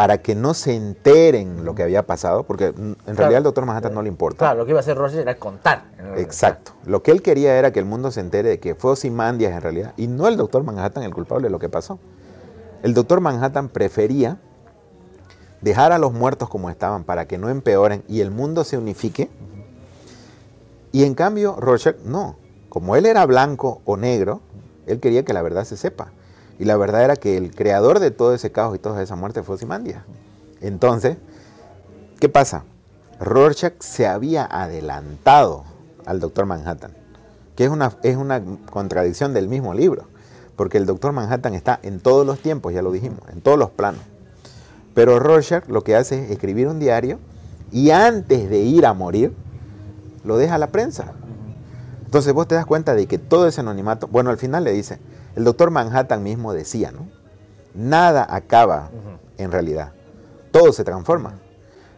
para 0.00 0.22
que 0.22 0.34
no 0.34 0.54
se 0.54 0.74
enteren 0.74 1.66
lo 1.66 1.74
que 1.74 1.82
había 1.82 2.06
pasado, 2.06 2.44
porque 2.44 2.72
en 2.76 2.96
realidad 3.04 3.36
al 3.36 3.42
doctor 3.42 3.66
Manhattan 3.66 3.92
no 3.92 4.00
le 4.00 4.08
importa. 4.08 4.38
Claro, 4.38 4.60
lo 4.60 4.64
que 4.64 4.70
iba 4.70 4.78
a 4.78 4.80
hacer 4.80 4.96
Rorschach 4.96 5.20
era 5.20 5.34
contar. 5.34 5.84
Exacto. 6.16 6.72
Lo 6.86 7.02
que 7.02 7.10
él 7.10 7.20
quería 7.20 7.58
era 7.58 7.70
que 7.70 7.80
el 7.80 7.84
mundo 7.84 8.10
se 8.10 8.20
entere 8.20 8.48
de 8.48 8.60
que 8.60 8.74
fue 8.74 8.92
Ozymandias 8.92 9.52
en 9.52 9.60
realidad, 9.60 9.92
y 9.98 10.06
no 10.06 10.26
el 10.26 10.38
doctor 10.38 10.62
Manhattan 10.62 11.02
el 11.02 11.12
culpable 11.12 11.48
de 11.48 11.50
lo 11.50 11.58
que 11.58 11.68
pasó. 11.68 11.98
El 12.82 12.94
doctor 12.94 13.20
Manhattan 13.20 13.68
prefería 13.68 14.38
dejar 15.60 15.92
a 15.92 15.98
los 15.98 16.14
muertos 16.14 16.48
como 16.48 16.70
estaban 16.70 17.04
para 17.04 17.26
que 17.26 17.36
no 17.36 17.50
empeoren 17.50 18.02
y 18.08 18.22
el 18.22 18.30
mundo 18.30 18.64
se 18.64 18.78
unifique. 18.78 19.28
Y 20.92 21.04
en 21.04 21.14
cambio, 21.14 21.56
Rorschach 21.58 21.96
no. 22.04 22.36
Como 22.70 22.96
él 22.96 23.04
era 23.04 23.26
blanco 23.26 23.82
o 23.84 23.98
negro, 23.98 24.40
él 24.86 24.98
quería 24.98 25.26
que 25.26 25.34
la 25.34 25.42
verdad 25.42 25.64
se 25.64 25.76
sepa. 25.76 26.12
Y 26.60 26.66
la 26.66 26.76
verdad 26.76 27.02
era 27.02 27.16
que 27.16 27.38
el 27.38 27.54
creador 27.54 28.00
de 28.00 28.10
todo 28.10 28.34
ese 28.34 28.52
caos 28.52 28.76
y 28.76 28.78
toda 28.78 29.02
esa 29.02 29.16
muerte 29.16 29.42
fue 29.42 29.56
Simandia. 29.56 30.04
Entonces, 30.60 31.16
¿qué 32.20 32.28
pasa? 32.28 32.64
Rorschach 33.18 33.80
se 33.80 34.06
había 34.06 34.44
adelantado 34.44 35.64
al 36.04 36.20
doctor 36.20 36.44
Manhattan, 36.44 36.92
que 37.56 37.64
es 37.64 37.70
una, 37.70 37.96
es 38.02 38.16
una 38.16 38.42
contradicción 38.70 39.32
del 39.32 39.48
mismo 39.48 39.72
libro, 39.72 40.04
porque 40.54 40.76
el 40.76 40.84
doctor 40.84 41.12
Manhattan 41.12 41.54
está 41.54 41.80
en 41.82 41.98
todos 41.98 42.26
los 42.26 42.38
tiempos, 42.40 42.74
ya 42.74 42.82
lo 42.82 42.92
dijimos, 42.92 43.20
en 43.32 43.40
todos 43.40 43.58
los 43.58 43.70
planos. 43.70 44.02
Pero 44.92 45.18
Rorschach 45.18 45.66
lo 45.66 45.82
que 45.82 45.96
hace 45.96 46.26
es 46.26 46.30
escribir 46.30 46.68
un 46.68 46.78
diario 46.78 47.18
y 47.72 47.88
antes 47.88 48.50
de 48.50 48.58
ir 48.58 48.84
a 48.84 48.92
morir, 48.92 49.32
lo 50.24 50.36
deja 50.36 50.56
a 50.56 50.58
la 50.58 50.66
prensa. 50.66 51.14
Entonces 52.04 52.34
vos 52.34 52.46
te 52.46 52.54
das 52.54 52.66
cuenta 52.66 52.94
de 52.94 53.06
que 53.06 53.16
todo 53.16 53.48
ese 53.48 53.62
anonimato, 53.62 54.08
bueno, 54.08 54.28
al 54.28 54.36
final 54.36 54.64
le 54.64 54.72
dice, 54.72 54.98
el 55.36 55.44
doctor 55.44 55.70
Manhattan 55.70 56.22
mismo 56.22 56.52
decía, 56.52 56.92
¿no? 56.92 57.08
Nada 57.74 58.26
acaba 58.28 58.90
en 59.38 59.52
realidad, 59.52 59.92
todo 60.50 60.72
se 60.72 60.84
transforma. 60.84 61.38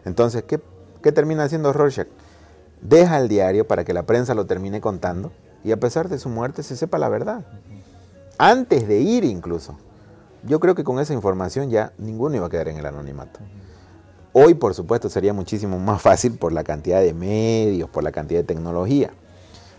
Entonces, 0.05 0.43
¿qué, 0.43 0.59
¿qué, 1.01 1.11
termina 1.11 1.43
haciendo 1.43 1.73
Rorschach? 1.73 2.07
Deja 2.81 3.19
el 3.19 3.27
diario 3.27 3.67
para 3.67 3.83
que 3.83 3.93
la 3.93 4.03
prensa 4.03 4.33
lo 4.33 4.45
termine 4.45 4.81
contando 4.81 5.31
y 5.63 5.71
a 5.71 5.77
pesar 5.77 6.09
de 6.09 6.19
su 6.19 6.29
muerte 6.29 6.63
se 6.63 6.75
sepa 6.75 6.97
la 6.97 7.09
verdad. 7.09 7.45
Antes 8.37 8.87
de 8.87 8.99
ir 8.99 9.23
incluso. 9.23 9.77
Yo 10.45 10.59
creo 10.59 10.75
que 10.75 10.83
con 10.83 10.99
esa 10.99 11.13
información 11.13 11.69
ya 11.69 11.93
ninguno 11.97 12.35
iba 12.35 12.47
a 12.47 12.49
quedar 12.49 12.67
en 12.67 12.77
el 12.77 12.85
anonimato. 12.85 13.39
Hoy, 14.33 14.55
por 14.55 14.73
supuesto, 14.73 15.09
sería 15.09 15.31
muchísimo 15.31 15.79
más 15.79 16.01
fácil 16.01 16.37
por 16.37 16.51
la 16.51 16.63
cantidad 16.63 16.99
de 16.99 17.13
medios, 17.13 17.89
por 17.89 18.03
la 18.03 18.11
cantidad 18.11 18.41
de 18.41 18.45
tecnología. 18.45 19.11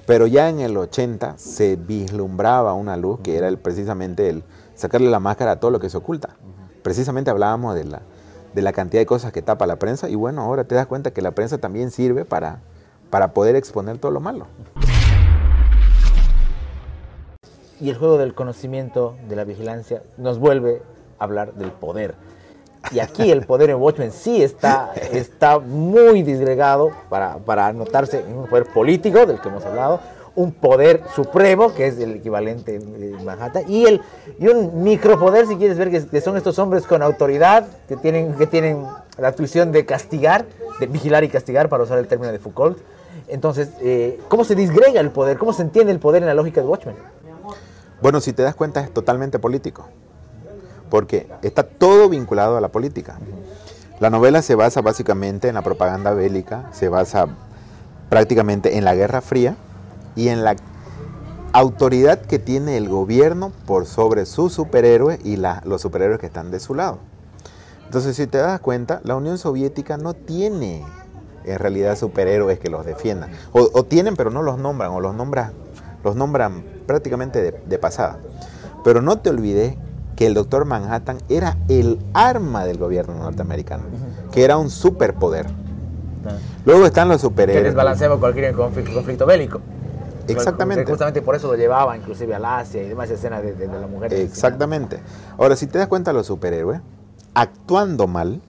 Pero 0.07 0.27
ya 0.27 0.51
en 0.51 0.61
el 0.61 0.77
80 0.77 1.39
se 1.39 1.77
vislumbraba 1.77 2.75
una 2.75 2.97
luz 2.97 3.21
que 3.21 3.39
era 3.39 3.49
el, 3.49 3.57
precisamente 3.57 4.29
el 4.29 4.45
sacarle 4.75 5.09
la 5.09 5.21
máscara 5.21 5.53
a 5.53 5.61
todo 5.61 5.71
lo 5.71 5.81
que 5.81 5.89
se 5.89 5.97
oculta. 5.97 6.37
Precisamente 6.83 7.31
hablábamos 7.31 7.75
de 7.75 7.85
la, 7.85 8.03
de 8.55 8.63
la 8.63 8.73
cantidad 8.75 9.01
de 9.01 9.07
cosas 9.07 9.33
que 9.33 9.41
tapa 9.41 9.67
la 9.67 9.79
prensa 9.79 10.11
y 10.11 10.15
bueno, 10.15 10.43
ahora 10.43 10.65
te 10.65 10.75
das 10.75 10.87
cuenta 10.87 11.13
que 11.13 11.23
la 11.23 11.31
prensa 11.31 11.57
también 11.57 11.91
sirve 11.91 12.27
para, 12.27 12.61
para 13.09 13.33
poder 13.33 13.57
exponer 13.57 13.97
todo 13.97 14.13
lo 14.13 14.21
malo. 14.21 14.47
Y 17.81 17.89
el 17.89 17.97
juego 17.97 18.19
del 18.19 18.35
conocimiento, 18.35 19.17
de 19.27 19.37
la 19.37 19.45
vigilancia, 19.45 20.03
nos 20.19 20.39
vuelve 20.39 20.83
a 21.19 21.25
hablar 21.25 21.55
del 21.55 21.71
poder. 21.71 22.15
Y 22.91 23.01
aquí 23.01 23.31
el 23.31 23.47
poder 23.47 23.71
en 23.71 23.77
Watchmen 23.77 24.13
sí 24.13 24.43
está, 24.43 24.93
está 25.13 25.59
muy 25.59 26.23
disgregado 26.23 26.91
para, 27.09 27.39
para 27.39 27.69
anotarse 27.69 28.21
en 28.21 28.37
un 28.37 28.47
poder 28.47 28.67
político 28.67 29.27
del 29.27 29.41
que 29.41 29.49
hemos 29.49 29.65
hablado, 29.65 30.01
un 30.37 30.53
poder 30.53 31.03
supremo, 31.15 31.75
que 31.75 31.87
es 31.87 31.99
el 31.99 32.17
equivalente 32.17 32.79
de 32.79 33.23
Manhattan, 33.23 33.65
y, 33.69 33.85
el, 33.87 34.01
y 34.39 34.49
un 34.49 34.83
micropoder, 34.83 35.47
si 35.47 35.57
quieres 35.57 35.79
ver, 35.79 35.91
que, 35.91 36.21
son 36.21 36.37
estos 36.37 36.59
hombres 36.59 36.87
con 36.87 37.03
autoridad, 37.03 37.67
que 37.89 37.97
tienen, 37.97 38.35
que 38.35 38.47
tienen 38.47 38.85
la 39.19 39.33
tuición 39.33 39.71
de 39.71 39.87
castigar, 39.87 40.45
de 40.81 40.87
vigilar 40.87 41.23
y 41.25 41.29
castigar, 41.29 41.69
para 41.69 41.85
usar 41.85 41.99
el 41.99 42.09
término 42.09 42.33
de 42.33 42.39
Foucault. 42.39 42.79
Entonces, 43.29 43.71
eh, 43.81 44.21
¿cómo 44.29 44.45
se 44.45 44.55
disgrega 44.55 45.01
el 45.01 45.11
poder? 45.11 45.39
¿Cómo 45.39 45.53
se 45.53 45.63
entiende 45.63 45.93
el 45.93 46.01
poder 46.01 46.23
en 46.23 46.27
la 46.27 46.35
lógica 46.35 46.61
de 46.61 46.67
Watchmen? 46.67 46.97
Bueno, 48.03 48.21
si 48.21 48.33
te 48.33 48.43
das 48.43 48.55
cuenta, 48.55 48.81
es 48.81 48.93
totalmente 48.93 49.39
político 49.39 49.89
porque 50.95 51.27
está 51.43 51.65
todo 51.65 52.09
vinculado 52.09 52.57
a 52.57 52.61
la 52.61 52.69
política. 52.69 53.19
La 53.99 54.11
novela 54.11 54.43
se 54.43 54.55
basa 54.55 54.81
básicamente 54.81 55.49
en 55.49 55.57
la 55.57 55.63
propaganda 55.63 56.15
bélica, 56.15 56.69
se 56.71 56.89
basa 56.89 57.27
prácticamente 58.11 58.79
en 58.79 58.85
la 58.85 58.95
Guerra 58.95 59.21
Fría 59.21 59.57
y 60.15 60.29
en 60.29 60.45
la 60.45 60.55
autoridad 61.53 62.21
que 62.21 62.39
tiene 62.39 62.77
el 62.77 62.89
gobierno 62.89 63.51
por 63.67 63.87
sobre 63.87 64.25
sus 64.25 64.53
superhéroes 64.53 65.19
y 65.25 65.37
los 65.37 65.83
superhéroes 65.83 66.21
que 66.21 66.27
están 66.27 66.53
de 66.53 66.61
su 66.61 66.77
lado. 66.77 67.01
Entonces, 67.87 68.15
si 68.15 68.29
te 68.29 68.39
das 68.39 68.61
cuenta, 68.61 69.01
la 69.03 69.17
Unión 69.17 69.37
Soviética 69.37 69.97
no 69.97 70.15
tiene 70.15 70.85
en 71.45 71.59
realidad 71.59 71.99
superhéroes 71.99 72.61
que 72.61 72.71
los 72.71 72.87
defiendan. 72.87 73.33
O, 73.51 73.83
tienen, 73.83 74.15
pero 74.15 74.31
no 74.31 74.43
los 74.43 74.59
nombran, 74.59 74.93
o 74.93 75.01
los, 75.01 75.13
los 76.05 76.15
nombran 76.15 76.63
prácticamente 76.87 77.43
de, 77.43 77.51
de 77.51 77.79
pasada. 77.81 78.21
Pero 78.85 79.03
no 79.03 79.19
te 79.19 79.31
olvides 79.31 79.75
que 80.17 80.27
el 80.27 80.35
doctor 80.35 80.65
Manhattan 80.65 81.19
era 81.29 81.57
el 81.69 81.99
arma 82.13 82.65
del 82.65 82.79
gobierno 82.79 83.15
norteamericano, 83.15 83.85
que 84.33 84.45
era 84.45 84.57
un 84.57 84.71
superpoder. 84.71 85.47
Luego 86.65 86.87
están 86.87 87.09
los 87.09 87.21
superhéroes. 87.21 87.63
Que 87.63 87.69
desbalanceaba 87.69 88.19
cualquier 88.19 88.55
conflicto, 88.55 89.27
bélico. 89.27 89.61
Exactamente. 90.27 90.87
Justamente 90.87 91.21
por 91.21 91.35
eso 91.35 91.49
lo 91.49 91.55
llevaba 91.55 91.97
inclusive 91.97 92.35
al 92.35 92.45
Asia 92.45 92.83
y 92.83 92.89
demás 92.89 93.11
escenas 93.11 93.43
de, 93.43 93.67
la 93.67 93.87
mujer. 93.87 94.13
Exactamente. 94.15 95.01
Ahora, 95.37 95.55
si 95.57 95.67
te 95.67 95.79
das 95.79 95.89
cuenta, 95.89 96.13
los 96.15 96.27
superhéroes, 96.27 96.81
actuando 97.35 98.07
mal, 98.07 98.41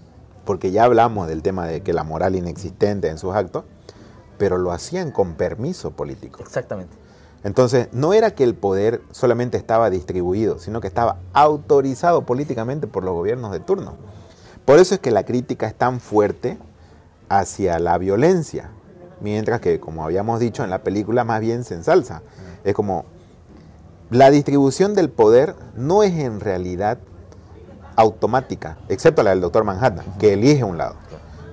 porque 0.46 0.72
ya 0.72 0.86
hablamos 0.86 1.28
del 1.28 1.42
tema 1.42 1.68
de 1.68 1.82
que 1.82 1.92
la 1.92 2.04
moral 2.04 2.36
inexistente 2.36 3.10
en 3.10 3.18
sus 3.18 3.36
actos, 3.36 3.66
pero 4.38 4.58
lo 4.58 4.72
hacían 4.72 5.12
con 5.12 5.34
permiso 5.34 5.92
político. 5.92 6.42
Exactamente. 6.42 7.05
Entonces, 7.46 7.90
no 7.92 8.14
era 8.14 8.32
que 8.32 8.44
el 8.44 8.56
poder 8.56 9.04
solamente 9.12 9.56
estaba 9.56 9.92
distribuido, 9.92 10.58
sino 10.58 10.82
que 10.82 10.88
estaba 10.88 11.20
autorizado 11.32 12.26
políticamente 12.26 12.88
por 12.88 13.04
los 13.04 13.14
gobiernos 13.14 13.52
de 13.52 13.60
turno. 13.60 13.94
Por 14.66 14.80
eso 14.80 14.96
es 14.96 15.00
que 15.00 15.12
la 15.12 15.26
crítica 15.26 15.68
es 15.68 15.76
tan 15.76 16.00
fuerte 16.00 16.58
hacia 17.30 17.78
la 17.78 18.00
violencia, 18.00 18.72
mientras 19.22 19.62
que, 19.62 19.80
como 19.80 20.04
habíamos 20.04 20.40
dicho 20.40 20.64
en 20.64 20.72
la 20.72 20.82
película, 20.82 21.24
más 21.24 21.40
bien 21.40 21.64
se 21.64 21.76
ensalza. 21.76 22.24
Es 22.64 22.74
como, 22.74 23.06
la 24.10 24.32
distribución 24.32 24.96
del 24.96 25.12
poder 25.12 25.56
no 25.76 26.02
es 26.02 26.16
en 26.16 26.40
realidad 26.40 26.98
automática, 27.96 28.80
excepto 28.90 29.22
la 29.22 29.30
del 29.30 29.42
doctor 29.42 29.64
Manhattan, 29.64 30.06
que 30.18 30.34
elige 30.34 30.64
un 30.64 30.80
lado. 30.80 30.96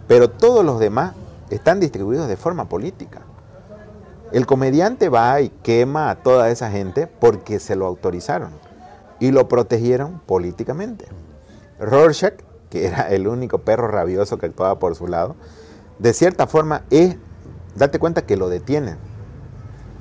Pero 0.09 0.31
todos 0.31 0.65
los 0.65 0.81
demás 0.81 1.13
están 1.51 1.81
distribuidos 1.81 2.29
de 2.29 2.39
forma 2.39 2.71
política. 2.71 3.21
El 4.33 4.47
comediante 4.47 5.11
va 5.11 5.41
y 5.43 5.51
quema 5.51 6.09
a 6.09 6.17
toda 6.17 6.49
esa 6.49 6.71
gente 6.71 7.07
porque 7.07 7.59
se 7.59 7.77
lo 7.77 7.87
autorizaron 7.87 8.53
y 9.21 9.31
lo 9.31 9.47
protegieron 9.47 10.21
políticamente. 10.25 11.07
Rorschach, 11.79 12.35
que 12.71 12.87
era 12.87 13.11
el 13.11 13.29
único 13.29 13.59
perro 13.59 13.89
rabioso 13.89 14.39
que 14.39 14.47
actuaba 14.47 14.79
por 14.79 14.95
su 14.95 15.07
lado, 15.07 15.37
de 15.99 16.15
cierta 16.15 16.47
forma 16.47 16.85
es, 16.91 17.17
date 17.77 17.99
cuenta 17.99 18.23
que 18.23 18.37
lo 18.39 18.49
detienen. 18.49 18.97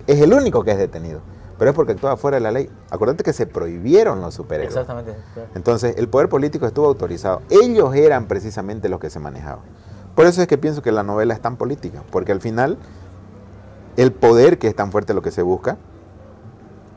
Es 0.08 0.22
el 0.22 0.34
único 0.34 0.64
que 0.64 0.72
es 0.72 0.78
detenido, 0.78 1.20
pero 1.60 1.72
es 1.72 1.76
porque 1.76 1.92
actuaba 1.92 2.16
fuera 2.16 2.38
de 2.38 2.42
la 2.42 2.52
ley. 2.52 2.70
Acuérdate 2.90 3.24
que 3.24 3.34
se 3.34 3.46
prohibieron 3.48 4.22
los 4.22 4.34
superhéroes. 4.34 4.74
Exactamente. 4.74 5.14
Entonces, 5.56 5.96
el 5.98 6.08
poder 6.08 6.30
político 6.30 6.66
estuvo 6.66 6.88
autorizado. 6.88 7.42
Ellos 7.50 7.94
eran 7.96 8.28
precisamente 8.28 8.88
los 8.88 9.02
que 9.02 9.10
se 9.10 9.20
manejaban. 9.20 9.66
Por 10.16 10.26
eso 10.26 10.42
es 10.42 10.48
que 10.48 10.58
pienso 10.58 10.82
que 10.82 10.92
la 10.92 11.04
novela 11.04 11.34
es 11.34 11.42
tan 11.42 11.58
política, 11.58 12.04
porque 12.12 12.32
al 12.32 12.42
final 12.42 12.78
el 13.98 14.12
poder, 14.12 14.58
que 14.58 14.68
es 14.68 14.76
tan 14.76 14.92
fuerte 14.92 15.14
lo 15.14 15.22
que 15.22 15.32
se 15.32 15.42
busca, 15.42 15.78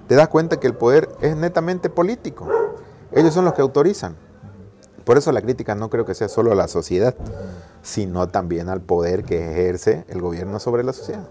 te 0.08 0.14
das 0.14 0.28
cuenta 0.28 0.60
que 0.60 0.66
el 0.66 0.74
poder 0.74 1.08
es 1.20 1.36
netamente 1.36 1.90
político. 1.90 2.48
Ellos 3.12 3.32
son 3.32 3.44
los 3.44 3.54
que 3.54 3.62
autorizan. 3.62 4.16
Por 5.04 5.18
eso 5.18 5.32
la 5.32 5.42
crítica 5.42 5.74
no 5.74 5.90
creo 5.90 6.04
que 6.04 6.14
sea 6.14 6.28
solo 6.28 6.52
a 6.52 6.54
la 6.54 6.68
sociedad, 6.68 7.14
sino 7.82 8.28
también 8.28 8.68
al 8.68 8.80
poder 8.80 9.24
que 9.24 9.50
ejerce 9.52 10.04
el 10.08 10.20
gobierno 10.20 10.58
sobre 10.58 10.82
la 10.82 10.92
sociedad. 10.92 11.28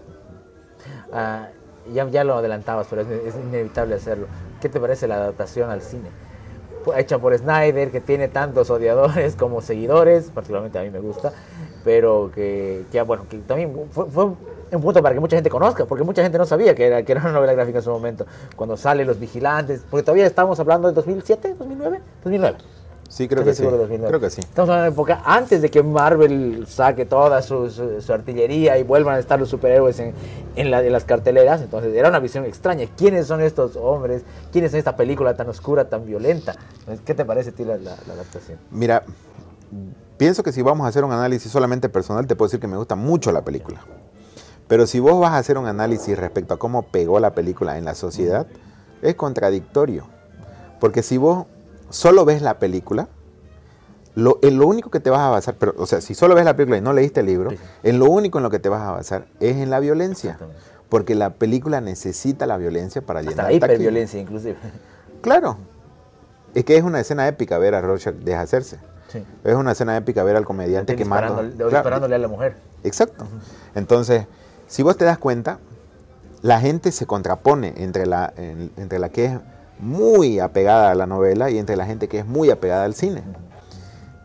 Ah, 1.12 1.48
ya, 1.92 2.08
ya 2.08 2.24
lo 2.24 2.34
adelantabas, 2.34 2.86
pero 2.88 3.02
es, 3.02 3.34
inevitable 3.34 3.96
hacerlo. 3.96 4.26
¿Qué 4.60 4.68
te 4.68 4.80
parece 4.80 5.08
la 5.08 5.16
adaptación 5.16 5.70
al 5.70 5.82
cine? 5.82 6.10
hecha 6.96 7.18
por 7.18 7.34
Snyder, 7.36 7.90
que 7.90 8.02
tiene 8.02 8.28
tantos 8.28 8.68
odiadores 8.68 9.36
como 9.36 9.62
seguidores, 9.62 10.30
particularmente 10.30 10.78
a 10.78 10.82
mí 10.82 10.90
me 10.90 10.98
gusta, 10.98 11.32
pero 11.82 12.30
que, 12.34 12.84
que 12.92 13.00
bueno, 13.00 13.26
que 13.26 13.38
también 13.38 13.74
fue, 13.90 14.04
un 14.76 14.82
punto 14.82 15.02
para 15.02 15.14
que 15.14 15.20
mucha 15.20 15.36
gente 15.36 15.50
conozca, 15.50 15.86
porque 15.86 16.04
mucha 16.04 16.22
gente 16.22 16.38
no 16.38 16.46
sabía 16.46 16.74
que 16.74 16.86
era, 16.86 17.02
que 17.02 17.12
era 17.12 17.20
una 17.22 17.32
novela 17.32 17.52
gráfica 17.54 17.78
en 17.78 17.84
su 17.84 17.90
momento, 17.90 18.26
cuando 18.56 18.76
sale 18.76 19.04
Los 19.04 19.18
Vigilantes, 19.18 19.82
porque 19.90 20.04
todavía 20.04 20.26
estamos 20.26 20.58
hablando 20.60 20.88
de 20.88 20.94
2007, 20.94 21.54
2009, 21.58 22.00
2009. 22.22 22.58
Sí, 23.08 23.28
creo 23.28 23.44
que 23.44 23.54
sí. 23.54 23.62
Creo 23.62 24.18
que 24.18 24.30
sí. 24.30 24.40
Estamos 24.40 24.70
hablando 24.70 24.90
de 24.90 24.94
época 24.94 25.22
antes 25.24 25.62
de 25.62 25.70
que 25.70 25.82
Marvel 25.82 26.66
saque 26.66 27.04
toda 27.04 27.42
su, 27.42 27.70
su, 27.70 28.12
artillería 28.12 28.76
y 28.78 28.82
vuelvan 28.82 29.14
a 29.14 29.18
estar 29.18 29.38
los 29.38 29.48
superhéroes 29.48 30.00
en, 30.00 30.14
en, 30.56 30.70
la, 30.70 30.82
en, 30.82 30.92
las 30.92 31.04
carteleras. 31.04 31.60
Entonces 31.60 31.94
era 31.94 32.08
una 32.08 32.18
visión 32.18 32.44
extraña. 32.44 32.86
¿Quiénes 32.96 33.26
son 33.26 33.40
estos 33.40 33.76
hombres? 33.76 34.24
¿Quiénes 34.50 34.72
son 34.72 34.78
esta 34.78 34.96
película 34.96 35.36
tan 35.36 35.48
oscura, 35.48 35.88
tan 35.88 36.04
violenta? 36.06 36.56
¿Qué 37.04 37.14
te 37.14 37.24
parece 37.24 37.50
a 37.50 37.52
ti 37.52 37.64
la, 37.64 37.76
la, 37.76 37.96
la 38.06 38.14
adaptación? 38.14 38.58
Mira, 38.70 39.04
pienso 40.16 40.42
que 40.42 40.50
si 40.50 40.62
vamos 40.62 40.84
a 40.84 40.88
hacer 40.88 41.04
un 41.04 41.12
análisis 41.12 41.52
solamente 41.52 41.88
personal, 41.88 42.26
te 42.26 42.34
puedo 42.34 42.48
decir 42.48 42.58
que 42.58 42.66
me 42.66 42.76
gusta 42.76 42.96
mucho 42.96 43.30
la 43.32 43.42
película. 43.42 43.80
Pero 44.68 44.86
si 44.86 45.00
vos 45.00 45.20
vas 45.20 45.32
a 45.32 45.38
hacer 45.38 45.58
un 45.58 45.66
análisis 45.66 46.18
respecto 46.18 46.54
a 46.54 46.58
cómo 46.58 46.82
pegó 46.82 47.20
la 47.20 47.34
película 47.34 47.76
en 47.78 47.84
la 47.84 47.94
sociedad, 47.94 48.46
es 49.02 49.14
contradictorio. 49.14 50.06
Porque 50.80 51.02
si 51.02 51.18
vos 51.18 51.46
solo 51.90 52.24
ves 52.24 52.42
la 52.42 52.58
película, 52.58 53.08
lo, 54.14 54.38
en 54.42 54.58
lo 54.58 54.66
único 54.66 54.90
que 54.90 55.00
te 55.00 55.10
vas 55.10 55.20
a 55.20 55.30
basar, 55.30 55.56
pero, 55.58 55.74
o 55.76 55.86
sea, 55.86 56.00
si 56.00 56.14
solo 56.14 56.34
ves 56.34 56.44
la 56.44 56.54
película 56.54 56.78
y 56.78 56.80
no 56.80 56.92
leíste 56.92 57.20
el 57.20 57.26
libro, 57.26 57.50
sí. 57.50 57.58
en 57.82 57.98
lo 57.98 58.06
único 58.06 58.38
en 58.38 58.44
lo 58.44 58.50
que 58.50 58.58
te 58.58 58.68
vas 58.68 58.82
a 58.82 58.92
basar 58.92 59.26
es 59.40 59.56
en 59.56 59.70
la 59.70 59.80
violencia. 59.80 60.38
Porque 60.88 61.14
la 61.14 61.30
película 61.30 61.80
necesita 61.80 62.46
la 62.46 62.56
violencia 62.56 63.02
para 63.02 63.20
Hasta 63.20 63.30
llenar 63.30 63.46
la 63.46 63.52
hiperviolencia, 63.52 64.20
inclusive. 64.20 64.56
Claro. 65.22 65.56
Es 66.54 66.64
que 66.64 66.76
es 66.76 66.84
una 66.84 67.00
escena 67.00 67.26
épica 67.26 67.58
ver 67.58 67.74
a 67.74 67.80
Rorschach 67.80 68.14
deshacerse. 68.14 68.78
Sí. 69.08 69.24
Es 69.42 69.54
una 69.54 69.72
escena 69.72 69.96
épica 69.96 70.22
ver 70.22 70.36
al 70.36 70.44
comediante 70.44 70.94
que 70.94 71.04
mata. 71.04 71.28
Claro. 71.28 71.70
Disparándole 71.70 72.14
a 72.14 72.18
la 72.18 72.28
mujer. 72.28 72.56
Exacto. 72.84 73.26
Entonces, 73.74 74.26
si 74.66 74.82
vos 74.82 74.96
te 74.96 75.04
das 75.04 75.18
cuenta, 75.18 75.58
la 76.42 76.60
gente 76.60 76.92
se 76.92 77.06
contrapone 77.06 77.74
entre 77.76 78.06
la, 78.06 78.32
en, 78.36 78.70
entre 78.76 78.98
la 78.98 79.08
que 79.08 79.26
es 79.26 79.38
muy 79.78 80.40
apegada 80.40 80.90
a 80.90 80.94
la 80.94 81.06
novela 81.06 81.50
y 81.50 81.58
entre 81.58 81.76
la 81.76 81.86
gente 81.86 82.08
que 82.08 82.18
es 82.18 82.26
muy 82.26 82.50
apegada 82.50 82.84
al 82.84 82.94
cine. 82.94 83.22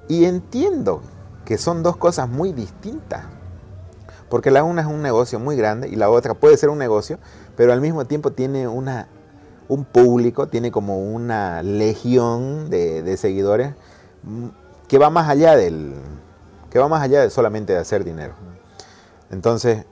Y 0.07 0.25
entiendo 0.25 1.01
que 1.45 1.57
son 1.57 1.83
dos 1.83 1.97
cosas 1.97 2.29
muy 2.29 2.53
distintas. 2.53 3.23
Porque 4.29 4.51
la 4.51 4.63
una 4.63 4.81
es 4.81 4.87
un 4.87 5.01
negocio 5.01 5.39
muy 5.39 5.55
grande 5.55 5.87
y 5.87 5.95
la 5.95 6.09
otra 6.09 6.35
puede 6.35 6.57
ser 6.57 6.69
un 6.69 6.77
negocio, 6.77 7.17
pero 7.57 7.73
al 7.73 7.81
mismo 7.81 8.05
tiempo 8.05 8.31
tiene 8.31 8.67
una, 8.67 9.07
un 9.67 9.85
público, 9.85 10.47
tiene 10.47 10.71
como 10.71 10.99
una 10.99 11.63
legión 11.63 12.69
de, 12.69 13.01
de 13.01 13.17
seguidores 13.17 13.73
que 14.87 14.97
va 14.97 15.09
más 15.09 15.29
allá 15.29 15.55
del 15.55 15.95
que 16.69 16.77
va 16.77 16.87
más 16.87 17.01
allá 17.01 17.21
de 17.21 17.31
solamente 17.31 17.73
de 17.73 17.79
hacer 17.79 18.03
dinero. 18.03 18.33
Entonces, 19.31 19.85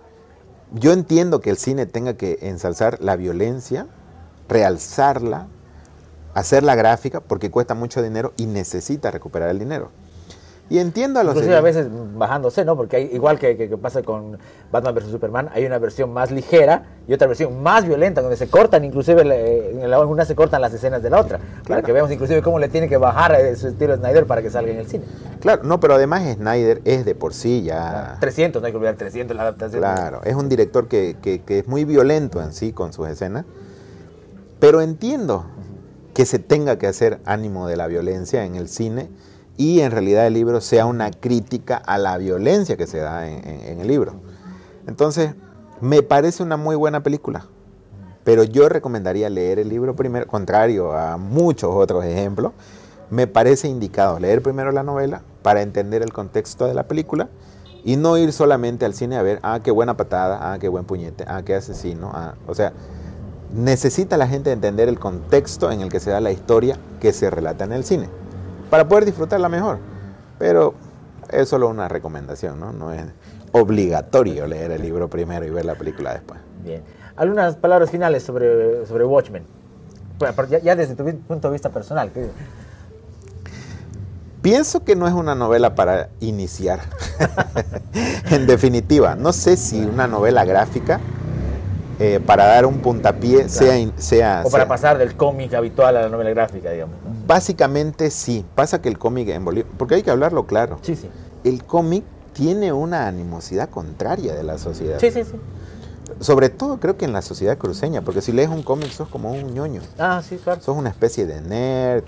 yo 0.73 0.91
entiendo 0.93 1.39
que 1.39 1.49
el 1.49 1.57
cine 1.57 1.85
tenga 1.85 2.15
que 2.15 2.39
ensalzar 2.41 2.97
la 3.01 3.15
violencia, 3.15 3.87
realzarla, 4.49 5.47
hacerla 6.33 6.75
gráfica 6.75 7.19
porque 7.21 7.51
cuesta 7.51 7.73
mucho 7.73 8.01
dinero 8.01 8.33
y 8.37 8.45
necesita 8.45 9.11
recuperar 9.11 9.49
el 9.49 9.59
dinero. 9.59 9.91
Y 10.69 10.79
entiendo 10.79 11.19
a 11.19 11.23
los 11.23 11.33
Inclusive 11.33 11.55
a 11.55 11.61
veces 11.61 11.87
bajándose, 12.15 12.65
¿no? 12.65 12.75
Porque 12.75 12.97
hay, 12.97 13.09
igual 13.13 13.39
que, 13.39 13.55
que, 13.55 13.69
que, 13.69 13.77
pasa 13.77 14.03
con 14.03 14.37
Batman 14.69 14.95
vs. 14.95 15.11
Superman, 15.11 15.49
hay 15.53 15.65
una 15.65 15.77
versión 15.79 16.11
más 16.11 16.29
ligera 16.29 16.83
y 17.07 17.13
otra 17.13 17.27
versión 17.27 17.63
más 17.63 17.85
violenta, 17.85 18.21
donde 18.21 18.35
se 18.35 18.49
cortan, 18.49 18.83
inclusive 18.83 19.21
en 19.21 19.89
la 19.89 19.99
una 19.99 20.25
se 20.25 20.35
cortan 20.35 20.61
las 20.61 20.73
escenas 20.73 21.01
de 21.01 21.09
la 21.09 21.21
otra. 21.21 21.37
Claro. 21.37 21.63
Para 21.67 21.81
que 21.83 21.93
veamos 21.93 22.11
inclusive 22.11 22.41
cómo 22.41 22.59
le 22.59 22.67
tiene 22.67 22.89
que 22.89 22.97
bajar 22.97 23.33
a 23.33 23.55
su 23.55 23.69
estilo 23.69 23.95
Snyder 23.95 24.25
para 24.25 24.41
que 24.41 24.49
salga 24.49 24.71
en 24.71 24.79
el 24.79 24.87
cine. 24.87 25.05
Claro, 25.39 25.63
no, 25.63 25.79
pero 25.79 25.95
además 25.95 26.23
Snyder 26.35 26.81
es 26.83 27.05
de 27.05 27.15
por 27.15 27.33
sí 27.33 27.63
ya... 27.63 28.17
300, 28.19 28.61
no 28.61 28.65
hay 28.65 28.71
que 28.73 28.77
olvidar 28.77 28.95
300 28.95 29.37
la 29.37 29.43
adaptación. 29.43 29.79
Claro, 29.79 30.21
es 30.25 30.35
un 30.35 30.49
director 30.49 30.89
que, 30.89 31.15
que, 31.21 31.43
que 31.43 31.59
es 31.59 31.67
muy 31.67 31.85
violento 31.85 32.41
en 32.41 32.51
sí 32.51 32.73
con 32.73 32.91
sus 32.91 33.07
escenas, 33.07 33.45
pero 34.59 34.81
entiendo 34.81 35.45
que 36.13 36.25
se 36.25 36.39
tenga 36.39 36.77
que 36.77 36.87
hacer 36.87 37.19
ánimo 37.25 37.67
de 37.67 37.77
la 37.77 37.87
violencia 37.87 38.43
en 38.43 38.55
el 38.55 38.67
cine 38.67 39.07
y 39.57 39.81
en 39.81 39.91
realidad 39.91 40.27
el 40.27 40.35
libro 40.35 40.61
sea 40.61 40.85
una 40.85 41.09
crítica 41.11 41.77
a 41.77 41.97
la 41.97 42.17
violencia 42.17 42.77
que 42.77 42.85
se 42.85 42.99
da 42.99 43.27
en, 43.27 43.47
en, 43.47 43.61
en, 43.61 43.81
el 43.81 43.87
libro. 43.87 44.13
Entonces, 44.87 45.33
me 45.81 46.03
parece 46.03 46.43
una 46.43 46.57
muy 46.57 46.75
buena 46.75 47.01
película, 47.01 47.45
pero 48.23 48.43
yo 48.43 48.69
recomendaría 48.69 49.29
leer 49.29 49.59
el 49.59 49.69
libro 49.69 49.95
primero, 49.95 50.27
contrario 50.27 50.93
a 50.93 51.17
muchos 51.17 51.71
otros 51.73 52.05
ejemplos, 52.05 52.53
me 53.09 53.25
parece 53.25 53.67
indicado 53.67 54.19
leer 54.19 54.41
primero 54.41 54.71
la 54.71 54.83
novela 54.83 55.23
para 55.41 55.61
entender 55.61 56.03
el 56.03 56.13
contexto 56.13 56.65
de 56.65 56.73
la 56.73 56.83
película 56.83 57.29
y 57.83 57.95
no 57.95 58.17
ir 58.17 58.33
solamente 58.33 58.85
al 58.85 58.93
cine 58.93 59.17
a 59.17 59.21
ver, 59.21 59.39
ah, 59.43 59.61
qué 59.63 59.71
buena 59.71 59.97
patada, 59.97 60.51
ah, 60.51 60.59
qué 60.59 60.67
buen 60.67 60.85
puñete, 60.85 61.23
ah, 61.27 61.41
qué 61.43 61.55
asesino, 61.55 62.11
ah, 62.13 62.35
o 62.45 62.53
sea, 62.53 62.73
necesita 63.53 64.17
la 64.17 64.27
gente 64.27 64.51
entender 64.51 64.89
el 64.89 64.99
contexto 64.99 65.71
en 65.71 65.81
el 65.81 65.89
que 65.89 65.99
se 65.99 66.11
da 66.11 66.19
la 66.19 66.31
historia 66.31 66.77
que 66.99 67.13
se 67.13 67.29
relata 67.29 67.63
en 67.63 67.71
el 67.71 67.85
cine 67.85 68.09
para 68.69 68.87
poder 68.87 69.05
disfrutarla 69.05 69.49
mejor. 69.49 69.79
Pero 70.37 70.73
es 71.29 71.49
solo 71.49 71.69
una 71.69 71.87
recomendación, 71.87 72.59
¿no? 72.59 72.71
No 72.71 72.91
es 72.91 73.03
obligatorio 73.51 74.47
leer 74.47 74.71
el 74.71 74.81
libro 74.81 75.09
primero 75.09 75.45
y 75.45 75.49
ver 75.49 75.65
la 75.65 75.75
película 75.75 76.13
después. 76.13 76.39
Bien. 76.63 76.83
Algunas 77.15 77.55
palabras 77.55 77.89
finales 77.89 78.23
sobre, 78.23 78.85
sobre 78.85 79.05
Watchmen. 79.05 79.43
Ya, 80.49 80.59
ya 80.59 80.75
desde 80.75 80.95
tu 80.95 81.03
punto 81.03 81.47
de 81.47 81.51
vista 81.53 81.69
personal. 81.69 82.11
¿qué? 82.11 82.27
Pienso 84.41 84.83
que 84.83 84.95
no 84.95 85.07
es 85.07 85.13
una 85.13 85.35
novela 85.35 85.75
para 85.75 86.09
iniciar. 86.19 86.81
en 88.31 88.47
definitiva, 88.47 89.15
no 89.15 89.33
sé 89.33 89.57
si 89.57 89.83
una 89.83 90.07
novela 90.07 90.45
gráfica 90.45 90.99
eh, 91.99 92.19
para 92.25 92.45
dar 92.45 92.65
un 92.65 92.79
puntapié 92.79 93.45
claro. 93.45 93.49
sea, 93.49 93.91
sea... 93.97 94.41
O 94.45 94.51
para 94.51 94.63
sea, 94.63 94.67
pasar 94.67 94.97
del 94.97 95.15
cómic 95.15 95.53
habitual 95.53 95.97
a 95.97 96.01
la 96.03 96.09
novela 96.09 96.29
gráfica, 96.29 96.71
digamos. 96.71 96.95
¿no? 97.03 97.11
Básicamente 97.25 98.11
sí. 98.11 98.45
Pasa 98.55 98.81
que 98.81 98.89
el 98.89 98.97
cómic 98.97 99.29
en 99.29 99.43
Bolivia... 99.43 99.71
Porque 99.77 99.95
hay 99.95 100.03
que 100.03 100.11
hablarlo 100.11 100.45
claro. 100.45 100.79
Sí, 100.81 100.95
sí. 100.95 101.09
El 101.43 101.63
cómic 101.63 102.03
tiene 102.33 102.71
una 102.71 103.07
animosidad 103.07 103.69
contraria 103.69 104.35
de 104.35 104.43
la 104.43 104.57
sociedad. 104.57 104.99
Sí, 104.99 105.09
sí, 105.11 105.23
sí. 105.23 105.33
Sobre 106.19 106.49
todo 106.49 106.79
creo 106.79 106.97
que 106.97 107.05
en 107.05 107.13
la 107.13 107.21
sociedad 107.21 107.57
cruceña, 107.57 108.01
porque 108.01 108.21
si 108.21 108.31
lees 108.31 108.49
un 108.49 108.63
cómic 108.63 108.91
sos 108.91 109.09
como 109.09 109.31
un 109.31 109.53
ñoño. 109.53 109.81
Ah, 109.97 110.21
sí, 110.27 110.37
claro. 110.37 110.61
Sos 110.61 110.77
una 110.77 110.89
especie 110.89 111.25
de 111.25 111.41
nerd, 111.41 112.03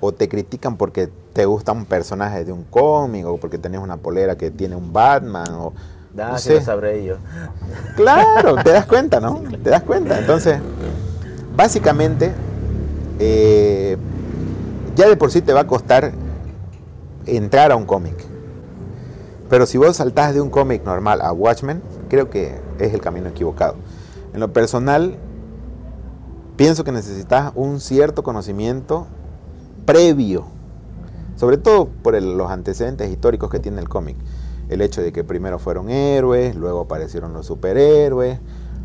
o 0.00 0.12
te 0.12 0.28
critican 0.28 0.76
porque 0.76 1.08
te 1.32 1.44
gusta 1.44 1.72
un 1.72 1.84
personaje 1.84 2.44
de 2.44 2.52
un 2.52 2.64
cómic, 2.64 3.26
o 3.26 3.36
porque 3.38 3.58
tenés 3.58 3.80
una 3.80 3.96
polera 3.96 4.36
que 4.36 4.50
tiene 4.50 4.76
un 4.76 4.92
Batman, 4.92 5.48
o 5.52 5.72
Ah, 6.18 6.38
sí 6.38 6.52
lo 6.52 6.60
sabré 6.60 7.04
yo. 7.04 7.16
Claro, 7.96 8.56
te 8.56 8.70
das 8.70 8.86
cuenta, 8.86 9.20
¿no? 9.20 9.42
Te 9.62 9.70
das 9.70 9.82
cuenta. 9.82 10.18
Entonces, 10.18 10.58
básicamente, 11.56 12.32
eh, 13.18 13.96
ya 14.96 15.08
de 15.08 15.16
por 15.16 15.30
sí 15.30 15.40
te 15.40 15.52
va 15.52 15.60
a 15.60 15.66
costar 15.66 16.12
entrar 17.26 17.70
a 17.72 17.76
un 17.76 17.86
cómic. 17.86 18.16
Pero 19.48 19.66
si 19.66 19.78
vos 19.78 19.96
saltás 19.96 20.34
de 20.34 20.40
un 20.40 20.50
cómic 20.50 20.84
normal 20.84 21.20
a 21.20 21.32
Watchmen, 21.32 21.82
creo 22.08 22.30
que 22.30 22.60
es 22.78 22.92
el 22.94 23.00
camino 23.00 23.28
equivocado. 23.28 23.76
En 24.32 24.40
lo 24.40 24.52
personal, 24.52 25.16
pienso 26.56 26.84
que 26.84 26.92
necesitas 26.92 27.52
un 27.54 27.80
cierto 27.80 28.22
conocimiento 28.22 29.06
previo, 29.86 30.46
sobre 31.36 31.56
todo 31.56 31.88
por 31.88 32.14
el, 32.14 32.36
los 32.36 32.50
antecedentes 32.50 33.10
históricos 33.10 33.50
que 33.50 33.58
tiene 33.58 33.80
el 33.80 33.88
cómic 33.88 34.16
el 34.70 34.80
hecho 34.80 35.02
de 35.02 35.12
que 35.12 35.24
primero 35.24 35.58
fueron 35.58 35.90
héroes, 35.90 36.54
luego 36.54 36.82
aparecieron 36.82 37.32
los 37.32 37.44
superhéroes, 37.46 38.38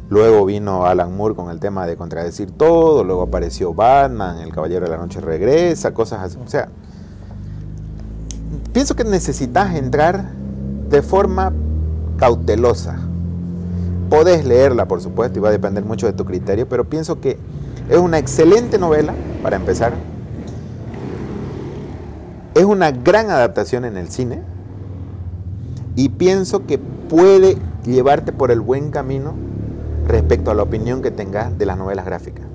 luego 0.09 0.43
vino 0.45 0.85
Alan 0.85 1.15
Moore 1.15 1.35
con 1.35 1.51
el 1.51 1.59
tema 1.59 1.85
de 1.85 1.95
contradecir 1.95 2.51
todo, 2.51 3.03
luego 3.03 3.21
apareció 3.21 3.73
Batman, 3.73 4.39
el 4.39 4.51
Caballero 4.51 4.85
de 4.85 4.91
la 4.91 4.97
Noche 4.97 5.21
regresa, 5.21 5.93
cosas 5.93 6.21
así. 6.21 6.39
O 6.43 6.49
sea, 6.49 6.69
pienso 8.73 8.95
que 8.95 9.03
necesitas 9.03 9.75
entrar 9.75 10.31
de 10.89 11.03
forma 11.03 11.53
cautelosa. 12.17 12.97
Podés 14.09 14.43
leerla, 14.43 14.87
por 14.87 15.01
supuesto, 15.01 15.37
y 15.37 15.41
va 15.41 15.49
a 15.49 15.51
depender 15.51 15.85
mucho 15.85 16.07
de 16.07 16.13
tu 16.13 16.25
criterio, 16.25 16.67
pero 16.67 16.85
pienso 16.85 17.21
que 17.21 17.37
es 17.89 17.97
una 17.97 18.17
excelente 18.17 18.79
novela, 18.79 19.13
para 19.43 19.55
empezar. 19.55 19.93
Es 22.55 22.63
una 22.63 22.91
gran 22.91 23.29
adaptación 23.29 23.85
en 23.85 23.97
el 23.97 24.09
cine, 24.09 24.41
y 25.95 26.09
pienso 26.09 26.65
que 26.65 26.77
puede 26.77 27.57
llevarte 27.85 28.33
por 28.33 28.51
el 28.51 28.61
buen 28.61 28.91
camino 28.91 29.33
respecto 30.07 30.51
a 30.51 30.53
la 30.53 30.63
opinión 30.63 31.01
que 31.01 31.11
tengas 31.11 31.57
de 31.57 31.65
las 31.65 31.77
novelas 31.77 32.05
gráficas. 32.05 32.45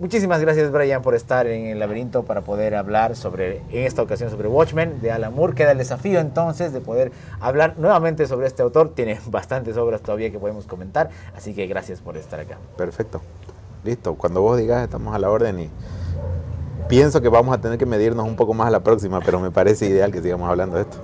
Muchísimas 0.00 0.40
gracias 0.40 0.70
Brian 0.70 1.02
por 1.02 1.16
estar 1.16 1.48
en 1.48 1.66
el 1.66 1.80
laberinto 1.80 2.24
para 2.24 2.42
poder 2.42 2.76
hablar 2.76 3.16
sobre, 3.16 3.62
en 3.70 3.84
esta 3.84 4.00
ocasión 4.00 4.30
sobre 4.30 4.46
Watchmen 4.46 5.00
de 5.00 5.10
Alan 5.10 5.34
Moore. 5.34 5.54
Queda 5.54 5.72
el 5.72 5.78
desafío 5.78 6.20
entonces 6.20 6.72
de 6.72 6.80
poder 6.80 7.10
hablar 7.40 7.74
nuevamente 7.78 8.28
sobre 8.28 8.46
este 8.46 8.62
autor. 8.62 8.94
Tiene 8.94 9.18
bastantes 9.26 9.76
obras 9.76 10.00
todavía 10.00 10.30
que 10.30 10.38
podemos 10.38 10.66
comentar, 10.66 11.10
así 11.36 11.52
que 11.52 11.66
gracias 11.66 12.00
por 12.00 12.16
estar 12.16 12.38
acá. 12.38 12.58
Perfecto. 12.76 13.20
Listo. 13.82 14.14
Cuando 14.14 14.40
vos 14.40 14.56
digas 14.56 14.84
estamos 14.84 15.12
a 15.16 15.18
la 15.18 15.30
orden 15.30 15.58
y 15.58 15.70
pienso 16.88 17.20
que 17.20 17.28
vamos 17.28 17.54
a 17.54 17.60
tener 17.60 17.78
que 17.78 17.86
medirnos 17.86 18.26
un 18.26 18.34
poco 18.34 18.54
más 18.54 18.68
a 18.68 18.70
la 18.70 18.80
próxima, 18.80 19.20
pero 19.20 19.38
me 19.38 19.50
parece 19.50 19.86
ideal 19.86 20.10
que 20.10 20.22
sigamos 20.22 20.48
hablando 20.48 20.76
de 20.76 20.82
esto. 20.82 20.98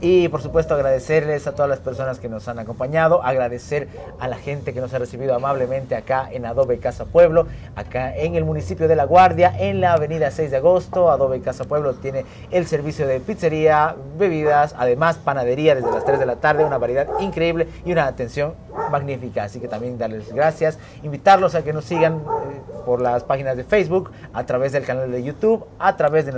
Y 0.00 0.28
por 0.28 0.40
supuesto 0.40 0.74
agradecerles 0.74 1.46
a 1.46 1.52
todas 1.52 1.68
las 1.68 1.80
personas 1.80 2.20
que 2.20 2.28
nos 2.28 2.46
han 2.48 2.58
acompañado, 2.58 3.22
agradecer 3.22 3.88
a 4.20 4.28
la 4.28 4.36
gente 4.36 4.72
que 4.72 4.80
nos 4.80 4.94
ha 4.94 4.98
recibido 4.98 5.34
amablemente 5.34 5.96
acá 5.96 6.28
en 6.30 6.46
Adobe 6.46 6.78
Casa 6.78 7.04
Pueblo, 7.04 7.46
acá 7.74 8.14
en 8.14 8.36
el 8.36 8.44
municipio 8.44 8.86
de 8.86 8.96
La 8.96 9.04
Guardia, 9.04 9.54
en 9.58 9.80
la 9.80 9.94
avenida 9.94 10.30
6 10.30 10.50
de 10.50 10.56
agosto. 10.58 11.10
Adobe 11.10 11.40
Casa 11.40 11.64
Pueblo 11.64 11.94
tiene 11.94 12.24
el 12.50 12.66
servicio 12.66 13.06
de 13.06 13.20
pizzería, 13.20 13.96
bebidas, 14.16 14.74
además 14.78 15.16
panadería 15.16 15.74
desde 15.74 15.90
las 15.90 16.04
3 16.04 16.18
de 16.18 16.26
la 16.26 16.36
tarde, 16.36 16.64
una 16.64 16.78
variedad 16.78 17.08
increíble 17.20 17.68
y 17.84 17.92
una 17.92 18.06
atención 18.06 18.54
magnífica. 18.90 19.44
Así 19.44 19.60
que 19.60 19.68
también 19.68 19.98
darles 19.98 20.32
gracias, 20.32 20.78
invitarlos 21.02 21.54
a 21.54 21.62
que 21.62 21.72
nos 21.72 21.84
sigan 21.84 22.18
eh, 22.18 22.60
por 22.84 23.00
las 23.00 23.24
páginas 23.24 23.56
de 23.56 23.64
Facebook, 23.64 24.10
a 24.32 24.44
través 24.44 24.72
del 24.72 24.84
canal 24.84 25.10
de 25.10 25.23
YouTube, 25.24 25.66
a 25.78 25.96
través 25.96 26.26
de 26.26 26.32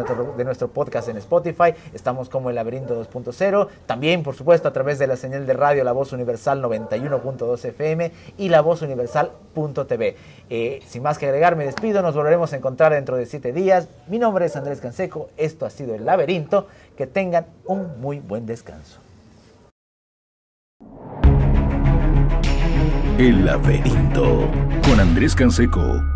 nuestro, 0.44 0.68
podcast 0.68 1.08
en 1.08 1.16
Spotify. 1.18 1.74
Estamos 1.92 2.28
como 2.28 2.50
el 2.50 2.56
laberinto 2.56 2.98
2.0. 3.00 3.68
También, 3.86 4.22
por 4.22 4.34
supuesto, 4.34 4.68
a 4.68 4.72
través 4.72 4.98
de 4.98 5.06
la 5.06 5.16
señal 5.16 5.46
de 5.46 5.52
radio 5.52 5.84
La 5.84 5.92
Voz 5.92 6.12
Universal 6.12 6.62
91.2 6.62 7.64
FM 7.64 8.12
y 8.38 8.48
La 8.48 8.60
Voz 8.60 8.82
Universal.tv. 8.82 10.16
Eh, 10.48 10.80
sin 10.86 11.02
más 11.02 11.18
que 11.18 11.26
agregar, 11.26 11.56
me 11.56 11.64
despido. 11.64 12.02
Nos 12.02 12.14
volveremos 12.14 12.52
a 12.52 12.56
encontrar 12.56 12.92
dentro 12.92 13.16
de 13.16 13.26
siete 13.26 13.52
días. 13.52 13.88
Mi 14.06 14.18
nombre 14.18 14.46
es 14.46 14.56
Andrés 14.56 14.80
Canseco. 14.80 15.28
Esto 15.36 15.66
ha 15.66 15.70
sido 15.70 15.94
El 15.94 16.06
Laberinto. 16.06 16.68
Que 16.96 17.06
tengan 17.06 17.46
un 17.66 18.00
muy 18.00 18.20
buen 18.20 18.46
descanso. 18.46 19.00
El 23.18 23.46
laberinto 23.46 24.50
con 24.84 25.00
Andrés 25.00 25.34
Canseco 25.34 26.15